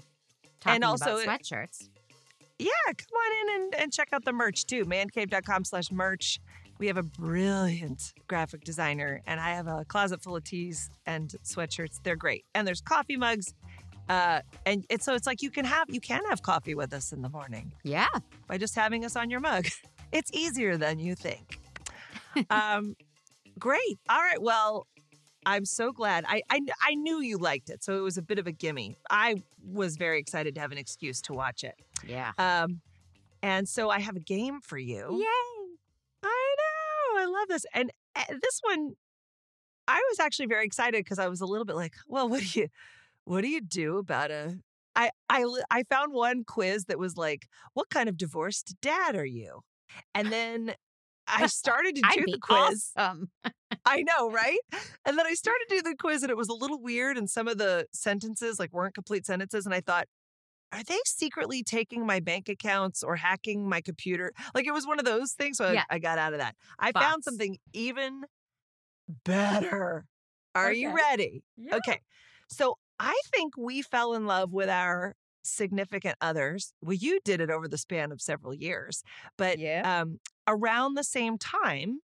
talking 0.61 0.85
also 0.85 1.19
about 1.23 1.41
it- 1.41 1.43
sweatshirts. 1.47 1.89
Yeah, 2.59 2.69
come 2.87 3.17
on 3.17 3.33
in 3.57 3.63
and, 3.65 3.75
and 3.75 3.93
check 3.93 4.09
out 4.13 4.25
the 4.25 4.33
merch 4.33 4.67
too. 4.67 4.85
Mancave.com 4.85 5.65
slash 5.65 5.91
merch. 5.91 6.41
We 6.79 6.87
have 6.89 6.97
a 6.99 7.03
brilliant 7.03 8.13
graphic 8.29 8.65
designer, 8.65 9.23
and 9.27 9.41
I 9.41 9.51
have 9.55 9.67
a 9.67 9.85
closet 9.87 10.23
full 10.23 10.37
of 10.37 10.45
tees 10.45 10.91
and 11.07 11.31
sweatshirts. 11.45 12.01
They're 12.03 12.17
great. 12.17 12.45
And 12.55 12.67
there's 12.67 12.81
coffee 12.83 13.17
mugs. 13.17 13.55
Uh, 14.09 14.41
and 14.67 14.85
it's 14.89 15.05
so 15.05 15.15
it's 15.15 15.27
like 15.27 15.43
you 15.43 15.51
can 15.51 15.65
have 15.65 15.89
you 15.91 16.01
can 16.01 16.23
have 16.29 16.41
coffee 16.43 16.75
with 16.75 16.93
us 16.93 17.13
in 17.13 17.23
the 17.23 17.29
morning 17.29 17.73
Yeah. 17.83 18.07
by 18.47 18.57
just 18.57 18.75
having 18.77 19.05
us 19.05 19.17
on 19.17 19.31
your 19.31 19.41
mug. 19.41 19.67
It's 20.13 20.31
easier 20.33 20.77
than 20.77 21.01
you 21.01 21.17
think. 21.17 21.59
um, 22.51 22.95
great. 23.59 23.99
All 24.09 24.21
right. 24.21 24.41
Well, 24.41 24.87
I'm 25.47 25.65
so 25.65 25.93
glad. 25.93 26.25
I, 26.27 26.43
I 26.51 26.61
I 26.83 26.95
knew 26.97 27.21
you 27.21 27.39
liked 27.39 27.71
it, 27.71 27.83
so 27.85 27.97
it 27.97 28.01
was 28.01 28.19
a 28.19 28.23
bit 28.23 28.39
of 28.39 28.47
a 28.49 28.53
gimme. 28.53 28.97
I 29.09 29.37
was 29.65 29.97
very 29.97 30.19
excited 30.19 30.57
to 30.57 30.61
have 30.61 30.73
an 30.73 30.79
excuse 30.79 31.23
to 31.23 31.33
watch 31.33 31.65
it. 31.65 31.77
Yeah. 32.07 32.33
Um, 32.37 32.81
and 33.43 33.69
so 33.69 33.89
I 33.89 34.01
have 34.01 34.17
a 34.17 34.21
game 34.21 34.61
for 34.61 34.77
you. 34.77 35.19
Yay. 35.19 35.27
I 36.25 36.55
know. 36.59 37.23
I 37.23 37.27
love 37.27 37.49
this. 37.49 37.65
And 37.73 37.93
uh, 38.17 38.25
this 38.29 38.61
one, 38.63 38.95
I 39.87 40.03
was 40.11 40.19
actually 40.19 40.47
very 40.47 40.67
excited 40.67 41.05
because 41.05 41.21
I 41.21 41.29
was 41.29 41.41
a 41.41 41.47
little 41.47 41.65
bit 41.65 41.77
like, 41.77 41.95
well, 42.09 42.29
what 42.29 42.41
do 42.41 42.61
you, 42.61 42.69
what 43.25 43.43
do 43.43 43.49
you 43.49 43.61
do 43.61 43.99
about 43.99 44.33
a? 44.33 44.59
I 44.97 45.11
I 45.29 45.45
I 45.71 45.85
found 45.85 46.13
one 46.13 46.43
quiz 46.43 46.87
that 46.87 46.99
was 46.99 47.17
like, 47.17 47.47
what 47.75 47.89
kind 47.89 48.09
of 48.09 48.17
divorced 48.17 48.75
dad 48.81 49.15
are 49.15 49.27
you? 49.27 49.61
And 50.15 50.33
then 50.33 50.75
I 51.29 51.47
started 51.47 51.97
to 51.97 52.03
do 52.15 52.25
the 52.27 52.39
quiz. 52.39 52.91
awesome. 52.97 53.31
I 53.85 54.03
know, 54.03 54.31
right? 54.31 54.59
And 55.05 55.19
then 55.19 55.27
I 55.27 55.35
started 55.35 55.65
to 55.71 55.77
do 55.77 55.83
the 55.83 55.97
quiz 55.97 56.23
and 56.23 56.31
it 56.31 56.37
was 56.37 56.49
a 56.49 56.55
little 56.55 56.81
weird 56.81 57.17
and 57.19 57.29
some 57.29 57.49
of 57.49 57.59
the 57.59 57.87
sentences 57.93 58.59
like 58.59 58.73
weren't 58.73 58.95
complete 58.95 59.27
sentences 59.27 59.67
and 59.67 59.75
I 59.75 59.81
thought 59.81 60.07
are 60.73 60.83
they 60.83 60.99
secretly 61.05 61.63
taking 61.63 62.05
my 62.07 62.19
bank 62.21 62.49
accounts 62.49 63.03
or 63.05 63.15
hacking 63.17 63.69
my 63.69 63.81
computer? 63.81 64.33
Like 64.55 64.67
it 64.67 64.73
was 64.73 64.87
one 64.87 64.99
of 64.99 65.05
those 65.05 65.33
things. 65.33 65.59
So 65.59 65.67
I- 65.67 65.73
Yeah. 65.75 65.85
I, 65.91 65.99
got 66.01 66.19
out 66.19 66.33
of 66.33 66.41
that. 66.41 66.55
I 66.79 66.91
found 66.93 67.23
something 67.25 67.57
even 67.73 68.25
better. 69.25 70.05
Are 70.55 70.73
you 70.73 70.89
Okay. 70.89 70.97
ready? 71.11 71.43
Okay. 71.73 72.01
So 72.49 72.79
I 72.99 73.19
think 73.35 73.57
we 73.57 73.83
fell 73.83 74.15
in 74.15 74.27
love 74.27 74.53
with 74.53 74.69
our 74.69 75.15
significant 75.45 76.17
others. 76.21 76.73
Well, 76.81 76.95
you 76.97 77.21
did 77.25 77.41
it 77.41 77.51
over 77.51 77.69
the 77.69 77.79
span 77.79 78.11
of 78.11 78.21
several 78.21 78.55
years, 78.55 79.03
but 79.37 79.59
Yeah. 79.59 80.01
um, 80.03 80.19
around 80.47 80.95
the 80.95 81.05
same 81.05 81.39
time. 81.39 82.01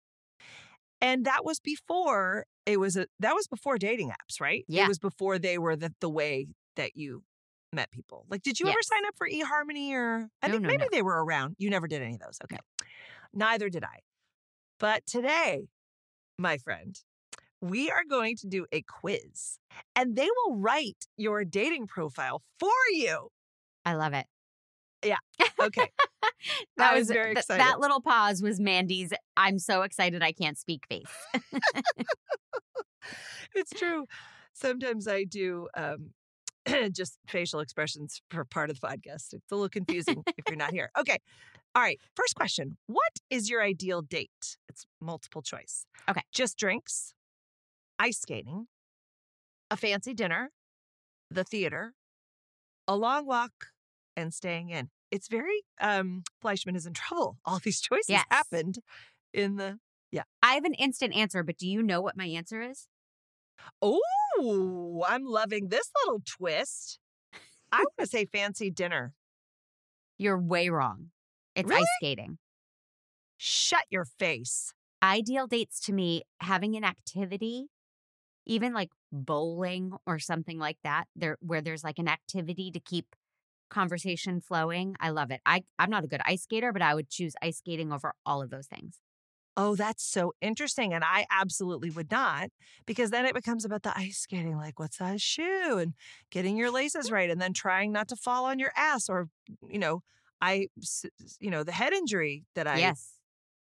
And 1.00 1.24
that 1.24 1.44
was 1.44 1.58
before 1.60 2.46
it 2.64 2.78
was 2.78 2.96
a 2.96 3.06
that 3.20 3.34
was 3.34 3.48
before 3.48 3.76
dating 3.78 4.10
apps, 4.10 4.40
right? 4.40 4.64
Yeah. 4.68 4.84
It 4.84 4.88
was 4.88 4.98
before 4.98 5.38
they 5.38 5.58
were 5.58 5.74
the, 5.76 5.92
the 6.00 6.08
way 6.10 6.46
that 6.76 6.96
you 6.96 7.24
met 7.72 7.90
people. 7.90 8.24
Like, 8.28 8.42
did 8.42 8.60
you 8.60 8.66
ever 8.68 8.78
sign 8.82 9.04
up 9.06 9.14
for 9.16 9.28
eHarmony 9.28 9.92
or 9.92 10.28
I 10.42 10.46
No, 10.48 10.52
think 10.52 10.62
no, 10.62 10.68
maybe 10.68 10.82
no. 10.84 10.88
they 10.92 11.02
were 11.02 11.24
around. 11.24 11.56
You 11.58 11.70
never 11.70 11.88
did 11.88 12.02
any 12.02 12.14
of 12.14 12.20
those. 12.20 12.38
Okay. 12.44 12.58
Neither 13.34 13.68
did 13.68 13.82
I. 13.82 13.98
But 14.78 15.06
today, 15.06 15.68
my 16.38 16.58
friend, 16.58 16.94
we 17.60 17.90
are 17.90 18.04
going 18.08 18.36
to 18.36 18.46
do 18.46 18.66
a 18.72 18.82
quiz 18.82 19.58
and 19.96 20.14
they 20.16 20.28
will 20.44 20.56
write 20.56 21.06
your 21.16 21.44
dating 21.44 21.86
profile 21.86 22.42
for 22.60 22.70
you. 22.92 23.28
I 23.84 23.94
love 23.94 24.12
it. 24.12 24.26
Okay. 25.60 25.88
That 26.76 26.94
I 26.94 26.98
was 26.98 27.08
very 27.08 27.34
th- 27.34 27.38
excited. 27.38 27.60
That 27.60 27.78
little 27.78 28.00
pause 28.00 28.42
was 28.42 28.58
Mandy's. 28.58 29.12
I'm 29.36 29.60
so 29.60 29.82
excited 29.82 30.22
I 30.24 30.32
can't 30.32 30.58
speak 30.58 30.84
face. 30.88 31.04
it's 33.54 33.70
true. 33.70 34.06
Sometimes 34.52 35.06
I 35.06 35.22
do 35.22 35.68
um, 35.76 36.10
just 36.92 37.18
facial 37.28 37.60
expressions 37.60 38.22
for 38.28 38.44
part 38.44 38.70
of 38.70 38.80
the 38.80 38.86
podcast. 38.86 39.32
It's 39.34 39.52
a 39.52 39.54
little 39.54 39.68
confusing 39.68 40.24
if 40.26 40.44
you're 40.48 40.56
not 40.56 40.72
here. 40.72 40.90
Okay. 40.98 41.18
All 41.74 41.82
right. 41.82 42.00
First 42.16 42.34
question 42.34 42.76
What 42.86 43.12
is 43.30 43.48
your 43.48 43.62
ideal 43.62 44.02
date? 44.02 44.56
It's 44.68 44.84
multiple 45.00 45.42
choice. 45.42 45.86
Okay. 46.08 46.22
Just 46.32 46.58
drinks, 46.58 47.14
ice 48.00 48.18
skating, 48.18 48.66
a 49.70 49.76
fancy 49.76 50.12
dinner, 50.12 50.50
the 51.30 51.44
theater, 51.44 51.94
a 52.88 52.96
long 52.96 53.26
walk, 53.26 53.52
and 54.16 54.32
staying 54.32 54.70
in. 54.70 54.90
It's 55.10 55.28
very, 55.28 55.62
um, 55.80 56.22
Fleishman 56.40 56.76
is 56.76 56.86
in 56.86 56.94
trouble. 56.94 57.38
All 57.44 57.58
these 57.58 57.80
choices 57.80 58.08
Yes. 58.08 58.24
happened 58.30 58.78
in 59.32 59.56
the, 59.56 59.78
yeah. 60.10 60.22
I 60.42 60.54
have 60.54 60.64
an 60.64 60.74
instant 60.74 61.14
answer, 61.14 61.42
but 61.42 61.56
do 61.58 61.68
you 61.68 61.82
know 61.82 62.00
what 62.00 62.16
my 62.16 62.26
answer 62.26 62.62
is? 62.62 62.86
oh, 63.80 65.04
I'm 65.08 65.24
loving 65.24 65.68
this 65.68 65.88
little 66.04 66.20
twist. 66.26 66.98
I 67.70 67.78
want 67.78 67.92
to 68.00 68.06
say 68.06 68.24
fancy 68.26 68.70
dinner. 68.70 69.14
You're 70.18 70.38
way 70.38 70.68
wrong. 70.68 71.10
It's 71.54 71.68
Really? 71.68 71.82
ice 71.82 71.86
skating. 72.00 72.38
Shut 73.36 73.84
your 73.90 74.04
face. 74.04 74.72
Ideal 75.02 75.46
dates 75.46 75.80
to 75.86 75.92
me, 75.92 76.22
having 76.40 76.76
an 76.76 76.84
activity, 76.84 77.66
even 78.46 78.72
like 78.72 78.90
bowling 79.10 79.92
or 80.06 80.18
something 80.18 80.58
like 80.58 80.78
that, 80.84 81.04
there 81.16 81.38
where 81.40 81.60
there's 81.60 81.82
like 81.84 81.98
an 81.98 82.08
activity 82.08 82.70
to 82.70 82.80
keep 82.80 83.06
conversation 83.72 84.40
flowing. 84.40 84.94
I 85.00 85.10
love 85.10 85.30
it. 85.30 85.40
I 85.44 85.64
I'm 85.78 85.90
not 85.90 86.04
a 86.04 86.06
good 86.06 86.20
ice 86.24 86.42
skater, 86.42 86.72
but 86.72 86.82
I 86.82 86.94
would 86.94 87.08
choose 87.08 87.34
ice 87.42 87.58
skating 87.58 87.92
over 87.92 88.14
all 88.24 88.42
of 88.42 88.50
those 88.50 88.66
things. 88.66 89.00
Oh, 89.56 89.76
that's 89.76 90.02
so 90.02 90.32
interesting. 90.40 90.94
And 90.94 91.04
I 91.04 91.26
absolutely 91.30 91.90
would 91.90 92.10
not, 92.10 92.48
because 92.86 93.10
then 93.10 93.26
it 93.26 93.34
becomes 93.34 93.66
about 93.66 93.82
the 93.82 93.96
ice 93.96 94.20
skating, 94.20 94.56
like 94.56 94.78
what 94.78 94.94
size 94.94 95.20
shoe 95.20 95.76
and 95.78 95.92
getting 96.30 96.56
your 96.56 96.70
laces 96.70 97.10
right, 97.10 97.28
and 97.28 97.40
then 97.40 97.52
trying 97.52 97.92
not 97.92 98.08
to 98.08 98.16
fall 98.16 98.46
on 98.46 98.58
your 98.58 98.72
ass 98.76 99.10
or, 99.10 99.28
you 99.68 99.78
know, 99.78 100.02
I, 100.40 100.68
you 101.38 101.50
know, 101.50 101.64
the 101.64 101.72
head 101.72 101.92
injury 101.92 102.44
that 102.54 102.66
I 102.66 102.78
yes. 102.78 103.12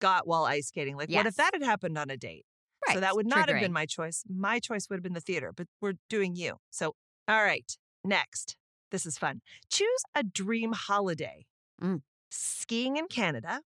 got 0.01 0.27
while 0.27 0.45
ice 0.45 0.69
skating. 0.69 0.97
Like, 0.97 1.11
what 1.11 1.27
if 1.27 1.37
that 1.37 1.51
had 1.53 1.63
happened 1.63 1.99
on 1.99 2.09
a 2.09 2.17
date? 2.17 2.47
Right. 2.89 2.95
So 2.95 3.01
that 3.01 3.15
would 3.15 3.27
not 3.27 3.49
have 3.51 3.61
been 3.61 3.73
my 3.73 3.87
choice. 3.87 4.25
My 4.29 4.61
choice 4.61 4.89
would 4.89 4.97
have 4.97 5.03
been 5.03 5.13
the 5.13 5.21
theater, 5.21 5.53
but 5.55 5.67
we're 5.81 5.95
doing 6.09 6.35
you. 6.35 6.57
So, 6.71 6.95
all 7.29 7.43
right, 7.43 7.71
next. 8.03 8.57
This 8.95 9.07
is 9.07 9.19
fun. 9.19 9.43
Choose 9.73 10.05
a 10.15 10.23
dream 10.23 10.71
holiday. 10.73 11.47
Mm. 11.83 11.99
Skiing 12.31 12.97
in 12.97 13.09
Canada, 13.09 13.63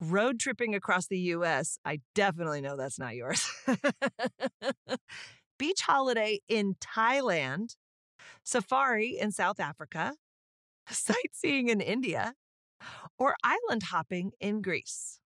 road 0.00 0.38
tripping 0.40 0.74
across 0.74 1.06
the 1.06 1.18
US. 1.18 1.78
I 1.84 2.00
definitely 2.14 2.60
know 2.60 2.76
that's 2.76 2.98
not 2.98 3.14
yours. 3.14 3.50
Beach 5.58 5.80
holiday 5.82 6.40
in 6.48 6.74
Thailand, 6.76 7.76
safari 8.44 9.18
in 9.18 9.32
South 9.32 9.60
Africa, 9.60 10.14
sightseeing 10.90 11.68
in 11.68 11.80
India, 11.80 12.34
or 13.18 13.36
island 13.44 13.84
hopping 13.84 14.32
in 14.40 14.62
Greece. 14.62 15.20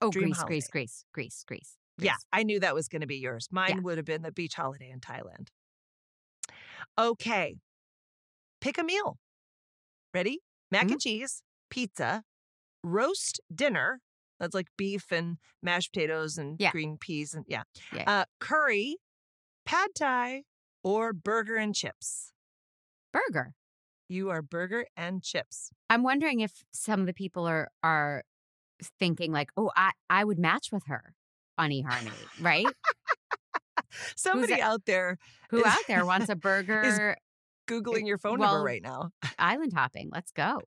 Oh, 0.00 0.12
Greece, 0.12 0.42
holiday. 0.42 0.66
Greece, 0.68 0.68
Greece, 0.68 1.06
Greece, 1.12 1.44
Greece. 1.46 1.78
Yeah, 1.96 2.16
I 2.32 2.42
knew 2.42 2.60
that 2.60 2.74
was 2.74 2.88
going 2.88 3.00
to 3.02 3.06
be 3.06 3.18
yours. 3.18 3.48
Mine 3.50 3.72
Yeah. 3.72 3.82
would 3.82 3.98
have 3.98 4.04
been 4.06 4.22
the 4.22 4.32
beach 4.32 4.54
holiday 4.54 4.90
in 4.90 5.00
Thailand. 5.00 5.48
Okay. 6.98 7.56
Pick 8.62 8.78
a 8.78 8.82
meal. 8.84 9.18
Ready? 10.14 10.38
Mac 10.70 10.84
Mm-hmm. 10.84 10.92
and 10.92 11.00
cheese, 11.02 11.42
pizza, 11.68 12.22
roast 12.82 13.40
dinner. 13.54 14.00
That's 14.40 14.54
like 14.54 14.68
beef 14.78 15.12
and 15.12 15.36
mashed 15.62 15.92
potatoes 15.92 16.38
and 16.38 16.56
Yeah. 16.58 16.70
green 16.70 16.96
peas 16.98 17.34
and 17.34 17.44
yeah. 17.46 17.64
Yeah. 17.94 18.04
Uh, 18.10 18.24
curry, 18.40 18.96
pad 19.66 19.90
thai, 19.94 20.44
or 20.82 21.12
burger 21.12 21.56
and 21.56 21.74
chips. 21.74 22.32
Burger. 23.12 23.52
You 24.08 24.30
are 24.30 24.42
burger 24.42 24.86
and 24.96 25.22
chips. 25.22 25.70
I'm 25.90 26.02
wondering 26.02 26.40
if 26.40 26.64
some 26.72 27.00
of 27.00 27.06
the 27.06 27.14
people 27.14 27.46
are 27.46 27.68
are 27.82 28.22
thinking 28.98 29.32
like, 29.32 29.50
oh, 29.56 29.70
I 29.76 29.90
I 30.10 30.24
would 30.24 30.38
match 30.38 30.68
with 30.72 30.84
her 30.86 31.14
on 31.58 31.70
eHarmony, 31.70 32.12
right? 32.40 32.66
Somebody 34.16 34.60
out 34.60 34.86
there 34.86 35.18
Who 35.50 35.58
is- 35.58 35.64
out 35.66 35.78
there 35.86 36.04
wants 36.06 36.28
a 36.30 36.36
burger 36.48 37.16
Googling 37.80 38.06
your 38.06 38.18
phone 38.18 38.38
well, 38.38 38.52
number 38.54 38.64
right 38.66 38.82
now. 38.82 39.10
island 39.38 39.72
hopping? 39.74 40.10
Let's 40.12 40.30
go. 40.32 40.60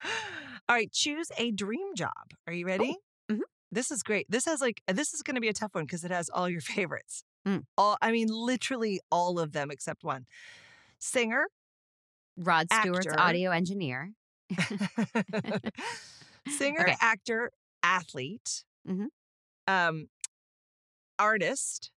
All 0.68 0.76
right, 0.76 0.90
choose 0.92 1.28
a 1.36 1.50
dream 1.50 1.94
job. 1.94 2.12
Are 2.46 2.52
you 2.52 2.66
ready? 2.66 2.96
mhm. 3.30 3.40
This 3.72 3.90
is 3.90 4.02
great. 4.02 4.26
This 4.30 4.44
has 4.44 4.60
like 4.60 4.80
this 4.86 5.12
is 5.14 5.22
going 5.22 5.34
to 5.34 5.40
be 5.40 5.48
a 5.48 5.52
tough 5.52 5.74
one 5.74 5.84
because 5.84 6.04
it 6.04 6.10
has 6.10 6.28
all 6.30 6.48
your 6.48 6.60
favorites. 6.74 7.24
Mm. 7.46 7.64
All 7.76 7.96
I 8.00 8.12
mean, 8.12 8.28
literally 8.30 9.00
all 9.10 9.38
of 9.38 9.52
them 9.52 9.70
except 9.70 10.04
one. 10.04 10.26
Singer, 11.00 11.46
Rod 12.36 12.68
Stewart's 12.72 13.06
Actor. 13.06 13.20
audio 13.20 13.50
engineer. 13.50 14.12
singer, 16.48 16.80
Okay. 16.82 16.96
actor, 17.00 17.50
athlete, 17.82 18.64
Mhm. 18.88 19.06
um, 19.66 20.08
artist, 21.18 21.90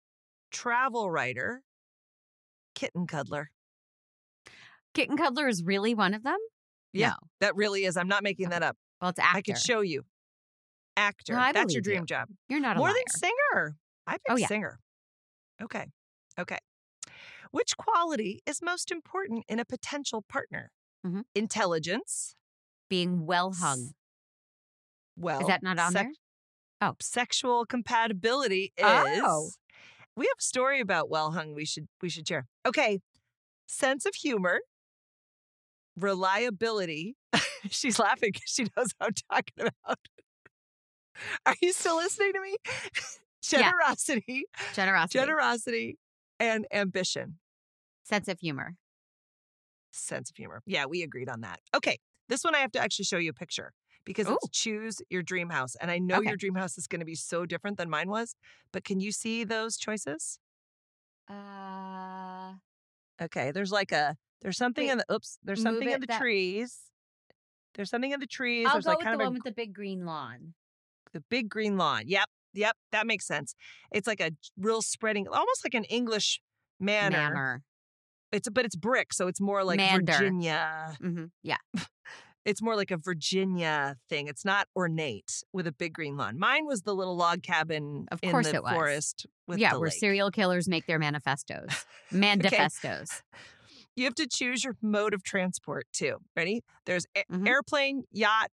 travel 0.50 1.10
writer, 1.10 1.62
kitten 2.74 3.06
cuddler. 3.06 3.50
Kitten 4.94 5.16
Cuddler 5.16 5.48
is 5.48 5.62
really 5.62 5.94
one 5.94 6.14
of 6.14 6.22
them? 6.22 6.38
Yeah. 6.92 7.08
No. 7.10 7.14
That 7.40 7.56
really 7.56 7.84
is. 7.84 7.96
I'm 7.96 8.08
not 8.08 8.22
making 8.22 8.48
that 8.50 8.62
up. 8.62 8.76
Well, 9.00 9.10
it's 9.10 9.18
actor. 9.18 9.38
I 9.38 9.42
could 9.42 9.58
show 9.58 9.80
you. 9.80 10.04
Actor. 10.96 11.36
I 11.36 11.52
That's 11.52 11.72
your 11.74 11.82
believe 11.82 11.92
you. 11.92 11.98
dream 11.98 12.06
job. 12.06 12.28
You're 12.48 12.60
not 12.60 12.76
a 12.76 12.78
More 12.78 12.88
liar. 12.88 12.94
than 12.96 13.20
singer. 13.20 13.76
I 14.06 14.12
picked 14.14 14.22
Oh, 14.30 14.36
yeah. 14.36 14.46
singer. 14.48 14.80
Okay. 15.62 15.86
Okay. 16.38 16.58
Which 17.50 17.76
quality 17.76 18.42
is 18.46 18.60
most 18.62 18.90
important 18.90 19.44
in 19.48 19.58
a 19.60 19.64
potential 19.64 20.22
partner? 20.28 20.72
Mhm. 21.06 21.24
Intelligence. 21.34 22.34
Being 22.90 23.26
well 23.26 23.52
hung. 23.52 23.92
Well, 25.16 25.40
Is 25.40 25.46
that 25.46 25.62
not 25.62 25.78
on 25.78 25.92
sec- 25.92 26.06
there? 26.06 26.12
Oh. 26.80 26.96
Sexual 27.00 27.66
compatibility 27.66 28.72
is. 28.76 28.84
Oh. 28.84 29.50
We 30.16 30.26
have 30.26 30.36
a 30.38 30.42
story 30.42 30.80
about 30.80 31.08
well 31.08 31.32
hung. 31.32 31.54
We 31.54 31.64
should 31.64 31.88
we 32.02 32.08
should 32.08 32.26
share. 32.26 32.46
Okay. 32.66 33.00
Sense 33.66 34.04
of 34.06 34.14
humor. 34.16 34.60
Reliability. 35.98 37.16
She's 37.70 37.98
laughing 37.98 38.30
because 38.32 38.50
she 38.50 38.64
knows 38.76 38.92
what 38.98 39.08
I'm 39.08 39.12
talking 39.30 39.68
about. 39.84 39.98
Are 41.46 41.54
you 41.60 41.72
still 41.72 41.96
listening 41.96 42.32
to 42.32 42.40
me? 42.40 42.56
Yeah. 43.50 43.70
Generosity, 43.70 44.44
Generosity. 44.74 45.18
generosity, 45.18 45.98
and 46.38 46.66
ambition. 46.72 47.38
Sense 48.02 48.28
of 48.28 48.40
humor. 48.40 48.74
Sense 49.92 50.28
of 50.28 50.36
humor. 50.36 50.60
Yeah, 50.66 50.84
we 50.84 51.02
agreed 51.02 51.28
on 51.30 51.40
that. 51.42 51.60
Okay. 51.74 51.98
This 52.28 52.44
one 52.44 52.54
I 52.54 52.58
have 52.58 52.72
to 52.72 52.80
actually 52.80 53.06
show 53.06 53.16
you 53.16 53.30
a 53.30 53.34
picture 53.34 53.72
because 54.04 54.26
it's 54.28 54.44
Ooh. 54.44 54.48
choose 54.52 55.00
your 55.08 55.22
dream 55.22 55.48
house. 55.50 55.76
And 55.80 55.90
I 55.90 55.98
know 55.98 56.16
Okay. 56.16 56.28
your 56.30 56.36
dream 56.36 56.56
house 56.56 56.76
is 56.76 56.86
going 56.86 56.98
to 57.00 57.06
be 57.06 57.14
so 57.14 57.46
different 57.46 57.78
than 57.78 57.88
mine 57.88 58.10
was, 58.10 58.34
but 58.72 58.84
can 58.84 59.00
you 59.00 59.12
see 59.12 59.44
those 59.44 59.78
choices? 59.78 60.38
Uh, 61.28 62.54
Okay, 63.20 63.50
there's 63.50 63.72
like 63.72 63.92
a 63.92 64.16
there's 64.42 64.56
something 64.56 64.86
Wait, 64.86 64.92
in 64.92 64.98
the 64.98 65.12
oops, 65.14 65.38
there's 65.42 65.62
something 65.62 65.90
in 65.90 66.00
the 66.00 66.06
that- 66.06 66.20
trees. 66.20 66.78
There's 67.74 67.90
something 67.90 68.10
in 68.10 68.18
the 68.20 68.26
trees. 68.26 68.66
I'll 68.66 68.74
there's 68.74 68.84
go 68.86 68.90
like 68.90 68.98
with 68.98 69.04
kind 69.06 69.20
the 69.20 69.24
of 69.24 69.26
one 69.28 69.34
a, 69.34 69.38
with 69.38 69.44
the 69.44 69.52
big 69.52 69.72
green 69.72 70.04
lawn. 70.04 70.54
the 71.12 71.22
big 71.30 71.48
green 71.48 71.76
lawn. 71.76 72.02
Yep, 72.06 72.28
yep, 72.54 72.76
that 72.92 73.06
makes 73.06 73.26
sense. 73.26 73.54
It's 73.92 74.06
like 74.08 74.20
a 74.20 74.32
real 74.58 74.82
spreading, 74.82 75.28
almost 75.28 75.64
like 75.64 75.74
an 75.74 75.84
English 75.84 76.40
manor. 76.80 77.16
Manor. 77.16 77.62
It's 78.32 78.48
but 78.48 78.64
it's 78.64 78.76
brick, 78.76 79.12
so 79.12 79.26
it's 79.28 79.40
more 79.40 79.62
like 79.64 79.76
Mander. 79.78 80.12
Virginia. 80.12 80.96
hmm 81.00 81.24
Yeah. 81.42 81.56
It's 82.44 82.62
more 82.62 82.76
like 82.76 82.90
a 82.90 82.96
Virginia 82.96 83.96
thing. 84.08 84.26
It's 84.28 84.44
not 84.44 84.68
ornate 84.74 85.42
with 85.52 85.66
a 85.66 85.72
big 85.72 85.92
green 85.92 86.16
lawn. 86.16 86.38
Mine 86.38 86.64
was 86.66 86.82
the 86.82 86.94
little 86.94 87.16
log 87.16 87.42
cabin 87.42 88.06
Of 88.10 88.20
in 88.22 88.30
course 88.30 88.48
the 88.48 88.56
it 88.56 88.62
was. 88.62 88.72
forest 88.72 89.26
with 89.46 89.58
yeah, 89.58 89.72
where 89.74 89.88
lake. 89.90 89.98
serial 89.98 90.30
killers 90.30 90.68
make 90.68 90.86
their 90.86 90.98
manifestos. 90.98 91.84
Manifestos. 92.10 93.22
You 93.96 94.04
have 94.04 94.14
to 94.14 94.26
choose 94.28 94.64
your 94.64 94.76
mode 94.80 95.12
of 95.12 95.22
transport 95.24 95.86
too. 95.92 96.18
Ready? 96.36 96.62
There's 96.86 97.04
a- 97.16 97.24
Mhm. 97.30 97.48
airplane, 97.48 98.04
yacht, 98.12 98.50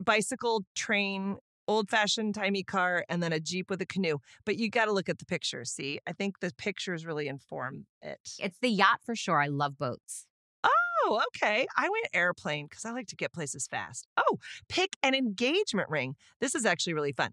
bicycle, 0.00 0.64
train, 0.74 1.36
old 1.68 1.90
fashioned 1.90 2.34
timey 2.34 2.62
car, 2.62 3.04
and 3.08 3.22
then 3.22 3.32
a 3.32 3.40
Jeep 3.40 3.68
with 3.70 3.80
a 3.82 3.86
canoe. 3.86 4.18
But 4.44 4.56
you 4.56 4.70
got 4.70 4.86
to 4.86 4.92
look 4.92 5.08
at 5.08 5.18
the 5.18 5.26
pictures. 5.26 5.70
See, 5.70 5.98
I 6.06 6.12
think 6.12 6.40
the 6.40 6.52
pictures 6.56 7.04
really 7.04 7.28
inform 7.28 7.86
it. 8.02 8.20
It's 8.38 8.58
the 8.60 8.70
yacht 8.70 9.00
for 9.04 9.14
sure. 9.14 9.40
I 9.40 9.48
love 9.48 9.76
boats. 9.78 10.26
Oh, 11.08 11.22
okay. 11.28 11.66
I 11.76 11.88
went 11.88 12.06
airplane 12.12 12.66
because 12.68 12.84
I 12.84 12.90
like 12.90 13.06
to 13.08 13.16
get 13.16 13.32
places 13.32 13.66
fast. 13.68 14.08
Oh, 14.16 14.38
pick 14.68 14.96
an 15.02 15.14
engagement 15.14 15.88
ring. 15.88 16.16
This 16.40 16.54
is 16.54 16.64
actually 16.66 16.94
really 16.94 17.12
fun. 17.12 17.30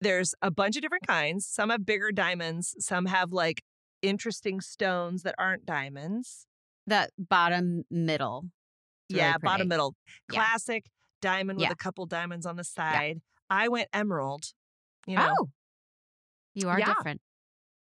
There's 0.00 0.34
a 0.42 0.50
bunch 0.50 0.76
of 0.76 0.82
different 0.82 1.06
kinds. 1.06 1.46
Some 1.46 1.70
have 1.70 1.86
bigger 1.86 2.12
diamonds, 2.12 2.74
some 2.78 3.06
have 3.06 3.32
like 3.32 3.62
interesting 4.02 4.60
stones 4.60 5.22
that 5.22 5.34
aren't 5.38 5.64
diamonds. 5.66 6.46
That 6.86 7.10
bottom 7.18 7.84
middle. 7.90 8.44
Really 9.10 9.22
yeah, 9.22 9.38
bottom 9.38 9.68
middle. 9.68 9.94
Yeah. 10.30 10.40
Classic 10.40 10.84
diamond 11.22 11.60
Yeah. 11.60 11.68
with 11.68 11.74
a 11.74 11.82
couple 11.82 12.04
diamonds 12.06 12.46
on 12.46 12.56
the 12.56 12.64
side. 12.64 13.20
I 13.50 13.68
went 13.68 13.88
emerald. 13.92 14.44
You 15.06 15.16
know, 15.16 15.34
Oh, 15.40 15.48
you 16.54 16.68
are 16.68 16.78
Yeah. 16.78 16.86
different. 16.94 17.20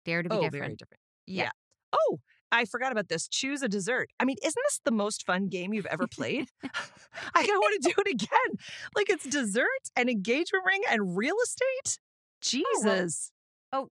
Dare 0.04 0.22
to 0.22 0.28
be 0.28 0.36
oh, 0.36 0.42
different. 0.42 0.52
very 0.52 0.76
different. 0.76 1.00
Yeah. 1.26 1.44
Yeah. 1.44 1.50
Oh, 1.94 2.20
I 2.54 2.64
forgot 2.64 2.92
about 2.92 3.08
this. 3.08 3.26
Choose 3.28 3.62
a 3.62 3.68
dessert. 3.68 4.10
I 4.20 4.24
mean, 4.24 4.36
isn't 4.42 4.62
this 4.68 4.80
the 4.84 4.92
most 4.92 5.26
fun 5.26 5.48
game 5.48 5.74
you've 5.74 5.86
ever 5.86 6.06
played? 6.10 6.48
I 7.34 7.42
want 7.44 7.82
to 7.82 7.88
do 7.88 7.94
it 8.06 8.10
again. 8.14 8.58
Like 8.96 9.10
it's 9.10 9.24
dessert, 9.26 9.66
and 9.96 10.08
engagement 10.08 10.64
ring, 10.66 10.82
and 10.90 11.16
real 11.16 11.36
estate. 11.42 11.98
Oh, 11.98 12.00
Jesus. 12.42 13.32
Oh, 13.72 13.88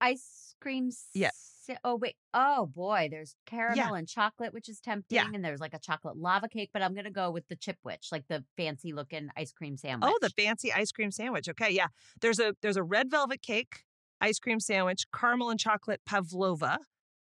Ice 0.00 0.54
cream. 0.60 0.90
Yeah. 1.14 1.30
si- 1.34 1.76
Oh 1.84 1.96
wait. 1.96 2.14
Oh 2.32 2.66
boy. 2.66 3.08
There's 3.10 3.34
caramel 3.46 3.94
and 3.94 4.08
chocolate, 4.08 4.54
which 4.54 4.68
is 4.68 4.80
tempting, 4.80 5.16
yeah. 5.16 5.26
and 5.32 5.44
there's 5.44 5.60
like 5.60 5.74
a 5.74 5.78
chocolate 5.78 6.16
lava 6.16 6.48
cake. 6.48 6.70
But 6.72 6.82
I'm 6.82 6.94
gonna 6.94 7.10
go 7.10 7.30
with 7.30 7.46
the 7.48 7.56
Chipwich, 7.56 8.10
like 8.12 8.24
the 8.28 8.44
fancy 8.56 8.92
looking 8.92 9.28
ice 9.36 9.52
cream 9.52 9.76
sandwich. 9.76 10.10
Oh, 10.10 10.18
the 10.22 10.30
fancy 10.30 10.72
ice 10.72 10.92
cream 10.92 11.10
sandwich. 11.10 11.48
Okay, 11.48 11.70
yeah. 11.70 11.88
There's 12.20 12.38
a 12.40 12.54
there's 12.62 12.76
a 12.78 12.82
red 12.82 13.10
velvet 13.10 13.42
cake, 13.42 13.84
ice 14.20 14.38
cream 14.38 14.60
sandwich, 14.60 15.04
caramel 15.14 15.50
and 15.50 15.60
chocolate 15.60 16.00
pavlova, 16.06 16.78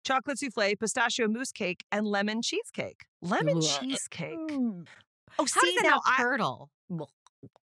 chocolate 0.05 0.39
souffle, 0.39 0.75
pistachio 0.79 1.29
mousse 1.29 1.53
cake, 1.53 1.85
and 1.91 2.07
lemon 2.07 2.43
cheesecake. 2.43 3.03
Lemon 3.21 3.59
Ugh. 3.59 3.63
cheesecake. 3.63 4.39
Mm. 4.39 4.87
Oh, 5.39 5.47
How 5.53 5.61
see 5.61 5.75
does 5.75 5.83
now, 5.85 6.01
I, 6.07 6.17
curdle? 6.19 6.71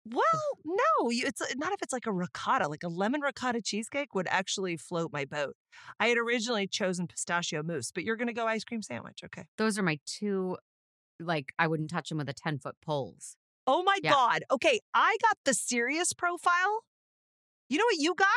well, 0.05 0.23
no, 0.65 1.09
you, 1.09 1.25
it's 1.25 1.41
not 1.55 1.71
if 1.71 1.81
it's 1.81 1.93
like 1.93 2.07
a 2.07 2.11
ricotta. 2.11 2.67
Like 2.67 2.83
a 2.83 2.87
lemon 2.87 3.21
ricotta 3.21 3.61
cheesecake 3.61 4.13
would 4.15 4.27
actually 4.29 4.75
float 4.77 5.11
my 5.13 5.25
boat. 5.25 5.55
I 5.99 6.07
had 6.07 6.17
originally 6.17 6.67
chosen 6.67 7.07
pistachio 7.07 7.63
mousse, 7.63 7.91
but 7.91 8.03
you're 8.03 8.15
gonna 8.15 8.33
go 8.33 8.47
ice 8.47 8.63
cream 8.63 8.81
sandwich. 8.81 9.19
Okay. 9.23 9.43
Those 9.57 9.77
are 9.77 9.83
my 9.83 9.99
two. 10.05 10.57
Like 11.19 11.53
I 11.59 11.67
wouldn't 11.67 11.89
touch 11.89 12.09
them 12.09 12.17
with 12.17 12.29
a 12.29 12.33
ten 12.33 12.57
foot 12.59 12.75
poles. 12.83 13.35
Oh 13.67 13.83
my 13.83 13.99
Yeah. 14.01 14.11
God. 14.11 14.43
Okay, 14.51 14.79
I 14.93 15.17
got 15.21 15.37
the 15.45 15.53
serious 15.53 16.13
profile. 16.13 16.83
You 17.69 17.77
know 17.77 17.85
what 17.85 17.97
you 17.99 18.15
got? 18.15 18.27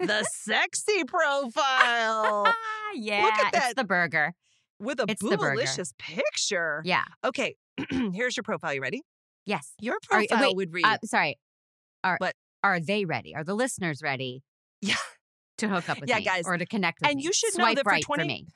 The 0.00 0.24
sexy 0.32 1.04
profile 1.04 2.44
Ah, 2.46 2.54
yeah, 2.94 3.22
Look 3.22 3.32
at 3.34 3.52
that. 3.52 3.76
the 3.76 3.84
burger. 3.84 4.34
with 4.78 5.00
a 5.00 5.06
It's 5.08 5.22
bootylicious 5.22 5.92
picture. 5.98 6.82
Yeah. 6.84 7.04
Okay, 7.24 7.56
here's 8.12 8.36
your 8.36 8.44
profile. 8.44 8.72
You 8.74 8.80
ready? 8.82 9.02
Yes. 9.46 9.72
Your 9.80 9.94
Are- 9.96 9.98
profile 10.28 10.40
wait, 10.48 10.56
would 10.56 10.72
read. 10.72 10.84
Uh, 10.84 10.98
sorry. 11.04 11.36
Are 12.04 12.16
What? 12.18 12.34
are 12.62 12.78
they 12.80 13.04
ready? 13.04 13.34
Are 13.34 13.44
the 13.44 13.54
listeners 13.54 14.02
ready? 14.02 14.42
Yeah. 14.80 14.94
To 15.58 15.68
hook 15.68 15.88
up 15.88 15.98
with 16.00 16.08
Yeah, 16.08 16.18
me 16.18 16.24
guys. 16.24 16.44
or 16.46 16.56
to 16.56 16.64
connect 16.66 17.00
with 17.00 17.10
And 17.10 17.16
me? 17.16 17.24
you 17.24 17.32
should 17.32 17.56
know 17.58 17.64
Swipe 17.64 17.76
that 17.78 17.82
for 17.82 17.90
right 17.90 18.02
20 18.02 18.22
for 18.22 18.26
me. 18.26 18.46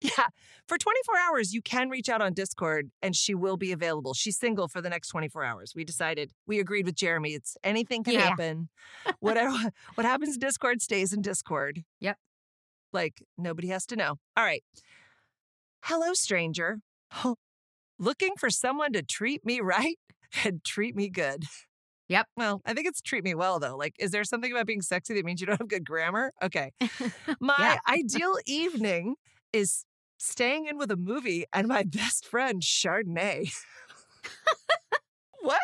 Yeah, 0.00 0.28
for 0.66 0.78
24 0.78 1.14
hours, 1.18 1.52
you 1.52 1.60
can 1.62 1.88
reach 1.90 2.08
out 2.08 2.20
on 2.22 2.32
Discord 2.32 2.90
and 3.02 3.16
she 3.16 3.34
will 3.34 3.56
be 3.56 3.72
available. 3.72 4.14
She's 4.14 4.38
single 4.38 4.68
for 4.68 4.80
the 4.80 4.88
next 4.88 5.08
24 5.08 5.44
hours. 5.44 5.72
We 5.74 5.84
decided, 5.84 6.30
we 6.46 6.60
agreed 6.60 6.86
with 6.86 6.94
Jeremy. 6.94 7.34
It's 7.34 7.56
anything 7.64 8.04
can 8.04 8.14
Yeah. 8.14 8.28
happen. 8.28 8.68
Whatever, 9.20 9.56
what 9.94 10.04
happens 10.06 10.34
in 10.34 10.40
Discord 10.40 10.80
stays 10.82 11.12
in 11.12 11.20
Discord. 11.22 11.82
Yep. 12.00 12.16
Like 12.92 13.22
nobody 13.36 13.68
has 13.68 13.84
to 13.86 13.96
know. 13.96 14.16
All 14.36 14.44
right. 14.44 14.62
Hello, 15.82 16.12
stranger. 16.14 16.78
Looking 17.98 18.34
for 18.38 18.50
someone 18.50 18.92
to 18.92 19.02
treat 19.02 19.44
me 19.44 19.60
right 19.62 19.98
and 20.44 20.62
treat 20.64 20.94
me 20.94 21.08
good. 21.08 21.44
Yep. 22.08 22.26
Well, 22.36 22.62
I 22.64 22.72
think 22.72 22.86
it's 22.86 23.00
treat 23.02 23.24
me 23.24 23.34
well 23.34 23.58
though. 23.58 23.76
Like, 23.76 23.94
is 23.98 24.10
there 24.12 24.24
something 24.24 24.50
about 24.50 24.66
being 24.66 24.80
sexy 24.82 25.14
that 25.14 25.24
means 25.24 25.40
you 25.40 25.46
don't 25.46 25.58
have 25.60 25.68
good 25.68 25.84
grammar? 25.86 26.32
Okay. 26.42 26.70
My 27.40 27.54
Yeah. 27.58 27.78
ideal 27.94 28.36
evening 28.46 29.16
is 29.52 29.84
staying 30.18 30.66
in 30.66 30.76
with 30.76 30.90
a 30.90 30.96
movie 30.96 31.44
and 31.52 31.66
my 31.68 31.82
best 31.86 32.26
friend 32.26 32.60
Chardonnay. 32.62 33.52
what? 35.40 35.60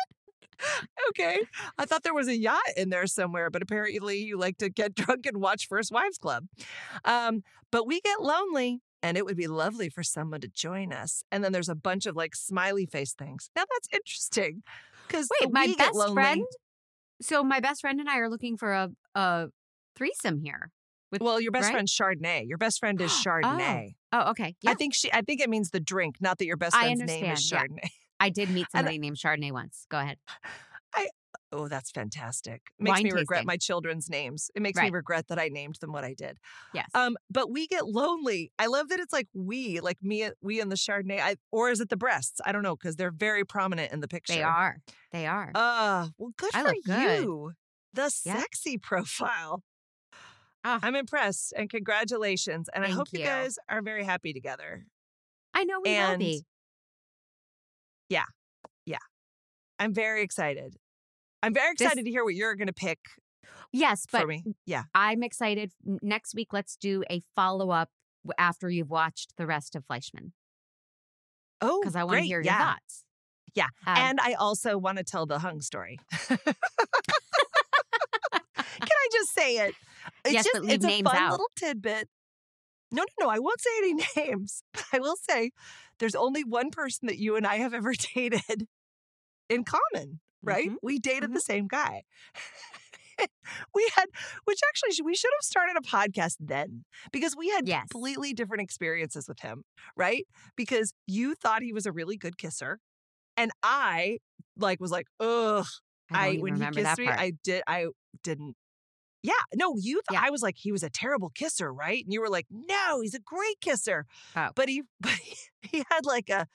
Okay. 1.09 1.39
I 1.77 1.85
thought 1.85 2.03
there 2.03 2.13
was 2.13 2.27
a 2.27 2.35
yacht 2.35 2.61
in 2.75 2.89
there 2.89 3.07
somewhere, 3.07 3.49
but 3.49 3.61
apparently 3.61 4.19
you 4.19 4.37
like 4.37 4.57
to 4.59 4.69
get 4.69 4.95
drunk 4.95 5.25
and 5.25 5.37
watch 5.37 5.67
First 5.67 5.91
Wives 5.91 6.17
Club. 6.17 6.45
Um, 7.03 7.43
but 7.71 7.85
we 7.85 8.01
get 8.01 8.21
lonely 8.21 8.81
and 9.03 9.17
it 9.17 9.25
would 9.25 9.37
be 9.37 9.47
lovely 9.47 9.89
for 9.89 10.01
someone 10.01 10.41
to 10.41 10.47
join 10.47 10.91
us. 10.91 11.23
And 11.31 11.43
then 11.43 11.51
there's 11.51 11.69
a 11.69 11.75
bunch 11.75 12.05
of 12.05 12.15
like 12.15 12.35
smiley 12.35 12.85
face 12.85 13.13
things. 13.13 13.49
Now 13.55 13.63
that's 13.71 13.89
interesting. 13.93 14.63
Because 15.07 15.29
Wait, 15.41 15.51
my 15.51 15.73
best 15.77 16.13
friend. 16.13 16.45
So 17.21 17.43
my 17.43 17.59
best 17.59 17.81
friend 17.81 17.99
and 17.99 18.09
I 18.09 18.17
are 18.17 18.29
looking 18.29 18.57
for 18.57 18.73
a 18.73 18.89
a 19.13 19.47
threesome 19.95 20.39
here. 20.39 20.71
With, 21.15 21.21
Well, 21.21 21.39
your 21.39 21.51
best 21.51 21.65
right? 21.65 21.71
friend 21.71 21.87
Chardonnay. 21.87 22.47
Your 22.47 22.57
best 22.57 22.79
friend 22.79 22.99
is 23.01 23.09
Chardonnay. 23.25 23.95
Oh, 24.11 24.31
okay. 24.31 24.55
Yeah, 24.61 24.71
I 24.71 24.73
think 24.75 24.93
she. 24.93 25.11
I 25.13 25.21
think 25.21 25.39
it 25.41 25.49
means 25.49 25.69
the 25.71 25.79
drink, 25.79 26.17
not 26.19 26.37
that 26.39 26.45
your 26.45 26.57
best 26.57 26.75
friend's 26.75 27.01
name 27.01 27.31
is 27.31 27.49
Chardonnay. 27.49 27.89
I 28.19 28.29
did 28.29 28.49
meet 28.49 28.67
somebody 28.71 28.97
named 28.99 29.17
Chardonnay 29.17 29.51
once. 29.51 29.85
Go 29.89 29.99
ahead. 29.99 30.17
I 30.93 31.07
Oh, 31.51 31.67
that's 31.69 31.91
fantastic. 31.91 32.61
Makes 32.79 32.97
Wine 32.97 33.03
me 33.03 33.11
regret 33.11 33.37
tasting. 33.39 33.47
my 33.47 33.57
children's 33.57 34.09
names. 34.09 34.49
It 34.55 34.61
makes 34.61 34.81
me 34.81 34.89
regret 34.89 35.27
that 35.29 35.39
I 35.39 35.47
named 35.47 35.75
them 35.79 35.93
what 35.93 36.03
I 36.03 36.13
did. 36.13 36.37
Yes. 36.73 36.89
Um, 36.93 37.15
but 37.29 37.49
we 37.49 37.67
get 37.67 37.85
lonely. 37.87 38.51
I 38.59 38.65
love 38.67 38.89
that 38.89 38.99
it's 38.99 39.13
like 39.13 39.27
we, 39.33 39.79
like 39.79 40.01
me, 40.01 40.29
we 40.41 40.59
and 40.59 40.69
the 40.71 40.75
Chardonnay. 40.75 41.19
I, 41.21 41.35
or 41.51 41.69
is 41.69 41.79
it 41.79 41.89
the 41.89 41.97
breasts? 41.97 42.41
I 42.45 42.51
don't 42.51 42.63
know 42.63 42.75
because 42.75 42.95
they're 42.97 43.11
very 43.11 43.45
prominent 43.45 43.93
in 43.93 43.99
the 44.01 44.07
picture. 44.07 44.33
they 44.33 44.43
are. 44.43 44.77
They 45.11 45.27
are. 45.27 45.51
Uh, 45.55 46.07
well, 46.17 46.31
good 46.37 46.51
I 46.53 46.61
for 46.61 46.67
look 46.69 46.83
good. 46.85 47.23
you. 47.23 47.51
The 47.93 48.13
Yeah. 48.25 48.39
sexy 48.39 48.77
profile. 48.77 49.63
Ah. 50.67 50.79
I'm 50.81 50.95
impressed 50.95 51.53
and 51.55 51.69
congratulations. 51.69 52.67
And 52.73 52.83
I 52.83 52.89
hope 52.89 53.07
you 53.13 53.19
you. 53.19 53.25
guys 53.25 53.57
are 53.69 53.81
very 53.83 54.03
happy 54.03 54.33
together. 54.33 54.85
I 55.53 55.63
know 55.63 55.79
we 55.83 55.91
will 55.91 56.17
be. 56.17 56.43
Yeah. 58.09 58.23
Yeah. 58.85 58.97
I'm 59.79 59.93
very 59.93 60.23
excited. 60.23 60.75
I'm 61.43 61.53
very 61.53 61.73
This- 61.77 61.85
excited 61.85 62.05
to 62.05 62.11
hear 62.11 62.23
what 62.23 62.33
you're 62.33 62.55
going 62.55 62.67
to 62.67 62.73
pick 62.73 62.99
Yes, 63.71 64.05
for 64.09 64.19
but 64.21 64.27
me. 64.27 64.43
Yeah. 64.65 64.83
I'm 64.95 65.21
excited. 65.21 65.71
Next 66.01 66.33
week, 66.33 66.51
let's 66.51 66.75
do 66.77 67.03
a 67.11 67.21
follow 67.35 67.69
up 67.69 67.89
after 68.37 68.69
you've 68.69 68.89
watched 68.89 69.33
the 69.37 69.45
rest 69.45 69.75
of 69.75 69.85
Fleishman 69.85 70.33
Oh, 71.61 71.79
because 71.81 71.95
I 71.95 72.03
want 72.05 72.17
to 72.19 72.25
hear 72.25 72.37
your 72.39 72.45
yeah. 72.45 72.73
thoughts. 72.73 73.03
Yeah. 73.53 73.67
Um, 73.85 73.97
and 73.97 74.19
I 74.21 74.33
also 74.33 74.77
want 74.77 74.97
to 74.97 75.03
tell 75.03 75.25
the 75.25 75.39
hung 75.39 75.61
story. 75.61 75.99
Can 76.27 76.37
I 78.79 79.07
just 79.11 79.33
say 79.33 79.57
it? 79.57 79.75
It's 80.25 80.33
Yes, 80.33 80.43
just 80.43 80.55
but 80.55 80.63
leave 80.63 80.75
it's 80.75 80.85
a 80.85 80.89
names 80.89 81.09
fun 81.09 81.17
out. 81.17 81.31
little 81.31 81.49
tidbit. 81.55 82.09
No, 82.91 83.03
no, 83.19 83.25
no. 83.27 83.29
I 83.31 83.39
won't 83.39 83.61
say 83.61 83.69
any 83.79 83.93
names, 84.17 84.63
but 84.73 84.85
I 84.93 84.99
will 84.99 85.17
say 85.17 85.51
there's 85.99 86.15
only 86.15 86.43
one 86.43 86.71
person 86.71 87.07
that 87.07 87.17
you 87.19 87.35
and 87.35 87.45
I 87.47 87.57
have 87.57 87.73
ever 87.73 87.93
dated 88.15 88.67
in 89.49 89.63
common, 89.65 90.19
right? 90.43 90.71
Mhm. 90.71 90.77
We 90.81 90.99
dated 90.99 91.33
the 91.33 91.39
Mhm. 91.39 91.43
same 91.43 91.67
guy. 91.67 92.03
we 93.73 93.89
had, 93.95 94.05
which 94.45 94.59
actually 94.69 95.03
we 95.05 95.15
should 95.15 95.31
have 95.39 95.45
started 95.45 95.75
a 95.77 95.81
podcast 95.81 96.35
then 96.39 96.85
because 97.11 97.35
we 97.35 97.49
had 97.49 97.67
Yes. 97.67 97.87
completely 97.89 98.33
different 98.33 98.61
experiences 98.63 99.27
with 99.27 99.39
him, 99.41 99.63
right? 99.95 100.25
Because 100.55 100.93
you 101.07 101.35
thought 101.35 101.61
he 101.63 101.73
was 101.73 101.85
a 101.85 101.91
really 101.91 102.17
good 102.17 102.37
kisser, 102.37 102.79
and 103.37 103.51
I 103.63 104.19
like 104.57 104.79
was 104.79 104.91
like, 104.91 105.07
ugh. 105.19 105.65
I, 106.13 106.33
don't 106.33 106.41
when 106.41 106.55
he 106.55 106.67
kissed 106.67 106.97
me, 106.99 107.05
part. 107.05 107.19
I 107.19 107.33
did. 107.43 107.63
I 107.67 107.87
didn't. 108.23 108.55
Yeah, 109.25 109.33
no, 109.55 109.75
you. 109.77 110.01
Th- 110.09 110.19
Yeah. 110.19 110.21
I 110.25 110.29
was 110.29 110.41
like, 110.41 110.55
he 110.57 110.71
was 110.71 110.83
a 110.83 110.89
terrible 110.89 111.29
kisser, 111.29 111.73
right? 111.73 112.03
And 112.03 112.13
you 112.13 112.21
were 112.21 112.29
like, 112.29 112.47
no, 112.51 113.01
he's 113.01 113.13
a 113.13 113.19
great 113.19 113.59
kisser. 113.61 114.05
Oh. 114.35 114.49
But 114.55 114.69
he, 114.69 114.83
but 115.01 115.11
he, 115.11 115.35
he 115.61 115.83
had 115.91 116.05
like 116.05 116.29
a, 116.29 116.47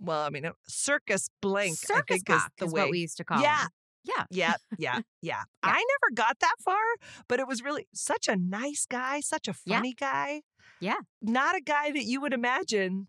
well, 0.00 0.24
I 0.26 0.30
mean, 0.30 0.44
a 0.44 0.52
circus 0.66 1.30
blank. 1.40 1.72
I 1.90 1.94
Circus 1.94 2.22
think 2.26 2.30
is 2.30 2.42
the 2.58 2.64
is 2.66 2.72
way. 2.72 2.82
what 2.82 2.90
we 2.90 2.98
used 3.00 3.16
to 3.18 3.24
call 3.24 3.40
yeah, 3.40 3.62
him. 3.62 3.68
Yeah. 4.04 4.24
yeah, 4.30 4.54
yeah, 4.78 5.00
yeah. 5.22 5.42
I 5.62 5.72
never 5.76 6.14
got 6.14 6.40
that 6.40 6.56
far, 6.64 6.82
but 7.28 7.40
it 7.40 7.48
was 7.48 7.62
really 7.62 7.86
such 7.94 8.28
a 8.28 8.36
nice 8.36 8.86
guy, 8.88 9.20
such 9.20 9.48
a 9.48 9.54
Yeah. 9.64 9.76
funny 9.76 9.94
guy. 9.94 10.42
Yeah. 10.80 10.98
Not 11.22 11.56
a 11.56 11.60
guy 11.60 11.90
that 11.92 12.04
you 12.04 12.20
would 12.20 12.34
imagine 12.34 13.06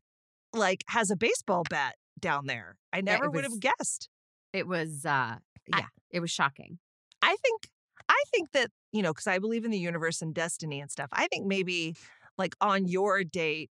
like 0.54 0.84
has 0.88 1.12
a 1.12 1.18
baseball 1.18 1.64
bat 1.70 1.96
down 2.20 2.46
there. 2.46 2.78
I 2.94 3.02
never 3.02 3.30
would 3.30 3.44
have 3.44 3.60
guessed. 3.60 4.08
It 4.54 4.68
was, 4.68 5.06
uh, 5.06 5.36
yeah, 5.68 5.88
it 6.12 6.22
was 6.22 6.32
shocking. 6.32 6.80
I 7.22 7.36
think 7.44 7.68
I 8.08 8.24
think 8.32 8.52
that, 8.54 8.70
you 8.96 9.02
know, 9.04 9.12
because 9.14 9.28
I 9.28 9.40
believe 9.40 9.66
in 9.66 9.72
the 9.72 9.78
universe 9.78 10.22
and 10.22 10.34
destiny 10.34 10.80
and 10.80 10.90
stuff. 10.90 11.10
I 11.12 11.28
think 11.28 11.46
maybe 11.46 11.96
like 12.38 12.56
on 12.62 12.88
your 12.88 13.26
date, 13.26 13.70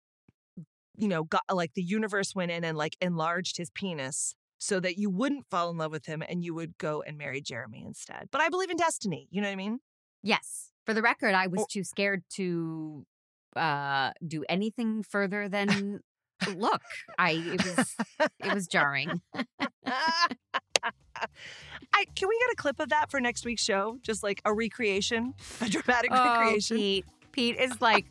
you 0.97 1.07
know, 1.07 1.23
got 1.23 1.43
like 1.49 1.73
the 1.75 1.81
universe 1.81 2.35
went 2.35 2.51
in 2.51 2.65
and 2.65 2.77
like 2.77 2.97
enlarged 2.99 3.55
his 3.55 3.69
penis 3.69 4.35
so 4.57 4.81
that 4.81 4.97
you 4.97 5.09
wouldn't 5.09 5.45
fall 5.49 5.69
in 5.69 5.77
love 5.77 5.91
with 5.91 6.05
him 6.07 6.21
and 6.27 6.43
you 6.43 6.53
would 6.53 6.77
go 6.77 7.01
and 7.07 7.17
marry 7.17 7.39
Jeremy 7.41 7.83
instead. 7.85 8.27
But 8.31 8.41
I 8.41 8.49
believe 8.49 8.69
in 8.69 8.75
destiny. 8.75 9.29
You 9.31 9.41
know 9.41 9.47
what 9.47 9.53
I 9.53 9.55
mean? 9.55 9.79
Yes. 10.21 10.71
For 10.85 10.93
the 10.93 11.01
record, 11.01 11.33
I 11.33 11.47
was 11.47 11.61
Or- 11.61 11.67
too 11.71 11.85
scared 11.85 12.23
to 12.35 13.05
uh, 13.55 14.11
do 14.27 14.43
anything 14.49 15.03
further 15.03 15.47
than 15.47 16.01
look. 16.57 16.81
I 17.17 17.31
it 17.31 17.63
was 17.65 17.95
it 18.41 18.53
was 18.53 18.67
jarring. 18.67 19.21
I 21.93 22.05
can 22.15 22.27
we 22.27 22.37
get 22.39 22.51
a 22.51 22.55
clip 22.55 22.79
of 22.79 22.89
that 22.89 23.11
for 23.11 23.19
next 23.19 23.45
week's 23.45 23.63
show? 23.63 23.97
Just 24.01 24.23
like 24.23 24.41
a 24.45 24.53
recreation, 24.53 25.33
a 25.61 25.69
dramatic 25.69 26.11
Oh, 26.13 26.39
recreation. 26.41 26.77
Pete. 26.77 27.05
Pete 27.31 27.57
is 27.59 27.81
like, 27.81 28.05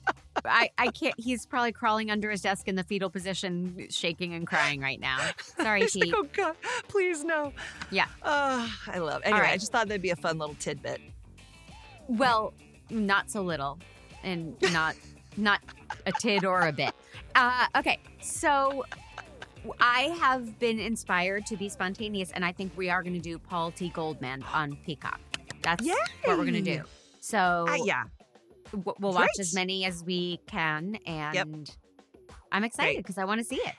I, 0.45 0.71
I 0.79 0.89
can't. 0.89 1.15
He's 1.17 1.47
probably 1.47 1.71
crawling 1.71 2.11
under 2.11 2.29
his 2.29 2.41
desk 2.41 2.67
in 2.67 2.75
the 2.75 2.83
fetal 2.83 3.09
position, 3.09 3.87
shaking 3.89 4.35
and 4.35 4.45
crying 4.49 4.81
right 4.81 4.99
now. 4.99 5.19
Sorry, 5.61 5.81
He's 5.83 5.95
like, 5.95 6.05
Pete. 6.07 6.15
oh 6.17 6.27
God, 6.33 6.57
please 6.89 7.23
no. 7.23 7.53
Yeah. 7.93 8.07
Uh, 8.23 8.69
I 8.89 8.99
love. 8.99 9.23
Anyway, 9.25 9.47
I 9.47 9.57
just 9.59 9.71
thought 9.71 9.87
that'd 9.87 10.03
be 10.03 10.11
a 10.11 10.17
fun 10.17 10.39
little 10.39 10.57
tidbit. 10.57 11.01
Well, 12.09 12.53
not 12.91 13.31
so 13.31 13.43
little, 13.43 13.79
and 14.25 14.57
not 14.73 14.97
not 15.37 15.61
a 16.05 16.11
tid 16.13 16.45
or 16.45 16.67
a 16.67 16.73
bit. 16.73 16.93
Uh, 17.37 17.67
okay, 17.77 18.01
so 18.21 18.85
I 19.81 20.03
have 20.21 20.59
been 20.59 20.79
inspired 20.79 21.47
to 21.47 21.57
be 21.57 21.69
spontaneous, 21.69 22.31
and 22.33 22.45
I 22.45 22.53
think 22.53 22.73
we 22.77 22.91
are 22.91 23.03
going 23.03 23.15
to 23.15 23.21
do 23.21 23.39
Paul 23.39 23.71
T. 23.71 23.89
Goldman 23.91 24.43
on 24.53 24.77
Peacock. 24.85 25.21
That's 25.63 25.87
what 25.87 25.99
we're 26.27 26.37
going 26.45 26.53
to 26.55 26.61
do. 26.63 26.83
So 27.21 27.67
Uh, 27.69 27.77
yeah. 27.85 28.05
we'll 28.73 29.13
watch 29.13 29.31
as 29.39 29.55
many 29.55 29.85
as 29.85 30.03
we 30.05 30.39
can, 30.47 30.97
and 31.07 31.71
I'm 32.51 32.65
excited 32.65 32.97
because 32.99 33.19
I 33.19 33.25
want 33.25 33.39
to 33.41 33.45
see 33.45 33.57
it. 33.57 33.75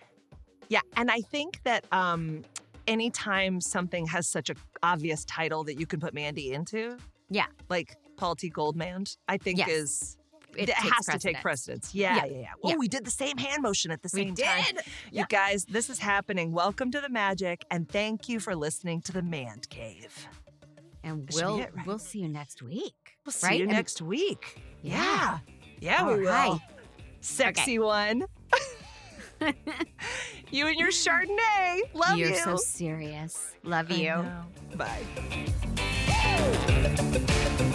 Yeah, 0.70 0.80
and 0.96 1.12
I 1.12 1.20
think 1.22 1.62
that 1.64 1.86
um 1.92 2.44
anytime 2.88 3.60
something 3.62 4.06
has 4.08 4.28
such 4.30 4.50
an 4.50 4.58
obvious 4.82 5.24
title 5.26 5.64
that 5.66 5.80
you 5.80 5.86
can 5.86 6.00
put 6.00 6.14
Mandy 6.14 6.52
into, 6.54 6.98
Yeah. 7.30 7.46
like 7.70 7.96
Paul 8.18 8.36
T. 8.36 8.50
Goldman, 8.50 9.06
I 9.28 9.38
think 9.38 9.58
Yes. 9.60 9.70
is 9.70 10.18
it, 10.58 10.70
it 10.70 10.76
has 10.76 11.06
to 11.08 11.20
take 11.20 11.42
precedence. 11.42 11.94
Yeah, 11.94 12.16
Yeah. 12.18 12.26
yeah, 12.26 12.38
yeah. 12.40 12.48
Oh, 12.64 12.70
Yeah. 12.70 12.76
we 12.78 12.88
did 12.88 13.06
the 13.06 13.12
same 13.12 13.38
hand 13.38 13.62
motion 13.62 13.92
at 13.92 14.02
the 14.02 14.10
We 14.14 14.20
same 14.26 14.36
time. 14.36 14.58
We 14.60 14.64
did. 14.74 14.82
You 15.12 15.26
guys, 15.30 15.66
this 15.66 15.90
is 15.90 16.00
happening. 16.00 16.52
Welcome 16.52 16.92
to 16.92 17.02
the 17.02 17.10
magic, 17.10 17.64
and 17.72 17.88
thank 17.90 18.30
you 18.30 18.40
for 18.40 18.56
listening 18.56 19.02
to 19.04 19.12
the 19.12 19.22
Man 19.22 19.60
Cave. 19.70 20.28
And 21.04 21.30
we 21.34 21.42
we'll 21.42 21.58
hit 21.58 21.76
right? 21.76 21.86
we'll 21.88 22.00
see 22.00 22.20
you 22.20 22.30
next 22.30 22.62
week. 22.62 22.94
We'll 23.26 23.34
see 23.34 23.48
right? 23.48 23.58
you 23.58 23.64
And- 23.64 23.74
next 23.74 24.02
week. 24.02 24.62
Yeah. 24.82 25.40
Yeah, 25.80 26.08
we 26.08 26.16
will. 26.22 26.30
right. 26.30 26.60
Sexy 27.22 27.78
one. 27.80 28.24
you 30.52 30.68
and 30.68 30.78
your 30.78 30.90
Chardonnay. 30.90 31.82
Love 31.94 32.18
You're 32.18 32.30
you. 32.30 32.36
so 32.38 32.56
serious. 32.56 33.54
Love 33.64 33.92
you. 33.92 34.26
Bye. 34.76 35.02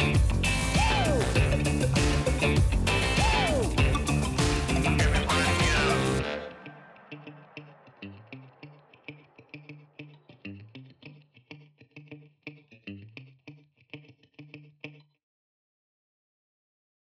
You. 0.00 0.24